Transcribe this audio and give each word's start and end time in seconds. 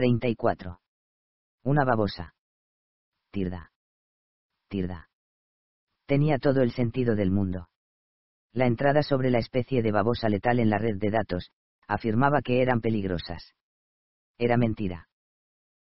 34. 0.00 0.80
Una 1.62 1.84
babosa. 1.84 2.32
Tirda. 3.30 3.70
Tirda. 4.70 5.10
Tenía 6.06 6.38
todo 6.38 6.62
el 6.62 6.72
sentido 6.72 7.14
del 7.14 7.30
mundo. 7.30 7.68
La 8.54 8.64
entrada 8.64 9.02
sobre 9.02 9.28
la 9.28 9.40
especie 9.40 9.82
de 9.82 9.92
babosa 9.92 10.30
letal 10.30 10.58
en 10.58 10.70
la 10.70 10.78
red 10.78 10.96
de 10.96 11.10
datos, 11.10 11.50
afirmaba 11.86 12.40
que 12.40 12.62
eran 12.62 12.80
peligrosas. 12.80 13.52
Era 14.38 14.56
mentira. 14.56 15.06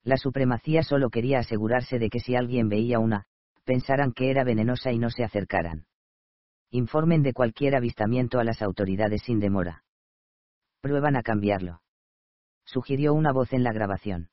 La 0.05 0.17
supremacía 0.17 0.85
solo 0.85 1.11
quería 1.11 1.41
asegurarse 1.41 1.99
de 1.99 2.09
que 2.09 2.21
si 2.21 2.37
alguien 2.37 2.69
veía 2.69 3.01
una, 3.01 3.25
pensaran 3.65 4.13
que 4.13 4.31
era 4.31 4.45
venenosa 4.45 4.93
y 4.93 4.99
no 5.01 5.11
se 5.11 5.25
acercaran. 5.25 5.87
Informen 6.71 7.25
de 7.25 7.33
cualquier 7.33 7.75
avistamiento 7.75 8.39
a 8.39 8.45
las 8.45 8.63
autoridades 8.63 9.23
sin 9.23 9.41
demora. 9.41 9.83
Prueban 10.81 11.17
a 11.17 11.23
cambiarlo. 11.25 11.81
Sugirió 12.65 13.15
una 13.15 13.33
voz 13.33 13.53
en 13.53 13.63
la 13.63 13.73
grabación. 13.73 14.31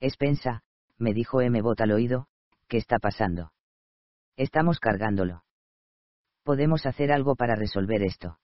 Espensa, 0.00 0.62
me 0.98 1.12
dijo 1.12 1.40
M. 1.40 1.60
Bot 1.62 1.80
al 1.80 1.92
oído, 1.92 2.28
¿qué 2.68 2.76
está 2.76 2.98
pasando? 2.98 3.52
Estamos 4.36 4.78
cargándolo. 4.78 5.44
Podemos 6.44 6.86
hacer 6.86 7.12
algo 7.12 7.36
para 7.36 7.54
resolver 7.54 8.02
esto. 8.02 8.38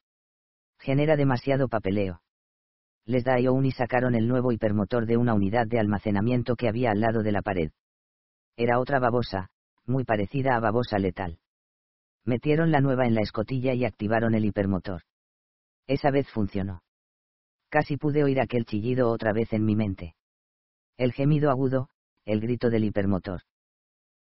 Genera 0.78 1.16
demasiado 1.16 1.68
papeleo. 1.68 2.20
Les 3.06 3.24
da 3.24 3.38
y 3.38 3.70
sacaron 3.70 4.14
el 4.14 4.26
nuevo 4.26 4.52
hipermotor 4.52 5.06
de 5.06 5.16
una 5.16 5.32
unidad 5.32 5.66
de 5.66 5.78
almacenamiento 5.78 6.56
que 6.56 6.68
había 6.68 6.90
al 6.90 7.00
lado 7.00 7.22
de 7.22 7.32
la 7.32 7.40
pared. 7.40 7.70
Era 8.56 8.80
otra 8.80 8.98
babosa, 8.98 9.48
muy 9.86 10.04
parecida 10.04 10.56
a 10.56 10.60
babosa 10.60 10.98
letal. 10.98 11.38
Metieron 12.24 12.72
la 12.72 12.80
nueva 12.80 13.06
en 13.06 13.14
la 13.14 13.20
escotilla 13.20 13.72
y 13.74 13.84
activaron 13.84 14.34
el 14.34 14.44
hipermotor. 14.44 15.02
Esa 15.86 16.10
vez 16.10 16.28
funcionó. 16.28 16.82
Casi 17.68 17.96
pude 17.96 18.22
oír 18.22 18.40
aquel 18.40 18.64
chillido 18.64 19.10
otra 19.10 19.32
vez 19.32 19.52
en 19.52 19.64
mi 19.64 19.76
mente. 19.76 20.14
El 20.96 21.12
gemido 21.12 21.50
agudo, 21.50 21.88
el 22.24 22.40
grito 22.40 22.70
del 22.70 22.84
hipermotor. 22.84 23.42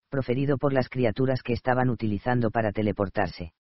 Proferido 0.10 0.58
por 0.58 0.74
las 0.74 0.90
criaturas 0.90 1.42
que 1.42 1.54
estaban 1.54 1.90
utilizando 1.90 2.52
para 2.52 2.72
teleportarse. 2.72 3.54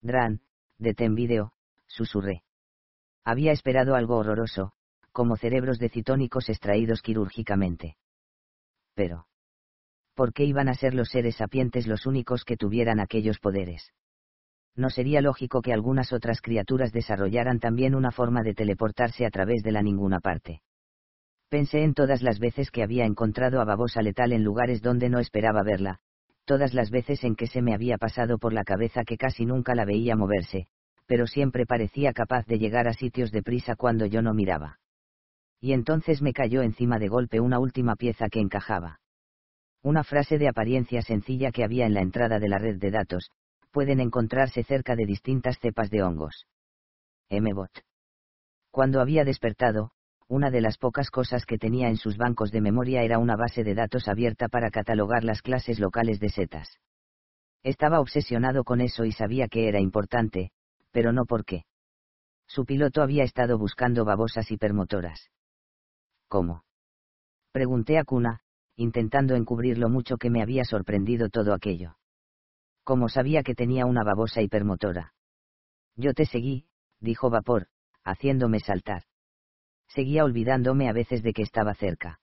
Dran, 0.00 0.40
detén 0.78 1.14
vídeo, 1.14 1.52
susurré. 1.86 2.42
Había 3.24 3.52
esperado 3.52 3.94
algo 3.94 4.16
horroroso, 4.16 4.72
como 5.12 5.36
cerebros 5.36 5.78
de 5.78 5.88
citónicos 5.88 6.48
extraídos 6.48 7.02
quirúrgicamente. 7.02 7.96
Pero 8.94 9.26
¿por 10.14 10.32
qué 10.32 10.44
iban 10.44 10.68
a 10.68 10.74
ser 10.74 10.94
los 10.94 11.08
seres 11.08 11.36
sapientes 11.36 11.86
los 11.86 12.06
únicos 12.06 12.44
que 12.44 12.56
tuvieran 12.56 13.00
aquellos 13.00 13.38
poderes? 13.38 13.92
No 14.74 14.88
sería 14.88 15.20
lógico 15.20 15.60
que 15.60 15.72
algunas 15.72 16.12
otras 16.12 16.40
criaturas 16.40 16.92
desarrollaran 16.92 17.60
también 17.60 17.94
una 17.94 18.10
forma 18.10 18.42
de 18.42 18.54
teleportarse 18.54 19.26
a 19.26 19.30
través 19.30 19.62
de 19.62 19.72
la 19.72 19.82
ninguna 19.82 20.20
parte. 20.20 20.62
Pensé 21.50 21.82
en 21.82 21.92
todas 21.92 22.22
las 22.22 22.38
veces 22.38 22.70
que 22.70 22.82
había 22.82 23.04
encontrado 23.04 23.60
a 23.60 23.64
babosa 23.64 24.00
letal 24.00 24.32
en 24.32 24.42
lugares 24.42 24.80
donde 24.80 25.10
no 25.10 25.18
esperaba 25.18 25.62
verla, 25.62 25.98
todas 26.46 26.72
las 26.72 26.90
veces 26.90 27.22
en 27.24 27.36
que 27.36 27.46
se 27.46 27.60
me 27.60 27.74
había 27.74 27.98
pasado 27.98 28.38
por 28.38 28.54
la 28.54 28.64
cabeza 28.64 29.04
que 29.04 29.18
casi 29.18 29.44
nunca 29.44 29.74
la 29.74 29.84
veía 29.84 30.16
moverse, 30.16 30.66
pero 31.06 31.26
siempre 31.26 31.66
parecía 31.66 32.14
capaz 32.14 32.46
de 32.46 32.58
llegar 32.58 32.88
a 32.88 32.94
sitios 32.94 33.30
de 33.30 33.42
prisa 33.42 33.76
cuando 33.76 34.06
yo 34.06 34.22
no 34.22 34.32
miraba. 34.32 34.78
Y 35.60 35.74
entonces 35.74 36.22
me 36.22 36.32
cayó 36.32 36.62
encima 36.62 36.98
de 36.98 37.08
golpe 37.08 37.40
una 37.40 37.58
última 37.58 37.96
pieza 37.96 38.28
que 38.30 38.40
encajaba 38.40 39.00
una 39.84 40.04
frase 40.04 40.38
de 40.38 40.48
apariencia 40.48 41.02
sencilla 41.02 41.50
que 41.50 41.64
había 41.64 41.86
en 41.86 41.94
la 41.94 42.02
entrada 42.02 42.38
de 42.38 42.48
la 42.48 42.58
red 42.58 42.78
de 42.78 42.92
datos, 42.92 43.30
pueden 43.72 43.98
encontrarse 44.00 44.62
cerca 44.62 44.94
de 44.94 45.06
distintas 45.06 45.58
cepas 45.58 45.90
de 45.90 46.02
hongos. 46.02 46.46
MBOT. 47.30 47.80
Cuando 48.70 49.00
había 49.00 49.24
despertado, 49.24 49.90
una 50.28 50.50
de 50.50 50.60
las 50.60 50.78
pocas 50.78 51.10
cosas 51.10 51.44
que 51.44 51.58
tenía 51.58 51.88
en 51.88 51.96
sus 51.96 52.16
bancos 52.16 52.50
de 52.52 52.60
memoria 52.60 53.02
era 53.02 53.18
una 53.18 53.36
base 53.36 53.64
de 53.64 53.74
datos 53.74 54.08
abierta 54.08 54.48
para 54.48 54.70
catalogar 54.70 55.24
las 55.24 55.42
clases 55.42 55.78
locales 55.78 56.20
de 56.20 56.28
setas. 56.28 56.78
Estaba 57.62 58.00
obsesionado 58.00 58.64
con 58.64 58.80
eso 58.80 59.04
y 59.04 59.12
sabía 59.12 59.48
que 59.48 59.68
era 59.68 59.80
importante, 59.80 60.52
pero 60.90 61.12
no 61.12 61.24
por 61.24 61.44
qué. 61.44 61.64
Su 62.46 62.64
piloto 62.64 63.02
había 63.02 63.24
estado 63.24 63.58
buscando 63.58 64.04
babosas 64.04 64.50
hipermotoras. 64.50 65.30
¿Cómo? 66.28 66.64
Pregunté 67.52 67.98
a 67.98 68.04
Kuna, 68.04 68.40
intentando 68.76 69.34
encubrir 69.34 69.78
lo 69.78 69.88
mucho 69.88 70.16
que 70.16 70.30
me 70.30 70.42
había 70.42 70.64
sorprendido 70.64 71.28
todo 71.28 71.54
aquello. 71.54 71.96
Como 72.84 73.08
sabía 73.08 73.42
que 73.42 73.54
tenía 73.54 73.86
una 73.86 74.02
babosa 74.02 74.42
hipermotora. 74.42 75.14
Yo 75.96 76.14
te 76.14 76.26
seguí, 76.26 76.66
dijo 77.00 77.30
Vapor, 77.30 77.68
haciéndome 78.04 78.60
saltar. 78.60 79.04
Seguía 79.88 80.24
olvidándome 80.24 80.88
a 80.88 80.92
veces 80.92 81.22
de 81.22 81.32
que 81.32 81.42
estaba 81.42 81.74
cerca. 81.74 82.20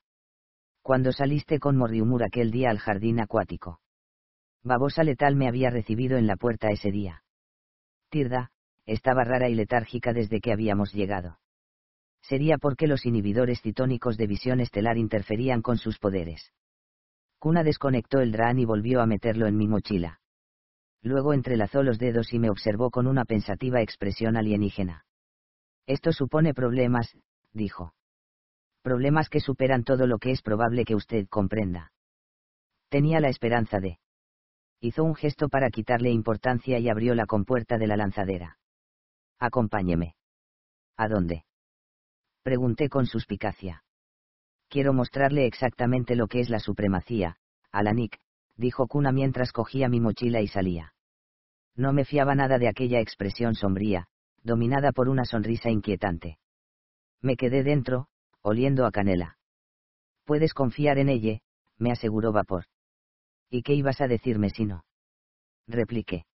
Cuando 0.81 1.11
saliste 1.11 1.59
con 1.59 1.77
Morriumur 1.77 2.23
aquel 2.23 2.51
día 2.51 2.69
al 2.69 2.79
jardín 2.79 3.19
acuático. 3.19 3.79
Babosa 4.63 5.03
letal 5.03 5.35
me 5.35 5.47
había 5.47 5.69
recibido 5.69 6.17
en 6.17 6.27
la 6.27 6.35
puerta 6.35 6.69
ese 6.69 6.91
día. 6.91 7.23
Tirda, 8.09 8.51
estaba 8.85 9.23
rara 9.23 9.49
y 9.49 9.55
letárgica 9.55 10.13
desde 10.13 10.41
que 10.41 10.51
habíamos 10.51 10.93
llegado 10.93 11.39
sería 12.21 12.57
porque 12.57 12.87
los 12.87 13.05
inhibidores 13.05 13.61
citónicos 13.61 14.17
de 14.17 14.27
visión 14.27 14.59
estelar 14.59 14.97
interferían 14.97 15.61
con 15.61 15.77
sus 15.77 15.97
poderes. 15.97 16.53
Kuna 17.39 17.63
desconectó 17.63 18.19
el 18.19 18.31
DRAN 18.31 18.59
y 18.59 18.65
volvió 18.65 19.01
a 19.01 19.05
meterlo 19.05 19.47
en 19.47 19.57
mi 19.57 19.67
mochila. 19.67 20.19
Luego 21.01 21.33
entrelazó 21.33 21.83
los 21.83 21.97
dedos 21.97 22.33
y 22.33 22.39
me 22.39 22.49
observó 22.49 22.91
con 22.91 23.07
una 23.07 23.25
pensativa 23.25 23.81
expresión 23.81 24.35
alienígena. 24.35 25.05
Esto 25.85 26.11
supone 26.11 26.53
problemas, 26.53 27.17
dijo. 27.53 27.93
Problemas 28.81 29.29
que 29.29 29.39
superan 29.39 29.83
todo 29.83 30.07
lo 30.07 30.19
que 30.19 30.31
es 30.31 30.41
probable 30.41 30.85
que 30.85 30.95
usted 30.95 31.27
comprenda. 31.27 31.91
Tenía 32.89 33.19
la 33.19 33.29
esperanza 33.29 33.79
de. 33.79 33.99
Hizo 34.81 35.03
un 35.03 35.15
gesto 35.15 35.49
para 35.49 35.69
quitarle 35.69 36.09
importancia 36.09 36.79
y 36.79 36.89
abrió 36.89 37.13
la 37.15 37.25
compuerta 37.25 37.77
de 37.77 37.87
la 37.87 37.97
lanzadera. 37.97 38.57
Acompáñeme. 39.37 40.15
¿A 40.97 41.07
dónde? 41.07 41.45
pregunté 42.43 42.89
con 42.89 43.05
suspicacia. 43.05 43.83
Quiero 44.69 44.93
mostrarle 44.93 45.45
exactamente 45.45 46.15
lo 46.15 46.27
que 46.27 46.39
es 46.39 46.49
la 46.49 46.59
supremacía, 46.59 47.37
Alanik, 47.71 48.19
dijo 48.59 48.87
Kuna 48.87 49.11
mientras 49.11 49.53
cogía 49.53 49.87
mi 49.87 49.99
mochila 50.01 50.41
y 50.41 50.47
salía. 50.47 50.93
No 51.75 51.93
me 51.93 52.03
fiaba 52.03 52.35
nada 52.35 52.59
de 52.59 52.67
aquella 52.67 52.99
expresión 52.99 53.55
sombría, 53.55 54.07
dominada 54.43 54.91
por 54.91 55.07
una 55.07 55.23
sonrisa 55.23 55.69
inquietante. 55.69 56.37
Me 57.21 57.37
quedé 57.37 57.63
dentro, 57.63 58.07
oliendo 58.41 58.85
a 58.85 58.91
canela. 58.91 59.37
Puedes 60.25 60.53
confiar 60.53 60.97
en 60.97 61.07
ella, 61.07 61.39
me 61.77 61.91
aseguró 61.91 62.33
Vapor. 62.33 62.65
¿Y 63.49 63.63
qué 63.63 63.73
ibas 63.73 64.01
a 64.01 64.07
decirme 64.07 64.49
si 64.49 64.65
no? 64.65 64.83
Repliqué. 65.65 66.25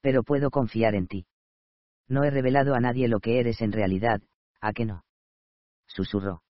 Pero 0.00 0.22
puedo 0.22 0.50
confiar 0.50 0.94
en 0.94 1.06
ti. 1.06 1.26
No 2.08 2.24
he 2.24 2.30
revelado 2.30 2.74
a 2.74 2.80
nadie 2.80 3.08
lo 3.08 3.20
que 3.20 3.40
eres 3.40 3.60
en 3.60 3.72
realidad, 3.72 4.22
¿a 4.60 4.72
qué 4.72 4.86
no? 4.86 5.04
Susurró. 5.86 6.42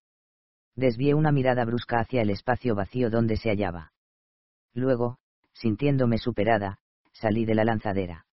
Desvié 0.76 1.14
una 1.14 1.32
mirada 1.32 1.64
brusca 1.64 1.98
hacia 1.98 2.22
el 2.22 2.30
espacio 2.30 2.75
vacío 2.75 3.10
donde 3.10 3.36
se 3.36 3.48
hallaba. 3.48 3.92
Luego, 4.76 5.16
sintiéndome 5.54 6.19
superada, 6.19 6.78
salí 7.10 7.47
de 7.47 7.54
la 7.54 7.64
lanzadera. 7.64 8.26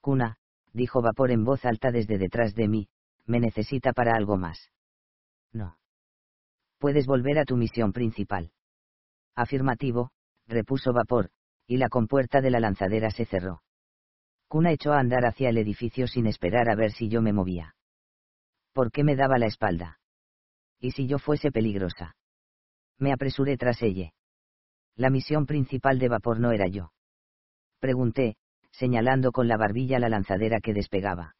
Cuna, 0.00 0.36
dijo 0.72 1.02
Vapor 1.02 1.32
en 1.32 1.44
voz 1.44 1.64
alta 1.64 1.90
desde 1.90 2.18
detrás 2.18 2.54
de 2.54 2.68
mí, 2.68 2.88
me 3.26 3.40
necesita 3.40 3.92
para 3.92 4.14
algo 4.14 4.36
más. 4.36 4.70
No. 5.52 5.76
Puedes 6.78 7.06
volver 7.06 7.40
a 7.40 7.44
tu 7.44 7.56
misión 7.56 7.92
principal. 7.92 8.52
Afirmativo, 9.34 10.12
repuso 10.46 10.92
Vapor, 10.92 11.30
y 11.66 11.78
la 11.78 11.88
compuerta 11.88 12.40
de 12.40 12.50
la 12.50 12.60
lanzadera 12.60 13.10
se 13.10 13.24
cerró. 13.24 13.62
Cuna 14.46 14.70
echó 14.70 14.92
a 14.92 15.00
andar 15.00 15.26
hacia 15.26 15.48
el 15.48 15.58
edificio 15.58 16.06
sin 16.06 16.28
esperar 16.28 16.70
a 16.70 16.76
ver 16.76 16.92
si 16.92 17.08
yo 17.08 17.22
me 17.22 17.32
movía. 17.32 17.74
¿Por 18.72 18.92
qué 18.92 19.02
me 19.02 19.16
daba 19.16 19.36
la 19.36 19.46
espalda? 19.46 19.98
¿Y 20.78 20.92
si 20.92 21.08
yo 21.08 21.18
fuese 21.18 21.50
peligrosa? 21.50 22.14
Me 22.98 23.12
apresuré 23.12 23.56
tras 23.56 23.82
ella. 23.82 24.12
La 24.96 25.10
misión 25.10 25.46
principal 25.46 25.98
de 25.98 26.08
vapor 26.08 26.40
no 26.40 26.52
era 26.52 26.66
yo. 26.68 26.92
Pregunté, 27.80 28.36
señalando 28.70 29.30
con 29.30 29.46
la 29.46 29.56
barbilla 29.56 29.98
la 29.98 30.08
lanzadera 30.08 30.60
que 30.60 30.72
despegaba. 30.72 31.34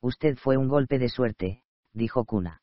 Usted 0.00 0.36
fue 0.36 0.56
un 0.56 0.68
golpe 0.68 0.98
de 0.98 1.10
suerte, 1.10 1.62
dijo 1.92 2.24
Kuna. 2.24 2.62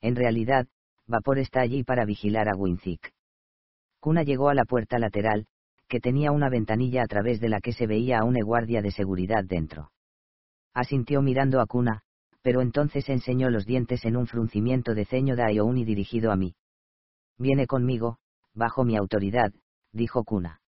En 0.00 0.16
realidad, 0.16 0.66
Vapor 1.06 1.38
está 1.38 1.60
allí 1.60 1.84
para 1.84 2.04
vigilar 2.04 2.48
a 2.48 2.56
Winzik. 2.56 3.12
Kuna 3.98 4.24
llegó 4.24 4.50
a 4.50 4.54
la 4.54 4.64
puerta 4.64 4.98
lateral, 4.98 5.46
que 5.88 6.00
tenía 6.00 6.32
una 6.32 6.50
ventanilla 6.50 7.02
a 7.02 7.06
través 7.06 7.40
de 7.40 7.48
la 7.48 7.60
que 7.60 7.72
se 7.72 7.86
veía 7.86 8.18
a 8.18 8.24
una 8.24 8.44
guardia 8.44 8.82
de 8.82 8.90
seguridad 8.90 9.42
dentro. 9.44 9.90
Asintió 10.74 11.22
mirando 11.22 11.60
a 11.60 11.66
Kuna, 11.66 12.02
pero 12.42 12.60
entonces 12.60 13.08
enseñó 13.08 13.48
los 13.48 13.64
dientes 13.64 14.04
en 14.04 14.16
un 14.16 14.26
fruncimiento 14.26 14.94
de 14.94 15.06
ceño 15.06 15.34
de 15.34 15.44
Ayouni 15.44 15.84
dirigido 15.84 16.30
a 16.30 16.36
mí. 16.36 16.54
Viene 17.38 17.66
conmigo, 17.66 18.18
bajo 18.58 18.84
mi 18.84 18.96
autoridad, 18.96 19.52
dijo 19.92 20.24
Kuna. 20.24 20.60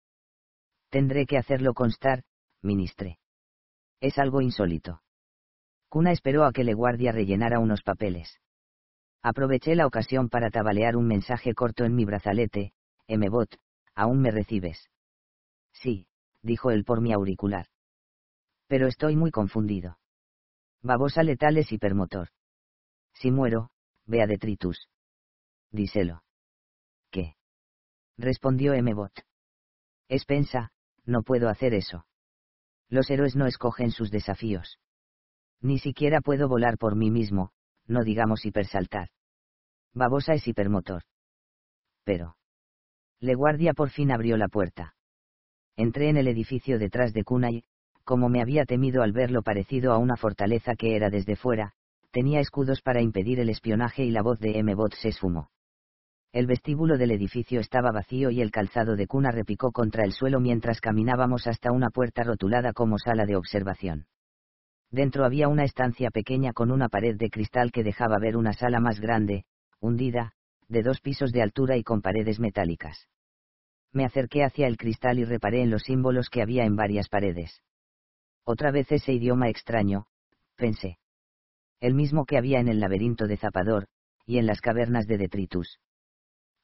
Tendré 0.91 1.27
que 1.27 1.37
hacerlo 1.37 1.75
constar, 1.75 2.23
ministre. 2.63 3.19
Es 4.01 4.19
algo 4.19 4.41
insólito. 4.41 5.03
Kuna 5.89 6.13
esperó 6.13 6.45
a 6.45 6.53
que 6.53 6.63
le 6.63 6.75
guardia 6.75 7.11
rellenara 7.11 7.59
unos 7.59 7.83
papeles. 7.83 8.41
Aproveché 9.23 9.75
la 9.75 9.87
ocasión 9.87 10.29
para 10.29 10.51
tabalear 10.51 10.97
un 10.97 11.07
mensaje 11.07 11.53
corto 11.53 11.85
en 11.85 11.95
mi 11.97 12.05
brazalete, 12.05 12.73
M-Bot, 13.09 13.57
¿aún 13.95 14.21
me 14.21 14.31
recibes? 14.31 14.89
Sí, 15.73 16.07
dijo 16.43 16.71
él 16.71 16.85
por 16.85 17.01
mi 17.01 17.13
auricular. 17.13 17.67
Pero 18.69 18.87
estoy 18.87 19.17
muy 19.17 19.33
confundido. 19.33 19.99
Babosa 20.81 21.25
letal 21.25 21.59
es 21.59 21.73
hipermotor. 21.73 22.29
Si 23.15 23.33
muero, 23.33 23.71
ve 24.07 24.23
a 24.23 24.27
detritus. 24.27 24.89
Díselo. 25.73 26.23
Respondió 28.21 28.75
M-Bot. 28.75 29.25
Espensa, 30.11 30.73
no 31.07 31.23
puedo 31.23 31.49
hacer 31.49 31.73
eso. 31.73 32.05
Los 32.91 33.11
héroes 33.11 33.35
no 33.35 33.47
escogen 33.47 33.93
sus 33.93 34.11
desafíos. 34.11 34.79
Ni 35.63 35.79
siquiera 35.79 36.21
puedo 36.21 36.47
volar 36.47 36.77
por 36.77 36.97
mí 36.97 37.11
mismo, 37.11 37.53
no 37.87 38.05
digamos 38.05 38.45
hipersaltar. 38.45 39.09
Babosa 39.95 40.35
es 40.35 40.47
hipermotor. 40.47 41.05
Pero. 42.05 42.37
Leguardia 43.21 43.73
por 43.73 43.89
fin 43.89 44.13
abrió 44.13 44.37
la 44.37 44.49
puerta. 44.49 44.95
Entré 45.77 46.11
en 46.11 46.19
el 46.19 46.29
edificio 46.29 46.79
detrás 46.79 47.15
de 47.15 47.25
Kunai, 47.25 47.65
como 48.05 48.29
me 48.29 48.43
había 48.43 48.67
temido 48.67 49.03
al 49.03 49.13
verlo 49.13 49.41
parecido 49.41 49.95
a 49.95 49.99
una 49.99 50.19
fortaleza 50.19 50.75
que 50.75 50.95
era 50.95 51.09
desde 51.09 51.37
fuera, 51.37 51.73
tenía 52.11 52.41
escudos 52.41 52.83
para 52.83 53.01
impedir 53.01 53.41
el 53.41 53.49
espionaje 53.49 54.05
y 54.05 54.11
la 54.11 54.21
voz 54.21 54.39
de 54.41 54.59
M-Bot 54.59 54.93
se 54.97 55.09
esfumó. 55.09 55.49
El 56.33 56.47
vestíbulo 56.47 56.97
del 56.97 57.11
edificio 57.11 57.59
estaba 57.59 57.91
vacío 57.91 58.31
y 58.31 58.41
el 58.41 58.53
calzado 58.53 58.95
de 58.95 59.09
cuna 59.09 59.33
repicó 59.33 59.73
contra 59.73 60.05
el 60.05 60.13
suelo 60.13 60.39
mientras 60.39 60.81
caminábamos 60.81 61.49
hasta 61.49 61.73
una 61.73 61.91
puerta 61.91 62.23
rotulada 62.23 62.73
como 62.73 62.99
sala 62.99 63.27
de 63.27 63.35
observación. 63.35 64.07
Dentro 64.93 65.25
había 65.25 65.49
una 65.49 65.65
estancia 65.65 66.11
pequeña 66.11 66.53
con 66.53 66.71
una 66.71 66.89
pared 66.89 67.17
de 67.17 67.31
cristal 67.31 67.73
que 67.73 67.83
dejaba 67.83 68.19
ver 68.21 68.37
una 68.37 68.53
sala 68.53 68.79
más 68.79 69.01
grande, 69.01 69.45
hundida, 69.81 70.33
de 70.69 70.83
dos 70.83 71.01
pisos 71.01 71.33
de 71.33 71.43
altura 71.43 71.77
y 71.77 71.83
con 71.83 72.01
paredes 72.01 72.39
metálicas. 72.39 73.09
Me 73.93 74.05
acerqué 74.05 74.45
hacia 74.45 74.69
el 74.69 74.77
cristal 74.77 75.19
y 75.19 75.25
reparé 75.25 75.63
en 75.63 75.71
los 75.71 75.83
símbolos 75.83 76.29
que 76.29 76.43
había 76.43 76.65
en 76.65 76.77
varias 76.77 77.09
paredes. 77.09 77.61
Otra 78.45 78.71
vez 78.71 78.91
ese 78.93 79.13
idioma 79.13 79.49
extraño, 79.49 80.07
pensé. 80.55 80.99
El 81.81 81.95
mismo 81.95 82.25
que 82.25 82.39
había 82.39 82.61
en 82.61 82.69
el 82.69 82.79
laberinto 82.79 83.27
de 83.27 83.37
Zapador, 83.37 83.89
y 84.27 84.39
en 84.39 84.47
las 84.47 84.61
cavernas 84.61 85.09
de 85.09 85.19
Detritus. 85.19 85.81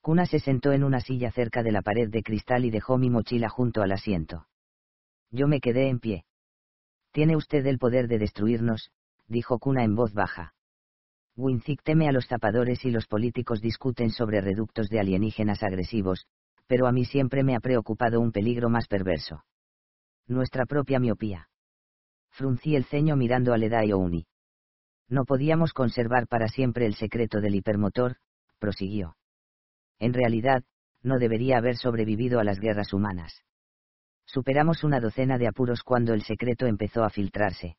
Kuna 0.07 0.25
se 0.25 0.39
sentó 0.39 0.71
en 0.71 0.85
una 0.85 1.01
silla 1.01 1.33
cerca 1.33 1.65
de 1.65 1.73
la 1.73 1.83
pared 1.83 2.09
de 2.09 2.23
cristal 2.23 2.65
y 2.65 2.71
dejó 2.71 2.97
mi 2.97 3.11
mochila 3.11 3.49
junto 3.49 3.83
al 3.83 3.91
asiento. 3.91 4.47
Yo 5.33 5.49
me 5.49 5.61
quedé 5.61 5.89
en 5.89 5.99
pie. 5.99 6.25
Tiene 7.11 7.35
usted 7.35 7.67
el 7.67 7.81
poder 7.81 8.07
de 8.07 8.19
destruirnos, 8.19 8.93
dijo 9.27 9.59
Kuna 9.59 9.83
en 9.83 9.97
voz 9.97 10.15
baja. 10.15 10.55
Winzik 11.35 11.83
teme 11.83 12.09
a 12.09 12.13
los 12.13 12.29
zapadores 12.29 12.85
y 12.85 12.93
los 12.93 13.09
políticos 13.09 13.61
discuten 13.61 14.11
sobre 14.11 14.41
reductos 14.41 14.91
de 14.91 15.01
alienígenas 15.01 15.65
agresivos, 15.65 16.29
pero 16.69 16.87
a 16.87 16.93
mí 16.93 17.05
siempre 17.05 17.43
me 17.43 17.57
ha 17.57 17.61
preocupado 17.61 18.21
un 18.21 18.31
peligro 18.31 18.71
más 18.71 18.87
perverso. 18.87 19.43
Nuestra 20.29 20.67
propia 20.67 21.01
miopía. 21.01 21.49
Fruncí 22.31 22.77
el 22.77 22.85
ceño 22.85 23.17
mirando 23.17 23.53
a 23.53 23.59
Leda 23.59 23.83
Uni. 23.97 24.29
No 25.09 25.25
podíamos 25.25 25.73
conservar 25.73 26.29
para 26.29 26.47
siempre 26.47 26.87
el 26.87 26.95
secreto 26.95 27.41
del 27.41 27.57
hipermotor, 27.57 28.19
prosiguió. 28.61 29.17
En 29.99 30.13
realidad, 30.13 30.63
no 31.03 31.19
debería 31.19 31.59
haber 31.59 31.77
sobrevivido 31.77 32.41
a 32.41 32.45
las 32.45 32.59
guerras 32.59 32.93
humanas. 32.93 33.45
Superamos 34.25 34.85
una 34.85 35.01
docena 35.01 35.39
de 35.39 35.47
apuros 35.47 35.83
cuando 35.83 36.13
el 36.13 36.23
secreto 36.23 36.67
empezó 36.67 37.05
a 37.05 37.11
filtrarse. 37.11 37.77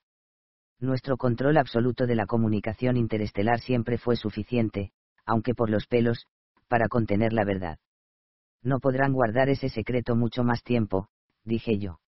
Nuestro 0.79 1.17
control 1.17 1.57
absoluto 1.57 2.05
de 2.05 2.15
la 2.15 2.25
comunicación 2.25 2.97
interestelar 2.97 3.59
siempre 3.59 3.97
fue 3.97 4.15
suficiente, 4.15 4.91
aunque 5.25 5.53
por 5.53 5.69
los 5.69 5.87
pelos, 5.87 6.25
para 6.67 6.87
contener 6.87 7.33
la 7.33 7.43
verdad. 7.43 7.79
No 8.63 8.79
podrán 8.79 9.13
guardar 9.13 9.49
ese 9.49 9.69
secreto 9.69 10.15
mucho 10.15 10.43
más 10.43 10.63
tiempo, 10.63 11.09
dije 11.43 11.77
yo. 11.77 11.99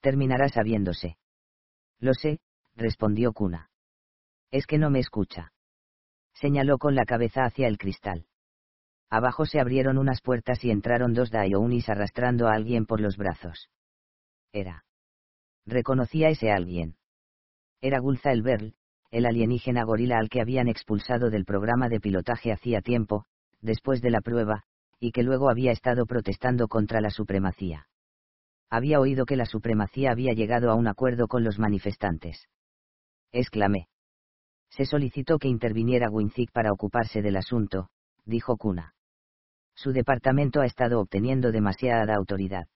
Terminará 0.00 0.48
sabiéndose. 0.48 1.16
Lo 1.98 2.14
sé, 2.14 2.40
respondió 2.76 3.32
Kuna. 3.32 3.70
Es 4.50 4.66
que 4.66 4.78
no 4.78 4.90
me 4.90 5.00
escucha. 5.00 5.52
Señaló 6.34 6.78
con 6.78 6.94
la 6.94 7.04
cabeza 7.04 7.44
hacia 7.44 7.68
el 7.68 7.78
cristal. 7.78 8.26
Abajo 9.12 9.44
se 9.44 9.58
abrieron 9.58 9.98
unas 9.98 10.20
puertas 10.20 10.64
y 10.64 10.70
entraron 10.70 11.14
dos 11.14 11.32
Daionis 11.32 11.88
arrastrando 11.88 12.46
a 12.46 12.54
alguien 12.54 12.86
por 12.86 13.00
los 13.00 13.16
brazos. 13.16 13.68
Era. 14.52 14.84
Reconocía 15.66 16.28
ese 16.28 16.52
alguien. 16.52 16.94
Era 17.80 17.98
Gulza 17.98 18.30
el 18.30 18.42
Berl, 18.42 18.74
el 19.10 19.26
alienígena 19.26 19.82
gorila 19.82 20.18
al 20.18 20.28
que 20.28 20.40
habían 20.40 20.68
expulsado 20.68 21.28
del 21.28 21.44
programa 21.44 21.88
de 21.88 21.98
pilotaje 21.98 22.52
hacía 22.52 22.82
tiempo, 22.82 23.24
después 23.60 24.00
de 24.00 24.10
la 24.10 24.20
prueba, 24.20 24.62
y 25.00 25.10
que 25.10 25.24
luego 25.24 25.50
había 25.50 25.72
estado 25.72 26.06
protestando 26.06 26.68
contra 26.68 27.00
la 27.00 27.10
supremacía. 27.10 27.88
Había 28.68 29.00
oído 29.00 29.26
que 29.26 29.36
la 29.36 29.46
supremacía 29.46 30.12
había 30.12 30.34
llegado 30.34 30.70
a 30.70 30.76
un 30.76 30.86
acuerdo 30.86 31.26
con 31.26 31.42
los 31.42 31.58
manifestantes. 31.58 32.46
Exclamé. 33.32 33.88
Se 34.68 34.84
solicitó 34.84 35.40
que 35.40 35.48
interviniera 35.48 36.08
Winzig 36.10 36.52
para 36.52 36.72
ocuparse 36.72 37.22
del 37.22 37.36
asunto, 37.36 37.88
dijo 38.24 38.56
Kuna 38.56 38.94
su 39.80 39.92
departamento 39.92 40.60
ha 40.60 40.66
estado 40.66 41.00
obteniendo 41.00 41.52
demasiada 41.52 42.14
autoridad. 42.14 42.68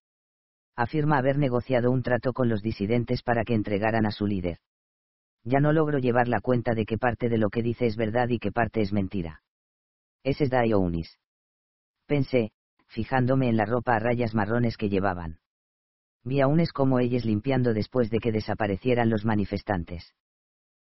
Afirma 0.75 1.19
haber 1.19 1.37
negociado 1.37 1.91
un 1.91 2.03
trato 2.03 2.33
con 2.33 2.49
los 2.49 2.63
disidentes 2.63 3.23
para 3.23 3.45
que 3.45 3.53
entregaran 3.53 4.07
a 4.07 4.11
su 4.11 4.27
líder. 4.27 4.59
Ya 5.43 5.61
no 5.61 5.75
logro 5.75 5.99
llevar 5.99 6.29
la 6.29 6.41
cuenta 6.41 6.73
de 6.73 6.87
qué 6.87 6.97
parte 6.97 7.29
de 7.29 7.37
lo 7.37 7.51
que 7.51 7.63
dice 7.63 7.85
es 7.85 7.97
verdad 7.97 8.31
y 8.31 8.39
qué 8.39 8.51
parte 8.51 8.81
es 8.81 8.91
mentira. 8.91 9.43
Ese 10.23 10.45
es 10.45 10.51
Daio 10.51 10.79
Unis. 10.79 11.19
Pensé, 12.07 12.53
fijándome 12.87 13.51
en 13.51 13.59
la 13.59 13.67
ropa 13.67 13.97
a 13.97 13.99
rayas 13.99 14.35
marrones 14.35 14.79
que 14.79 14.89
llevaban. 14.89 15.41
Vi 16.23 16.41
a 16.41 16.47
unes 16.47 16.73
como 16.73 17.01
ellos 17.01 17.27
limpiando 17.27 17.75
después 17.75 18.09
de 18.09 18.19
que 18.19 18.33
desaparecieran 18.33 19.11
los 19.11 19.27
manifestantes. 19.27 20.15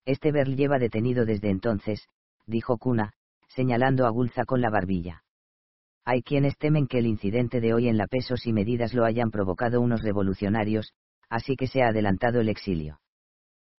Este 0.04 0.30
Berl 0.30 0.56
lleva 0.56 0.78
detenido 0.78 1.24
desde 1.24 1.48
entonces, 1.48 2.06
dijo 2.44 2.76
Kuna, 2.76 3.14
señalando 3.48 4.04
a 4.04 4.10
Gulza 4.10 4.44
con 4.44 4.60
la 4.60 4.68
barbilla. 4.68 5.22
Hay 6.04 6.22
quienes 6.22 6.58
temen 6.58 6.88
que 6.88 6.98
el 6.98 7.06
incidente 7.06 7.60
de 7.60 7.74
hoy 7.74 7.88
en 7.88 7.96
la 7.96 8.08
pesos 8.08 8.46
y 8.46 8.52
medidas 8.52 8.92
lo 8.92 9.04
hayan 9.04 9.30
provocado 9.30 9.80
unos 9.80 10.02
revolucionarios, 10.02 10.92
así 11.28 11.54
que 11.54 11.68
se 11.68 11.82
ha 11.82 11.88
adelantado 11.88 12.40
el 12.40 12.48
exilio. 12.48 12.98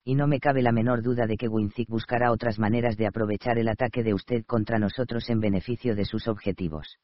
Y 0.06 0.16
no 0.16 0.28
me 0.28 0.40
cabe 0.40 0.62
la 0.62 0.72
menor 0.72 1.02
duda 1.02 1.28
de 1.28 1.36
que 1.36 1.50
Winzik 1.50 1.90
buscará 1.90 2.32
otras 2.32 2.60
maneras 2.60 2.96
de 2.96 3.08
aprovechar 3.08 3.58
el 3.58 3.68
ataque 3.68 4.04
de 4.04 4.14
usted 4.14 4.46
contra 4.46 4.80
nosotros 4.80 5.30
en 5.30 5.42
beneficio 5.42 5.96
de 5.96 6.06
sus 6.06 6.30
objetivos. 6.30 6.98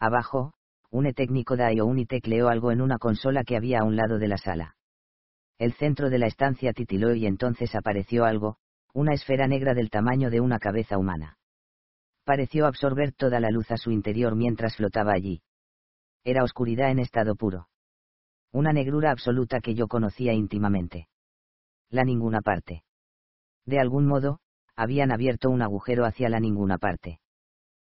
Abajo, 0.00 0.54
un 0.90 1.12
técnico 1.14 1.56
de 1.56 1.74
IOUNI 1.74 2.06
tecleó 2.06 2.48
algo 2.48 2.72
en 2.72 2.80
una 2.80 2.98
consola 2.98 3.44
que 3.44 3.56
había 3.56 3.80
a 3.80 3.84
un 3.84 3.94
lado 3.94 4.18
de 4.18 4.28
la 4.28 4.38
sala. 4.38 4.74
El 5.58 5.72
centro 5.74 6.10
de 6.10 6.18
la 6.18 6.26
estancia 6.26 6.72
titiló 6.72 7.14
y 7.14 7.26
entonces 7.26 7.76
apareció 7.76 8.24
algo, 8.24 8.56
una 8.92 9.14
esfera 9.14 9.46
negra 9.46 9.72
del 9.74 9.88
tamaño 9.88 10.30
de 10.30 10.40
una 10.40 10.58
cabeza 10.58 10.98
humana 10.98 11.38
pareció 12.24 12.66
absorber 12.66 13.12
toda 13.12 13.40
la 13.40 13.50
luz 13.50 13.70
a 13.70 13.76
su 13.76 13.90
interior 13.90 14.36
mientras 14.36 14.76
flotaba 14.76 15.12
allí. 15.12 15.42
Era 16.24 16.44
oscuridad 16.44 16.90
en 16.90 16.98
estado 16.98 17.34
puro. 17.34 17.68
Una 18.52 18.72
negrura 18.72 19.10
absoluta 19.10 19.60
que 19.60 19.74
yo 19.74 19.88
conocía 19.88 20.32
íntimamente. 20.32 21.08
La 21.90 22.04
ninguna 22.04 22.40
parte. 22.40 22.84
De 23.66 23.80
algún 23.80 24.06
modo, 24.06 24.40
habían 24.76 25.12
abierto 25.12 25.50
un 25.50 25.62
agujero 25.62 26.04
hacia 26.04 26.28
la 26.28 26.40
ninguna 26.40 26.78
parte. 26.78 27.20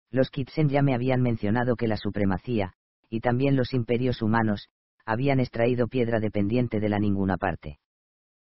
Los 0.09 0.29
Kitsen 0.29 0.69
ya 0.69 0.81
me 0.81 0.93
habían 0.93 1.21
mencionado 1.21 1.75
que 1.75 1.87
la 1.87 1.97
supremacía, 1.97 2.73
y 3.09 3.21
también 3.21 3.55
los 3.55 3.73
imperios 3.73 4.21
humanos, 4.21 4.67
habían 5.05 5.39
extraído 5.39 5.87
piedra 5.87 6.19
dependiente 6.19 6.79
de 6.79 6.89
la 6.89 6.99
ninguna 6.99 7.37
parte. 7.37 7.79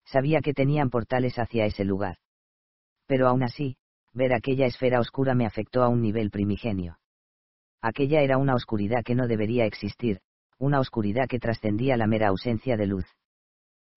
Sabía 0.05 0.41
que 0.41 0.53
tenían 0.53 0.89
portales 0.89 1.39
hacia 1.39 1.65
ese 1.65 1.84
lugar. 1.84 2.17
Pero 3.08 3.27
aún 3.27 3.44
así, 3.44 3.77
ver 4.15 4.34
aquella 4.34 4.65
esfera 4.65 5.00
oscura 5.00 5.36
me 5.36 5.45
afectó 5.45 5.84
a 5.84 5.89
un 5.89 6.01
nivel 6.01 6.31
primigenio. 6.31 6.98
Aquella 7.81 8.22
era 8.22 8.38
una 8.38 8.55
oscuridad 8.55 9.03
que 9.03 9.13
no 9.13 9.27
debería 9.27 9.65
existir, 9.65 10.22
una 10.57 10.79
oscuridad 10.79 11.27
que 11.27 11.38
trascendía 11.38 11.98
la 11.98 12.07
mera 12.07 12.29
ausencia 12.29 12.77
de 12.77 12.88
luz. 12.88 13.05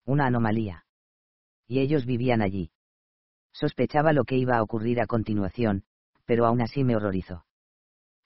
Una 0.04 0.26
anomalía. 0.26 0.84
Y 1.68 1.78
ellos 1.78 2.04
vivían 2.04 2.42
allí. 2.42 2.70
Sospechaba 3.52 4.12
lo 4.12 4.24
que 4.24 4.36
iba 4.36 4.56
a 4.56 4.62
ocurrir 4.62 5.00
a 5.00 5.06
continuación, 5.06 5.84
pero 6.26 6.46
aún 6.46 6.60
así 6.60 6.82
me 6.82 6.96
horrorizó. 6.96 7.44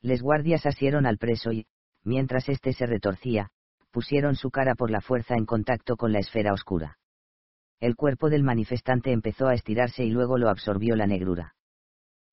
Les 0.00 0.22
guardias 0.22 0.64
asieron 0.66 1.06
al 1.06 1.18
preso 1.18 1.52
y, 1.52 1.66
mientras 2.02 2.48
éste 2.48 2.72
se 2.72 2.86
retorcía, 2.86 3.50
pusieron 3.90 4.34
su 4.34 4.50
cara 4.50 4.74
por 4.74 4.90
la 4.90 5.02
fuerza 5.02 5.34
en 5.34 5.44
contacto 5.44 5.96
con 5.96 6.12
la 6.12 6.20
esfera 6.20 6.54
oscura. 6.54 6.98
El 7.80 7.96
cuerpo 7.96 8.30
del 8.30 8.42
manifestante 8.42 9.12
empezó 9.12 9.46
a 9.46 9.54
estirarse 9.54 10.04
y 10.04 10.10
luego 10.10 10.38
lo 10.38 10.48
absorbió 10.48 10.96
la 10.96 11.06
negrura. 11.06 11.54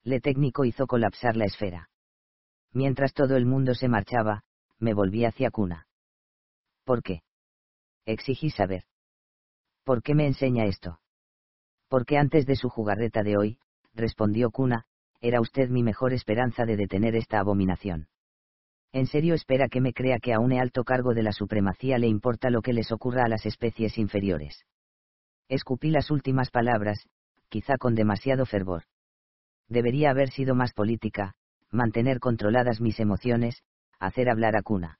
Le 0.04 0.20
técnico 0.22 0.66
hizo 0.66 0.88
colapsar 0.88 1.36
la 1.36 1.46
esfera. 1.46 1.90
Mientras 2.72 3.14
todo 3.14 3.36
el 3.36 3.46
mundo 3.46 3.74
se 3.74 3.88
marchaba, 3.88 4.44
me 4.80 4.94
volví 4.94 5.26
hacia 5.26 5.52
Cuna. 5.52 5.88
¿Por 6.84 7.04
qué? 7.04 7.22
Exigí 8.06 8.50
saber. 8.50 8.84
¿Por 9.84 10.02
qué 10.02 10.16
me 10.16 10.28
enseña 10.28 10.66
esto? 10.66 11.00
Porque 11.88 12.18
antes 12.18 12.46
de 12.46 12.56
su 12.56 12.70
jugarreta 12.70 13.24
de 13.24 13.38
hoy, 13.38 13.60
respondió 13.94 14.52
Cuna, 14.52 14.86
era 15.22 15.42
usted 15.42 15.70
mi 15.70 15.84
mejor 15.84 16.14
esperanza 16.14 16.66
de 16.66 16.78
detener 16.78 17.16
esta 17.16 17.40
abominación. 17.40 18.08
¿En 18.92 19.06
serio 19.06 19.36
espera 19.36 19.68
que 19.68 19.82
me 19.82 19.94
crea 19.94 20.20
que 20.20 20.34
a 20.34 20.40
un 20.40 20.54
alto 20.54 20.84
cargo 20.84 21.14
de 21.14 21.24
la 21.24 21.32
supremacía 21.32 21.98
le 21.98 22.08
importa 22.08 22.50
lo 22.50 22.62
que 22.62 22.74
les 22.74 22.92
ocurra 22.92 23.26
a 23.26 23.30
las 23.30 23.46
especies 23.46 23.98
inferiores? 23.98 24.66
Escupí 25.48 25.90
las 25.90 26.10
últimas 26.10 26.50
palabras, 26.50 27.08
quizá 27.50 27.78
con 27.78 27.96
demasiado 27.96 28.46
fervor. 28.46 28.84
Debería 29.70 30.10
haber 30.10 30.32
sido 30.32 30.56
más 30.56 30.74
política, 30.74 31.36
mantener 31.72 32.20
controladas 32.20 32.82
mis 32.82 33.00
emociones, 33.00 33.64
hacer 34.00 34.30
hablar 34.30 34.56
a 34.56 34.64
Cuna. 34.64 35.00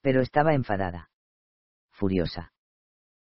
Pero 0.00 0.20
estaba 0.20 0.54
enfadada. 0.54 1.10
Furiosa. 1.90 2.52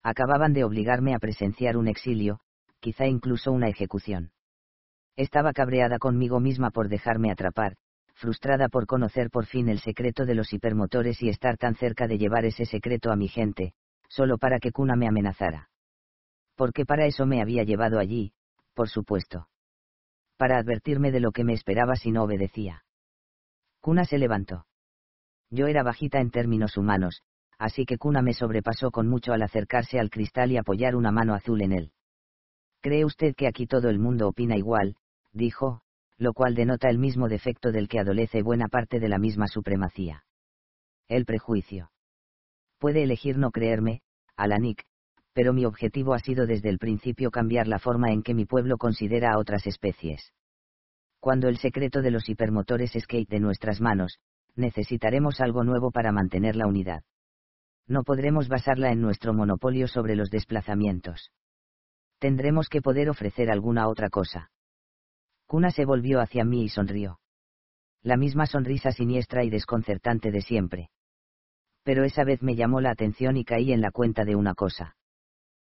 Acababan 0.02 0.52
de 0.52 0.64
obligarme 0.64 1.14
a 1.14 1.18
presenciar 1.18 1.78
un 1.78 1.88
exilio, 1.88 2.40
quizá 2.80 3.06
incluso 3.06 3.52
una 3.52 3.68
ejecución. 3.68 4.32
Estaba 5.16 5.52
cabreada 5.52 5.98
conmigo 5.98 6.40
misma 6.40 6.70
por 6.70 6.88
dejarme 6.88 7.30
atrapar, 7.30 7.76
frustrada 8.12 8.68
por 8.68 8.86
conocer 8.86 9.30
por 9.30 9.46
fin 9.46 9.68
el 9.68 9.80
secreto 9.80 10.26
de 10.26 10.34
los 10.34 10.52
hipermotores 10.52 11.22
y 11.22 11.30
estar 11.30 11.56
tan 11.56 11.74
cerca 11.74 12.06
de 12.06 12.18
llevar 12.18 12.44
ese 12.44 12.66
secreto 12.66 13.10
a 13.10 13.16
mi 13.16 13.28
gente, 13.28 13.72
solo 14.08 14.36
para 14.36 14.58
que 14.58 14.72
Cuna 14.72 14.96
me 14.96 15.08
amenazara. 15.08 15.70
Porque 16.54 16.84
para 16.84 17.06
eso 17.06 17.24
me 17.24 17.40
había 17.40 17.64
llevado 17.64 17.98
allí, 17.98 18.32
por 18.74 18.88
supuesto. 18.88 19.48
Para 20.36 20.58
advertirme 20.58 21.12
de 21.12 21.20
lo 21.20 21.32
que 21.32 21.44
me 21.44 21.52
esperaba 21.52 21.96
si 21.96 22.10
no 22.10 22.24
obedecía. 22.24 22.84
Cuna 23.80 24.04
se 24.04 24.18
levantó. 24.18 24.66
Yo 25.50 25.66
era 25.66 25.82
bajita 25.82 26.20
en 26.20 26.30
términos 26.30 26.76
humanos, 26.76 27.22
así 27.58 27.84
que 27.84 27.98
Cuna 27.98 28.22
me 28.22 28.34
sobrepasó 28.34 28.90
con 28.90 29.08
mucho 29.08 29.32
al 29.32 29.42
acercarse 29.42 29.98
al 29.98 30.10
cristal 30.10 30.50
y 30.52 30.56
apoyar 30.56 30.96
una 30.96 31.12
mano 31.12 31.34
azul 31.34 31.62
en 31.62 31.72
él. 31.72 31.92
¿Cree 32.80 33.04
usted 33.04 33.34
que 33.34 33.46
aquí 33.46 33.66
todo 33.66 33.88
el 33.88 33.98
mundo 33.98 34.28
opina 34.28 34.56
igual? 34.56 34.96
dijo, 35.32 35.82
lo 36.16 36.32
cual 36.32 36.54
denota 36.54 36.88
el 36.88 36.98
mismo 36.98 37.28
defecto 37.28 37.72
del 37.72 37.88
que 37.88 37.98
adolece 37.98 38.42
buena 38.42 38.68
parte 38.68 39.00
de 39.00 39.08
la 39.08 39.18
misma 39.18 39.48
supremacía. 39.48 40.24
El 41.08 41.24
prejuicio. 41.24 41.90
Puede 42.78 43.02
elegir 43.02 43.38
no 43.38 43.50
creerme, 43.50 44.02
Alanik, 44.36 44.84
pero 45.34 45.52
mi 45.52 45.66
objetivo 45.66 46.14
ha 46.14 46.20
sido 46.20 46.46
desde 46.46 46.70
el 46.70 46.78
principio 46.78 47.30
cambiar 47.30 47.66
la 47.66 47.80
forma 47.80 48.12
en 48.12 48.22
que 48.22 48.34
mi 48.34 48.46
pueblo 48.46 48.78
considera 48.78 49.32
a 49.32 49.38
otras 49.38 49.66
especies. 49.66 50.32
Cuando 51.18 51.48
el 51.48 51.58
secreto 51.58 52.02
de 52.02 52.12
los 52.12 52.28
hipermotores 52.28 52.94
escape 52.94 53.26
de 53.28 53.40
nuestras 53.40 53.80
manos, 53.80 54.20
necesitaremos 54.54 55.40
algo 55.40 55.64
nuevo 55.64 55.90
para 55.90 56.12
mantener 56.12 56.54
la 56.54 56.66
unidad. 56.66 57.02
No 57.86 58.04
podremos 58.04 58.48
basarla 58.48 58.92
en 58.92 59.00
nuestro 59.00 59.34
monopolio 59.34 59.88
sobre 59.88 60.16
los 60.16 60.30
desplazamientos. 60.30 61.32
Tendremos 62.18 62.68
que 62.68 62.80
poder 62.80 63.10
ofrecer 63.10 63.50
alguna 63.50 63.88
otra 63.88 64.08
cosa. 64.10 64.50
Kuna 65.46 65.70
se 65.70 65.84
volvió 65.84 66.20
hacia 66.20 66.44
mí 66.44 66.62
y 66.62 66.68
sonrió. 66.68 67.18
La 68.02 68.16
misma 68.16 68.46
sonrisa 68.46 68.92
siniestra 68.92 69.44
y 69.44 69.50
desconcertante 69.50 70.30
de 70.30 70.42
siempre. 70.42 70.90
Pero 71.82 72.04
esa 72.04 72.22
vez 72.24 72.42
me 72.42 72.54
llamó 72.54 72.80
la 72.80 72.90
atención 72.90 73.36
y 73.36 73.44
caí 73.44 73.72
en 73.72 73.80
la 73.80 73.90
cuenta 73.90 74.24
de 74.24 74.36
una 74.36 74.54
cosa. 74.54 74.96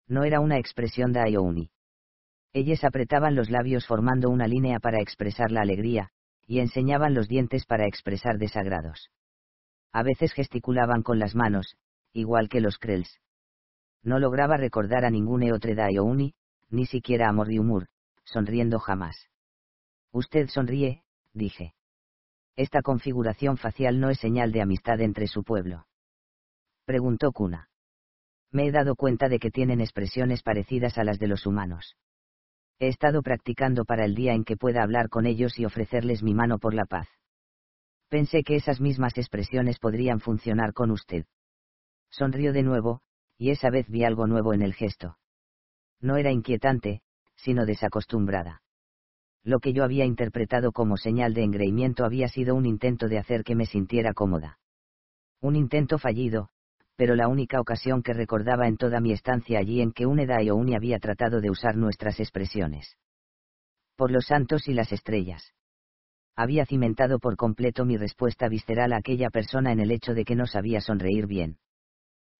No 0.08 0.24
era 0.24 0.40
una 0.40 0.58
expresión 0.58 1.14
de 1.14 1.30
Iouni. 1.32 1.72
Ellos 2.54 2.84
apretaban 2.84 3.36
los 3.36 3.50
labios 3.50 3.86
formando 3.86 4.30
una 4.30 4.48
línea 4.48 4.80
para 4.80 5.02
expresar 5.02 5.52
la 5.52 5.62
alegría, 5.62 6.12
y 6.48 6.60
enseñaban 6.60 7.14
los 7.14 7.28
dientes 7.28 7.66
para 7.66 7.88
expresar 7.88 8.38
desagrados. 8.38 9.10
A 9.92 10.04
veces 10.04 10.34
gesticulaban 10.34 11.02
con 11.02 11.20
las 11.20 11.36
manos, 11.36 11.76
igual 12.14 12.50
que 12.50 12.62
los 12.62 12.78
Krells. 12.78 13.20
No 14.04 14.20
lograba 14.20 14.58
recordar 14.58 15.06
a 15.06 15.10
ningún 15.10 15.44
Eotre 15.44 15.76
Iouni, 15.92 16.34
ni 16.70 16.86
siquiera 16.86 17.28
a 17.28 17.34
Morriumur, 17.34 17.88
sonriendo 18.24 18.80
jamás. 18.80 19.30
Usted 20.12 20.48
sonríe, 20.48 21.04
dije. 21.34 21.74
Esta 22.56 22.82
configuración 22.82 23.58
facial 23.58 24.00
no 24.00 24.10
es 24.10 24.20
señal 24.20 24.52
de 24.52 24.62
amistad 24.62 25.02
entre 25.02 25.28
su 25.28 25.44
pueblo. 25.44 25.88
Preguntó 26.86 27.32
Kuna. 27.32 27.70
Me 28.56 28.68
he 28.68 28.72
dado 28.72 28.96
cuenta 28.96 29.28
de 29.28 29.38
que 29.38 29.52
tienen 29.52 29.82
expresiones 29.82 30.42
parecidas 30.42 30.98
a 30.98 31.04
las 31.04 31.20
de 31.20 31.28
los 31.28 31.46
humanos. 31.46 31.98
He 32.80 32.88
estado 32.88 33.22
practicando 33.22 33.84
para 33.84 34.06
el 34.06 34.16
día 34.16 34.34
en 34.34 34.46
que 34.46 34.56
pueda 34.56 34.82
hablar 34.82 35.10
con 35.10 35.26
ellos 35.26 35.60
y 35.60 35.66
ofrecerles 35.66 36.24
mi 36.24 36.34
mano 36.34 36.58
por 36.58 36.74
la 36.74 36.86
paz. 36.86 37.10
Pensé 38.08 38.44
que 38.44 38.56
esas 38.56 38.80
mismas 38.80 39.18
expresiones 39.18 39.78
podrían 39.78 40.22
funcionar 40.22 40.72
con 40.72 40.90
usted. 40.92 41.26
Sonrió 42.10 42.54
de 42.54 42.64
nuevo, 42.64 43.02
y 43.38 43.50
esa 43.50 43.70
vez 43.70 43.90
vi 43.90 44.06
algo 44.06 44.26
nuevo 44.26 44.54
en 44.54 44.62
el 44.62 44.74
gesto. 44.74 45.18
No 46.00 46.16
era 46.16 46.32
inquietante, 46.32 47.02
sino 47.36 47.66
desacostumbrada 47.66 48.62
lo 49.44 49.60
que 49.60 49.74
yo 49.74 49.84
había 49.84 50.06
interpretado 50.06 50.72
como 50.72 50.98
señal 50.98 51.36
de 51.36 51.44
engreimiento 51.44 52.04
había 52.04 52.28
sido 52.30 52.56
un 52.56 52.66
intento 52.66 53.08
de 53.08 53.20
hacer 53.20 53.44
que 53.44 53.54
me 53.54 53.68
sintiera 53.68 54.16
cómoda. 54.16 54.58
Un 55.40 55.56
intento 55.56 56.00
fallido, 56.00 56.50
pero 56.96 57.16
la 57.16 57.28
única 57.28 57.60
ocasión 57.60 58.02
que 58.02 58.14
recordaba 58.14 58.68
en 58.68 58.78
toda 58.78 59.00
mi 59.00 59.12
estancia 59.12 59.60
allí 59.60 59.82
en 59.82 59.92
que 59.92 60.06
Uneda 60.06 60.42
y 60.42 60.50
Ouni 60.50 60.76
había 60.76 61.00
tratado 61.00 61.42
de 61.42 61.50
usar 61.50 61.76
nuestras 61.76 62.20
expresiones. 62.20 62.98
Por 63.96 64.12
los 64.12 64.26
santos 64.26 64.68
y 64.68 64.74
las 64.74 64.92
estrellas. 64.92 65.54
Había 66.36 66.66
cimentado 66.66 67.20
por 67.20 67.38
completo 67.38 67.86
mi 67.86 67.98
respuesta 67.98 68.50
visceral 68.50 68.94
a 68.94 68.98
aquella 68.98 69.30
persona 69.30 69.72
en 69.72 69.80
el 69.80 69.92
hecho 69.92 70.14
de 70.14 70.26
que 70.26 70.36
no 70.36 70.48
sabía 70.48 70.82
sonreír 70.82 71.28
bien. 71.28 71.58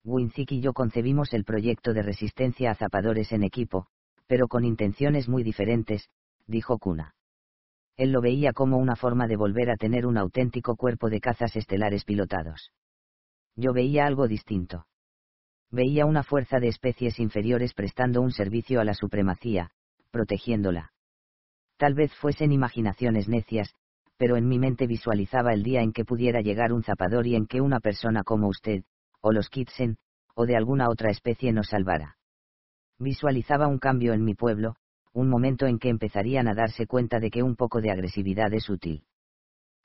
Winzik 0.04 0.52
y 0.52 0.60
yo 0.60 0.72
concebimos 0.72 1.32
el 1.32 1.44
proyecto 1.44 1.92
de 1.92 2.02
resistencia 2.02 2.70
a 2.70 2.74
zapadores 2.74 3.32
en 3.32 3.42
equipo, 3.42 3.88
pero 4.26 4.48
con 4.48 4.64
intenciones 4.64 5.28
muy 5.28 5.42
diferentes, 5.42 6.08
dijo 6.46 6.78
Kuna. 6.78 7.14
Él 7.96 8.12
lo 8.12 8.20
veía 8.20 8.52
como 8.52 8.76
una 8.76 8.96
forma 8.96 9.26
de 9.26 9.36
volver 9.36 9.70
a 9.70 9.76
tener 9.76 10.06
un 10.06 10.18
auténtico 10.18 10.76
cuerpo 10.76 11.08
de 11.08 11.20
cazas 11.20 11.56
estelares 11.56 12.04
pilotados. 12.04 12.70
Yo 13.56 13.72
veía 13.72 14.06
algo 14.06 14.28
distinto. 14.28 14.86
Veía 15.70 16.06
una 16.06 16.22
fuerza 16.22 16.60
de 16.60 16.68
especies 16.68 17.18
inferiores 17.18 17.74
prestando 17.74 18.20
un 18.20 18.30
servicio 18.30 18.80
a 18.80 18.84
la 18.84 18.94
supremacía, 18.94 19.70
protegiéndola. 20.10 20.92
Tal 21.78 21.94
vez 21.94 22.14
fuesen 22.14 22.52
imaginaciones 22.52 23.28
necias, 23.28 23.74
pero 24.16 24.36
en 24.36 24.46
mi 24.46 24.58
mente 24.58 24.86
visualizaba 24.86 25.52
el 25.52 25.62
día 25.62 25.82
en 25.82 25.92
que 25.92 26.04
pudiera 26.04 26.40
llegar 26.40 26.72
un 26.72 26.82
zapador 26.82 27.26
y 27.26 27.34
en 27.34 27.46
que 27.46 27.60
una 27.60 27.80
persona 27.80 28.22
como 28.22 28.48
usted, 28.48 28.84
o 29.20 29.32
los 29.32 29.48
Kitsen, 29.48 29.96
o 30.34 30.46
de 30.46 30.56
alguna 30.56 30.88
otra 30.88 31.10
especie 31.10 31.52
nos 31.52 31.68
salvara. 31.68 32.16
Visualizaba 32.98 33.66
un 33.66 33.78
cambio 33.78 34.12
en 34.12 34.24
mi 34.24 34.34
pueblo, 34.34 34.76
un 35.12 35.28
momento 35.28 35.66
en 35.66 35.78
que 35.78 35.88
empezarían 35.88 36.48
a 36.48 36.54
darse 36.54 36.86
cuenta 36.86 37.18
de 37.18 37.30
que 37.30 37.42
un 37.42 37.56
poco 37.56 37.80
de 37.80 37.90
agresividad 37.90 38.52
es 38.52 38.68
útil. 38.68 39.04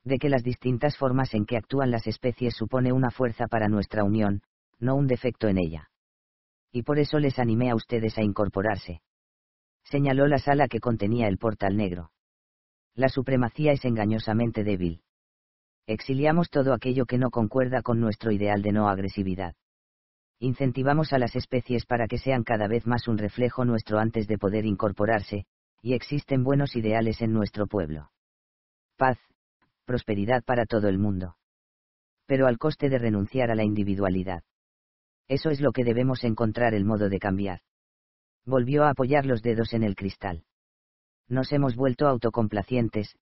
De 0.04 0.18
que 0.18 0.30
las 0.30 0.44
distintas 0.44 0.98
formas 0.98 1.34
en 1.34 1.46
que 1.46 1.58
actúan 1.58 1.92
las 1.92 2.08
especies 2.08 2.56
supone 2.56 2.92
una 2.92 3.12
fuerza 3.12 3.48
para 3.48 3.68
nuestra 3.68 4.04
unión, 4.04 4.42
no 4.80 4.96
un 4.96 5.08
defecto 5.08 5.48
en 5.48 5.58
ella. 5.58 5.90
Y 6.72 6.84
por 6.84 7.00
eso 7.00 7.20
les 7.20 7.38
animé 7.38 7.70
a 7.70 7.76
ustedes 7.76 8.18
a 8.18 8.24
incorporarse. 8.24 9.02
Señaló 9.84 10.28
la 10.28 10.40
sala 10.40 10.68
que 10.68 10.80
contenía 10.80 11.28
el 11.28 11.38
portal 11.38 11.76
negro. 11.76 12.12
La 12.96 13.10
supremacía 13.10 13.72
es 13.72 13.86
engañosamente 13.86 14.64
débil. 14.64 15.02
Exiliamos 15.88 16.50
todo 16.50 16.74
aquello 16.74 17.06
que 17.06 17.18
no 17.18 17.30
concuerda 17.30 17.82
con 17.82 18.00
nuestro 18.00 18.32
ideal 18.32 18.62
de 18.62 18.72
no 18.72 18.90
agresividad 18.90 19.56
incentivamos 20.42 21.14
a 21.14 21.20
las 21.20 21.36
especies 21.36 21.86
para 21.86 22.08
que 22.08 22.18
sean 22.18 22.44
cada 22.44 22.68
vez 22.68 22.88
más 22.88 23.08
un 23.08 23.20
reflejo 23.20 23.64
nuestro 23.64 24.00
antes 24.00 24.28
de 24.28 24.40
poder 24.40 24.66
incorporarse, 24.66 25.46
y 25.84 25.94
existen 25.94 26.44
buenos 26.44 26.76
ideales 26.76 27.22
en 27.22 27.32
nuestro 27.32 27.68
pueblo. 27.68 28.10
Paz, 28.98 29.20
prosperidad 29.92 30.42
para 30.46 30.66
todo 30.66 30.88
el 30.88 30.98
mundo. 30.98 31.36
Pero 32.26 32.48
al 32.48 32.58
coste 32.58 32.88
de 32.88 32.98
renunciar 32.98 33.52
a 33.52 33.56
la 33.56 33.66
individualidad. 33.66 34.42
Eso 35.28 35.50
es 35.50 35.60
lo 35.60 35.74
que 35.74 35.84
debemos 35.84 36.24
encontrar 36.24 36.74
el 36.74 36.86
modo 36.86 37.10
de 37.10 37.20
cambiar. 37.20 37.60
Volvió 38.46 38.86
a 38.86 38.92
apoyar 38.92 39.26
los 39.26 39.42
dedos 39.42 39.74
en 39.74 39.84
el 39.84 39.98
cristal. 39.98 40.46
Nos 41.28 41.52
hemos 41.52 41.76
vuelto 41.76 42.08
autocomplacientes, 42.08 43.18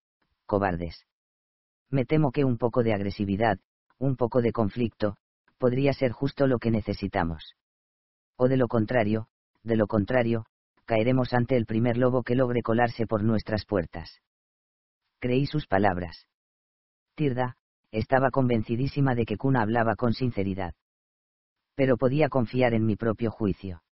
cobardes. 0.45 1.07
Me 1.89 2.05
temo 2.05 2.31
que 2.31 2.45
un 2.45 2.59
poco 2.59 2.83
de 2.83 2.93
agresividad, 2.93 3.57
un 3.97 4.15
poco 4.15 4.43
de 4.43 4.51
conflicto, 4.51 5.15
podría 5.57 5.93
ser 5.93 6.11
justo 6.11 6.45
lo 6.45 6.59
que 6.59 6.69
necesitamos. 6.69 7.55
O 8.35 8.47
de 8.47 8.57
lo 8.57 8.67
contrario, 8.67 9.27
de 9.63 9.75
lo 9.75 9.87
contrario, 9.87 10.45
caeremos 10.85 11.33
ante 11.33 11.57
el 11.57 11.65
primer 11.65 11.97
lobo 11.97 12.21
que 12.21 12.35
logre 12.35 12.61
colarse 12.61 13.07
por 13.07 13.23
nuestras 13.23 13.65
puertas. 13.65 14.21
Creí 15.19 15.47
sus 15.47 15.65
palabras. 15.65 16.28
Tirda, 17.19 17.57
estaba 17.91 18.31
convencidísima 18.31 19.13
de 19.13 19.25
que 19.25 19.35
Kuna 19.35 19.61
hablaba 19.61 19.97
con 19.97 20.13
sinceridad. 20.13 20.73
Pero 21.75 21.97
podía 21.97 22.29
confiar 22.29 22.73
en 22.73 22.85
mi 22.85 22.95
propio 22.95 23.29
juicio. 23.29 23.83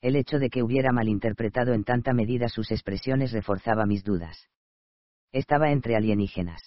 El 0.00 0.14
hecho 0.14 0.38
de 0.38 0.50
que 0.50 0.62
hubiera 0.62 0.92
malinterpretado 0.92 1.72
en 1.72 1.82
tanta 1.82 2.12
medida 2.12 2.48
sus 2.48 2.70
expresiones 2.70 3.32
reforzaba 3.32 3.86
mis 3.86 4.04
dudas. 4.04 4.50
Estaba 5.32 5.72
entre 5.72 5.96
alienígenas. 5.96 6.62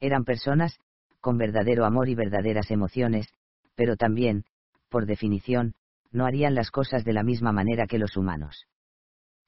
Eran 0.00 0.24
personas, 0.24 0.80
con 1.20 1.38
verdadero 1.38 1.84
amor 1.84 2.08
y 2.08 2.16
verdaderas 2.16 2.72
emociones, 2.72 3.28
pero 3.76 3.94
también, 3.94 4.46
por 4.88 5.06
definición, 5.06 5.74
no 6.10 6.26
harían 6.26 6.56
las 6.56 6.72
cosas 6.72 7.04
de 7.04 7.12
la 7.12 7.22
misma 7.22 7.52
manera 7.52 7.86
que 7.86 8.00
los 8.00 8.16
humanos. 8.16 8.66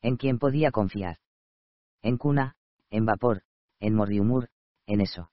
¿En 0.01 0.17
quién 0.17 0.39
podía 0.39 0.71
confiar? 0.71 1.17
En 2.03 2.19
Cuna, 2.19 2.55
en 2.89 3.05
vapor, 3.05 3.43
en 3.81 3.97
Morriumur, 3.97 4.49
en 4.87 5.01
eso. 5.01 5.29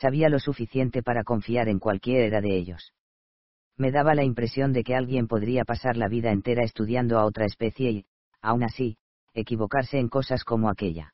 Sabía 0.00 0.30
lo 0.30 0.38
suficiente 0.38 1.02
para 1.02 1.24
confiar 1.24 1.68
en 1.68 1.78
cualquiera 1.78 2.40
de 2.40 2.56
ellos. 2.56 2.94
Me 3.76 3.92
daba 3.92 4.14
la 4.14 4.24
impresión 4.24 4.72
de 4.72 4.82
que 4.82 4.94
alguien 4.94 5.28
podría 5.28 5.64
pasar 5.64 5.98
la 5.98 6.08
vida 6.08 6.32
entera 6.32 6.64
estudiando 6.64 7.18
a 7.18 7.26
otra 7.26 7.44
especie 7.44 7.90
y, 7.90 8.06
aún 8.40 8.62
así, 8.62 8.96
equivocarse 9.34 9.98
en 9.98 10.08
cosas 10.08 10.42
como 10.42 10.70
aquella. 10.70 11.12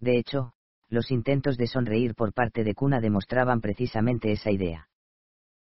De 0.00 0.18
hecho, 0.18 0.52
los 0.88 1.10
intentos 1.10 1.56
de 1.56 1.66
sonreír 1.66 2.14
por 2.14 2.34
parte 2.34 2.62
de 2.62 2.74
Cuna 2.74 3.00
demostraban 3.00 3.62
precisamente 3.62 4.32
esa 4.32 4.50
idea. 4.50 4.88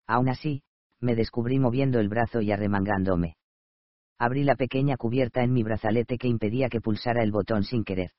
Aún 0.08 0.28
así, 0.28 0.64
me 1.00 1.16
descubrí 1.16 1.60
moviendo 1.60 2.00
el 2.00 2.10
brazo 2.10 2.42
y 2.42 2.52
arremangándome. 2.52 3.36
Abrí 4.18 4.44
la 4.44 4.56
pequeña 4.56 4.98
cubierta 4.98 5.44
en 5.44 5.54
mi 5.54 5.62
brazalete 5.62 6.18
que 6.18 6.28
impedía 6.28 6.70
que 6.70 6.82
pulsara 6.82 7.22
el 7.22 7.32
botón 7.32 7.64
sin 7.64 7.84
querer. 7.84 8.12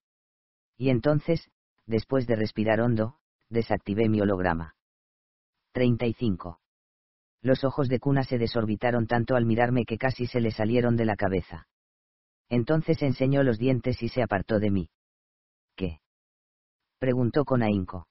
Y 0.76 0.90
entonces, 0.90 1.50
después 1.86 2.26
de 2.26 2.36
respirar 2.36 2.80
hondo, 2.80 3.18
desactivé 3.52 4.08
mi 4.08 4.20
holograma. 4.20 4.74
35. 5.72 6.60
Los 7.42 7.64
ojos 7.64 7.88
de 7.88 7.98
Cuna 7.98 8.24
se 8.24 8.38
desorbitaron 8.38 9.06
tanto 9.06 9.34
al 9.36 9.46
mirarme 9.46 9.84
que 9.84 9.98
casi 9.98 10.26
se 10.26 10.40
le 10.40 10.50
salieron 10.50 10.96
de 10.96 11.04
la 11.04 11.16
cabeza. 11.16 11.66
Entonces 12.48 13.02
enseñó 13.02 13.42
los 13.42 13.58
dientes 13.58 14.02
y 14.02 14.08
se 14.08 14.22
apartó 14.22 14.58
de 14.58 14.70
mí. 14.70 14.90
¿Qué? 15.76 16.00
preguntó 16.98 17.44
con 17.44 17.62
ahínco. 17.62 18.06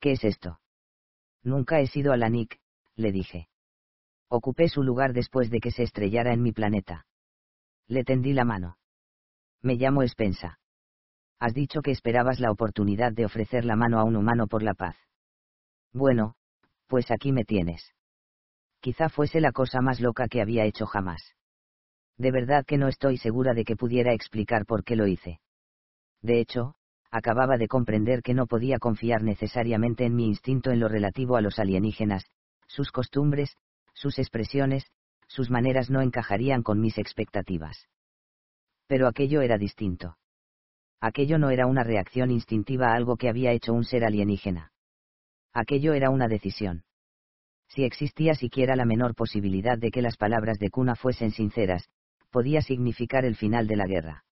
¿Qué 0.00 0.12
es 0.12 0.24
esto? 0.24 0.60
Nunca 1.42 1.80
he 1.80 1.86
sido 1.86 2.12
Alanik, 2.12 2.58
le 2.96 3.12
dije. 3.12 3.48
Ocupé 4.28 4.68
su 4.68 4.82
lugar 4.82 5.12
después 5.12 5.50
de 5.50 5.60
que 5.60 5.70
se 5.70 5.84
estrellara 5.84 6.32
en 6.32 6.42
mi 6.42 6.52
planeta. 6.52 7.06
Le 7.86 8.04
tendí 8.04 8.32
la 8.32 8.44
mano. 8.44 8.76
Me 9.62 9.76
llamo 9.76 10.06
Spensa. 10.06 10.58
Has 11.38 11.54
dicho 11.54 11.82
que 11.82 11.90
esperabas 11.90 12.40
la 12.40 12.50
oportunidad 12.50 13.12
de 13.12 13.26
ofrecer 13.26 13.64
la 13.64 13.76
mano 13.76 13.98
a 13.98 14.04
un 14.04 14.16
humano 14.16 14.46
por 14.46 14.62
la 14.62 14.74
paz. 14.74 14.96
Bueno, 15.92 16.34
pues 16.86 17.10
aquí 17.10 17.32
me 17.32 17.44
tienes. 17.44 17.92
Quizá 18.80 19.08
fuese 19.08 19.40
la 19.40 19.52
cosa 19.52 19.80
más 19.80 20.00
loca 20.00 20.28
que 20.28 20.40
había 20.40 20.64
hecho 20.64 20.86
jamás. 20.86 21.34
De 22.16 22.30
verdad 22.30 22.64
que 22.64 22.78
no 22.78 22.88
estoy 22.88 23.18
segura 23.18 23.52
de 23.52 23.64
que 23.64 23.76
pudiera 23.76 24.12
explicar 24.12 24.64
por 24.64 24.84
qué 24.84 24.96
lo 24.96 25.06
hice. 25.06 25.40
De 26.22 26.40
hecho, 26.40 26.74
acababa 27.10 27.58
de 27.58 27.68
comprender 27.68 28.22
que 28.22 28.34
no 28.34 28.46
podía 28.46 28.78
confiar 28.78 29.22
necesariamente 29.22 30.04
en 30.06 30.14
mi 30.14 30.26
instinto 30.26 30.70
en 30.70 30.80
lo 30.80 30.88
relativo 30.88 31.36
a 31.36 31.42
los 31.42 31.58
alienígenas, 31.58 32.24
sus 32.66 32.90
costumbres, 32.90 33.56
sus 33.92 34.18
expresiones, 34.18 34.86
sus 35.28 35.50
maneras 35.50 35.90
no 35.90 36.00
encajarían 36.00 36.62
con 36.62 36.80
mis 36.80 36.98
expectativas. 36.98 37.88
Pero 38.86 39.08
aquello 39.08 39.42
era 39.42 39.58
distinto. 39.58 40.16
Aquello 41.00 41.38
no 41.38 41.50
era 41.50 41.66
una 41.66 41.84
reacción 41.84 42.30
instintiva 42.30 42.88
a 42.88 42.94
algo 42.94 43.16
que 43.16 43.28
había 43.28 43.52
hecho 43.52 43.72
un 43.72 43.84
ser 43.84 44.04
alienígena. 44.04 44.72
Aquello 45.52 45.94
era 45.94 46.10
una 46.10 46.28
decisión. 46.28 46.84
Si 47.68 47.84
existía 47.84 48.34
siquiera 48.34 48.76
la 48.76 48.84
menor 48.84 49.14
posibilidad 49.14 49.78
de 49.78 49.90
que 49.90 50.02
las 50.02 50.16
palabras 50.16 50.58
de 50.58 50.70
Cuna 50.70 50.94
fuesen 50.94 51.30
sinceras, 51.30 51.88
podía 52.30 52.62
significar 52.62 53.24
el 53.24 53.36
final 53.36 53.66
de 53.66 53.76
la 53.76 53.86
guerra. 53.86 54.24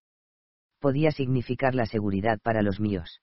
Podía 0.79 1.11
significar 1.11 1.75
la 1.75 1.87
seguridad 1.87 2.39
para 2.41 2.63
los 2.63 2.81
míos. 2.81 3.21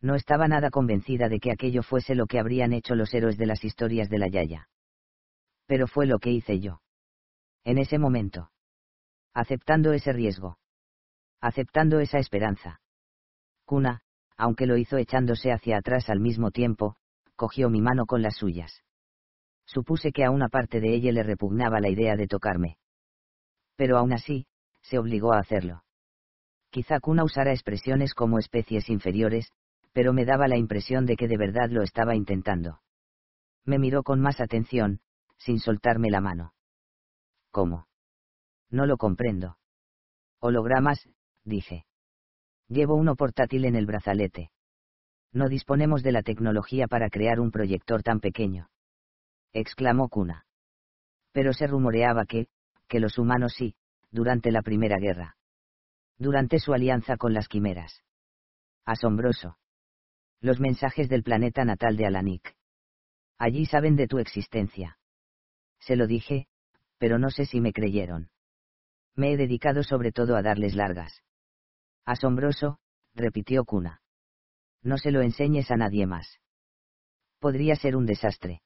No 0.00 0.14
estaba 0.14 0.48
nada 0.48 0.70
convencida 0.70 1.28
de 1.28 1.38
que 1.40 1.52
aquello 1.52 1.82
fuese 1.82 2.14
lo 2.14 2.26
que 2.26 2.38
habrían 2.38 2.72
hecho 2.72 2.94
los 2.94 3.14
héroes 3.14 3.38
de 3.38 3.46
las 3.46 3.64
historias 3.64 4.08
de 4.10 4.18
la 4.18 4.28
Yaya 4.28 4.68
pero 5.72 5.86
fue 5.86 6.04
lo 6.04 6.18
que 6.18 6.30
hice 6.30 6.60
yo. 6.60 6.82
En 7.64 7.78
ese 7.78 7.98
momento. 7.98 8.50
Aceptando 9.32 9.94
ese 9.94 10.12
riesgo. 10.12 10.58
Aceptando 11.42 11.98
esa 11.98 12.18
esperanza. 12.18 12.80
Cuna, 13.64 14.02
aunque 14.36 14.64
lo 14.64 14.76
hizo 14.76 14.96
echándose 14.96 15.50
hacia 15.50 15.76
atrás 15.76 16.08
al 16.08 16.20
mismo 16.20 16.52
tiempo, 16.52 16.94
cogió 17.34 17.68
mi 17.68 17.80
mano 17.80 18.06
con 18.06 18.22
las 18.22 18.36
suyas. 18.36 18.84
Supuse 19.66 20.12
que 20.12 20.24
a 20.24 20.30
una 20.30 20.48
parte 20.48 20.80
de 20.80 20.94
ella 20.94 21.10
le 21.10 21.24
repugnaba 21.24 21.80
la 21.80 21.88
idea 21.88 22.14
de 22.14 22.28
tocarme. 22.28 22.76
Pero 23.74 23.98
aún 23.98 24.12
así, 24.12 24.46
se 24.82 24.98
obligó 24.98 25.32
a 25.32 25.40
hacerlo. 25.40 25.82
Quizá 26.70 27.00
Cuna 27.00 27.24
usara 27.24 27.50
expresiones 27.50 28.14
como 28.14 28.38
especies 28.38 28.88
inferiores, 28.88 29.50
pero 29.92 30.12
me 30.12 30.24
daba 30.24 30.46
la 30.46 30.56
impresión 30.56 31.06
de 31.06 31.16
que 31.16 31.26
de 31.26 31.38
verdad 31.38 31.70
lo 31.70 31.82
estaba 31.82 32.14
intentando. 32.14 32.80
Me 33.64 33.80
miró 33.80 34.04
con 34.04 34.20
más 34.20 34.40
atención, 34.40 35.00
sin 35.38 35.58
soltarme 35.58 36.08
la 36.08 36.20
mano. 36.20 36.54
¿Cómo? 37.50 37.88
No 38.70 38.86
lo 38.86 38.96
comprendo. 38.96 39.58
Hologramas, 40.38 41.08
dije. 41.44 41.84
Llevo 42.68 42.94
uno 42.94 43.16
portátil 43.16 43.64
en 43.64 43.76
el 43.76 43.86
brazalete. 43.86 44.50
No 45.32 45.48
disponemos 45.48 46.02
de 46.02 46.12
la 46.12 46.22
tecnología 46.22 46.88
para 46.88 47.10
crear 47.10 47.40
un 47.40 47.50
proyector 47.50 48.02
tan 48.02 48.20
pequeño. 48.20 48.68
Exclamó 49.52 50.08
Kuna. 50.08 50.46
Pero 51.32 51.52
se 51.52 51.66
rumoreaba 51.66 52.26
que, 52.26 52.48
que 52.88 53.00
los 53.00 53.18
humanos 53.18 53.54
sí, 53.56 53.74
durante 54.10 54.50
la 54.50 54.62
Primera 54.62 54.98
Guerra. 54.98 55.36
Durante 56.18 56.58
su 56.58 56.72
alianza 56.72 57.16
con 57.16 57.32
las 57.32 57.48
quimeras. 57.48 58.02
Asombroso. 58.84 59.58
Los 60.40 60.60
mensajes 60.60 61.08
del 61.08 61.22
planeta 61.22 61.64
natal 61.64 61.96
de 61.96 62.06
Alanik. 62.06 62.56
Allí 63.38 63.66
saben 63.66 63.96
de 63.96 64.06
tu 64.06 64.18
existencia 64.18 64.98
se 65.82 65.96
lo 65.96 66.06
dije, 66.06 66.46
pero 66.98 67.18
no 67.18 67.30
sé 67.30 67.44
si 67.44 67.60
me 67.60 67.72
creyeron. 67.72 68.30
Me 69.14 69.32
he 69.32 69.36
dedicado 69.36 69.82
sobre 69.82 70.12
todo 70.12 70.36
a 70.36 70.42
darles 70.42 70.74
largas. 70.74 71.22
Asombroso, 72.04 72.78
repitió 73.14 73.64
Cuna. 73.64 74.02
No 74.82 74.98
se 74.98 75.12
lo 75.12 75.22
enseñes 75.22 75.70
a 75.70 75.76
nadie 75.76 76.06
más. 76.06 76.40
Podría 77.38 77.76
ser 77.76 77.96
un 77.96 78.06
desastre. 78.06 78.62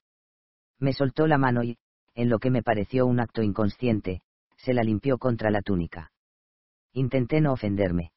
Me 0.79 0.93
soltó 0.93 1.27
la 1.27 1.39
mano 1.39 1.63
y, 1.63 1.79
en 2.15 2.29
lo 2.29 2.39
que 2.39 2.51
me 2.51 2.63
pareció 2.63 3.07
un 3.07 3.21
acto 3.21 3.43
inconsciente, 3.43 4.23
se 4.57 4.73
la 4.73 4.83
limpió 4.83 5.19
contra 5.19 5.51
la 5.51 5.63
túnica. 5.63 6.13
Intenté 6.93 7.41
no 7.41 7.53
ofenderme. 7.53 8.13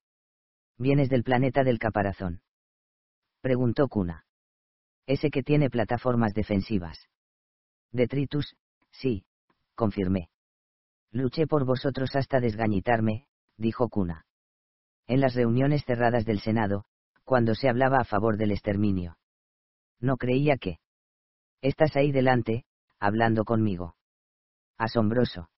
¿Vienes 0.78 1.10
del 1.10 1.24
planeta 1.24 1.64
del 1.64 1.80
caparazón? 1.80 2.42
Preguntó 3.42 3.88
Cuna. 3.90 4.26
Ese 5.06 5.30
que 5.30 5.44
tiene 5.44 5.70
plataformas 5.70 6.34
defensivas. 6.34 7.10
Detritus, 7.92 8.56
Sí, 8.92 9.26
confirmé. 9.76 10.30
Luché 11.12 11.48
por 11.48 11.66
vosotros 11.66 12.16
hasta 12.16 12.40
desgañitarme, 12.40 13.28
dijo 13.58 13.90
Cuna. 13.90 14.26
En 15.10 15.22
las 15.22 15.34
reuniones 15.34 15.84
cerradas 15.86 16.24
del 16.24 16.40
Senado, 16.40 16.86
cuando 17.24 17.56
se 17.56 17.68
hablaba 17.68 17.98
a 17.98 18.04
favor 18.04 18.38
del 18.38 18.52
exterminio. 18.52 19.18
No 20.00 20.18
creía 20.18 20.58
que. 20.58 20.78
Estás 21.64 21.96
ahí 21.96 22.12
delante, 22.12 22.66
hablando 23.00 23.44
conmigo. 23.44 23.96
Asombroso. 24.78 25.50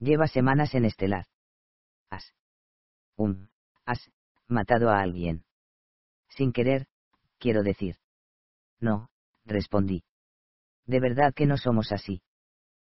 Lleva 0.00 0.26
semanas 0.26 0.74
en 0.74 0.86
Estelar. 0.86 1.26
Has. 2.10 2.34
Un. 3.16 3.48
Has. 3.86 4.10
matado 4.48 4.90
a 4.90 4.98
alguien. 4.98 5.44
Sin 6.28 6.52
querer, 6.52 6.88
quiero 7.38 7.62
decir. 7.62 7.94
No, 8.80 9.08
respondí. 9.44 10.02
De 10.84 10.98
verdad 10.98 11.32
que 11.32 11.46
no 11.46 11.58
somos 11.58 11.92
así. 11.92 12.22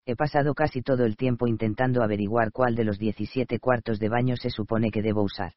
He 0.06 0.16
pasado 0.16 0.54
casi 0.54 0.80
todo 0.80 1.04
el 1.04 1.18
tiempo 1.18 1.46
intentando 1.46 2.02
averiguar 2.02 2.50
cuál 2.50 2.74
de 2.76 2.84
los 2.84 2.98
17 2.98 3.58
cuartos 3.58 3.98
de 3.98 4.08
baño 4.08 4.36
se 4.36 4.48
supone 4.48 4.90
que 4.90 5.02
debo 5.02 5.22
usar. 5.22 5.52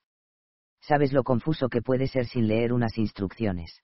Sabes 0.82 1.14
lo 1.14 1.24
confuso 1.24 1.70
que 1.70 1.82
puede 1.82 2.08
ser 2.08 2.26
sin 2.26 2.48
leer 2.48 2.74
unas 2.74 2.98
instrucciones. 2.98 3.84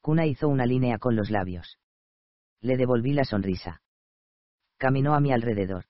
Kuna 0.00 0.26
hizo 0.26 0.48
una 0.48 0.66
línea 0.66 0.98
con 0.98 1.16
los 1.16 1.30
labios. 1.30 1.78
Le 2.60 2.76
devolví 2.76 3.12
la 3.12 3.24
sonrisa. 3.24 3.82
Caminó 4.78 5.14
a 5.14 5.20
mi 5.20 5.32
alrededor. 5.32 5.84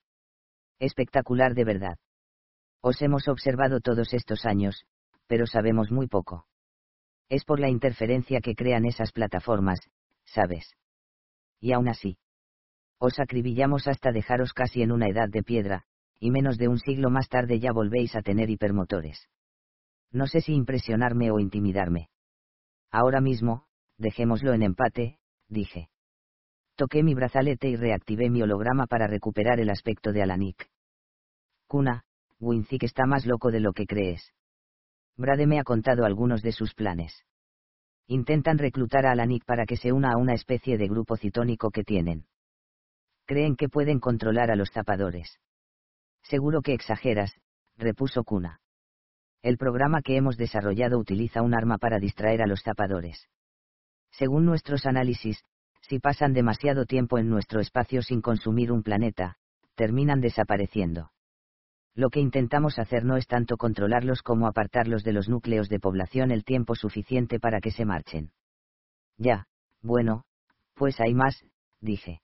Espectacular 0.79 1.55
de 1.55 1.65
verdad. 1.65 1.99
Os 2.81 3.01
hemos 3.03 3.29
observado 3.29 3.81
todos 3.81 4.13
estos 4.15 4.45
años, 4.45 4.85
pero 5.27 5.47
sabemos 5.47 5.91
muy 5.91 6.09
poco. 6.09 6.47
Es 7.29 7.45
por 7.45 7.61
la 7.61 7.69
interferencia 7.69 8.41
que 8.41 8.55
crean 8.55 8.85
esas 8.85 9.13
plataformas, 9.13 9.81
¿sabes? 10.25 10.75
Y 11.61 11.73
aún 11.73 11.89
así 11.89 12.19
os 13.01 13.19
acribillamos 13.19 13.89
hasta 13.89 14.13
dejaros 14.13 14.53
casi 14.53 14.83
en 14.83 14.93
una 14.93 15.09
edad 15.09 15.31
de 15.31 15.43
piedra, 15.43 15.85
y 16.21 16.31
menos 16.31 16.59
de 16.59 16.69
un 16.69 16.79
siglo 16.79 17.09
más 17.09 17.31
tarde 17.31 17.59
ya 17.59 17.73
volvéis 17.73 18.15
a 18.15 18.21
tener 18.21 18.51
hipermotores. 18.51 19.27
No 20.13 20.27
sé 20.27 20.41
si 20.41 20.53
impresionarme 20.55 21.31
o 21.31 21.39
intimidarme. 21.39 22.09
Ahora 22.91 23.21
mismo, 23.21 23.67
dejémoslo 23.97 24.53
en 24.53 24.63
empate, 24.63 25.19
dije. 25.49 25.89
Toqué 26.77 27.03
mi 27.03 27.15
brazalete 27.15 27.69
y 27.69 27.77
reactivé 27.77 28.31
mi 28.31 28.43
holograma 28.43 28.87
para 28.87 29.07
recuperar 29.07 29.61
el 29.61 29.71
aspecto 29.71 30.13
de 30.13 30.23
Alanik. 30.23 30.69
Kuna, 31.67 32.05
Winzik 32.39 32.83
está 32.83 33.07
más 33.07 33.27
loco 33.27 33.51
de 33.51 33.61
lo 33.61 33.73
que 33.73 33.87
crees. 33.87 34.33
Brade 35.17 35.47
me 35.47 35.61
ha 35.61 35.65
contado 35.65 36.05
algunos 36.05 36.43
de 36.43 36.53
sus 36.53 36.75
planes. 36.75 37.25
Intentan 38.07 38.59
reclutar 38.59 39.07
a 39.07 39.13
Alanik 39.13 39.45
para 39.45 39.67
que 39.67 39.77
se 39.77 39.93
una 39.93 40.13
a 40.13 40.17
una 40.17 40.33
especie 40.33 40.79
de 40.79 40.89
grupo 40.89 41.17
citónico 41.17 41.71
que 41.71 41.85
tienen 41.85 42.27
creen 43.31 43.55
que 43.55 43.69
pueden 43.69 44.01
controlar 44.01 44.51
a 44.51 44.57
los 44.57 44.73
zapadores. 44.73 45.39
Seguro 46.25 46.63
que 46.63 46.75
exageras, 46.75 47.33
repuso 47.77 48.25
Cuna. 48.25 48.61
El 49.43 49.57
programa 49.57 50.03
que 50.03 50.17
hemos 50.17 50.37
desarrollado 50.37 50.99
utiliza 50.99 51.41
un 51.41 51.55
arma 51.55 51.79
para 51.79 51.99
distraer 51.99 52.43
a 52.43 52.47
los 52.47 52.63
zapadores. 52.63 53.29
Según 54.11 54.45
nuestros 54.45 54.85
análisis, 54.85 55.43
si 55.81 55.99
pasan 55.99 56.35
demasiado 56.35 56.85
tiempo 56.85 57.19
en 57.19 57.31
nuestro 57.31 57.61
espacio 57.61 58.03
sin 58.03 58.21
consumir 58.21 58.71
un 58.71 58.83
planeta, 58.83 59.37
terminan 59.77 60.21
desapareciendo. 60.21 61.11
Lo 61.95 62.11
que 62.11 62.21
intentamos 62.21 62.79
hacer 62.79 63.05
no 63.05 63.17
es 63.17 63.27
tanto 63.27 63.57
controlarlos 63.57 64.23
como 64.23 64.47
apartarlos 64.47 65.05
de 65.05 65.13
los 65.13 65.29
núcleos 65.29 65.69
de 65.71 65.81
población 65.81 66.31
el 66.31 66.45
tiempo 66.45 66.75
suficiente 66.75 67.41
para 67.41 67.61
que 67.61 67.71
se 67.71 67.87
marchen. 67.87 68.33
Ya, 69.17 69.47
bueno, 69.81 70.25
pues 70.75 71.01
hay 71.01 71.15
más, 71.15 71.45
dije. 71.81 72.21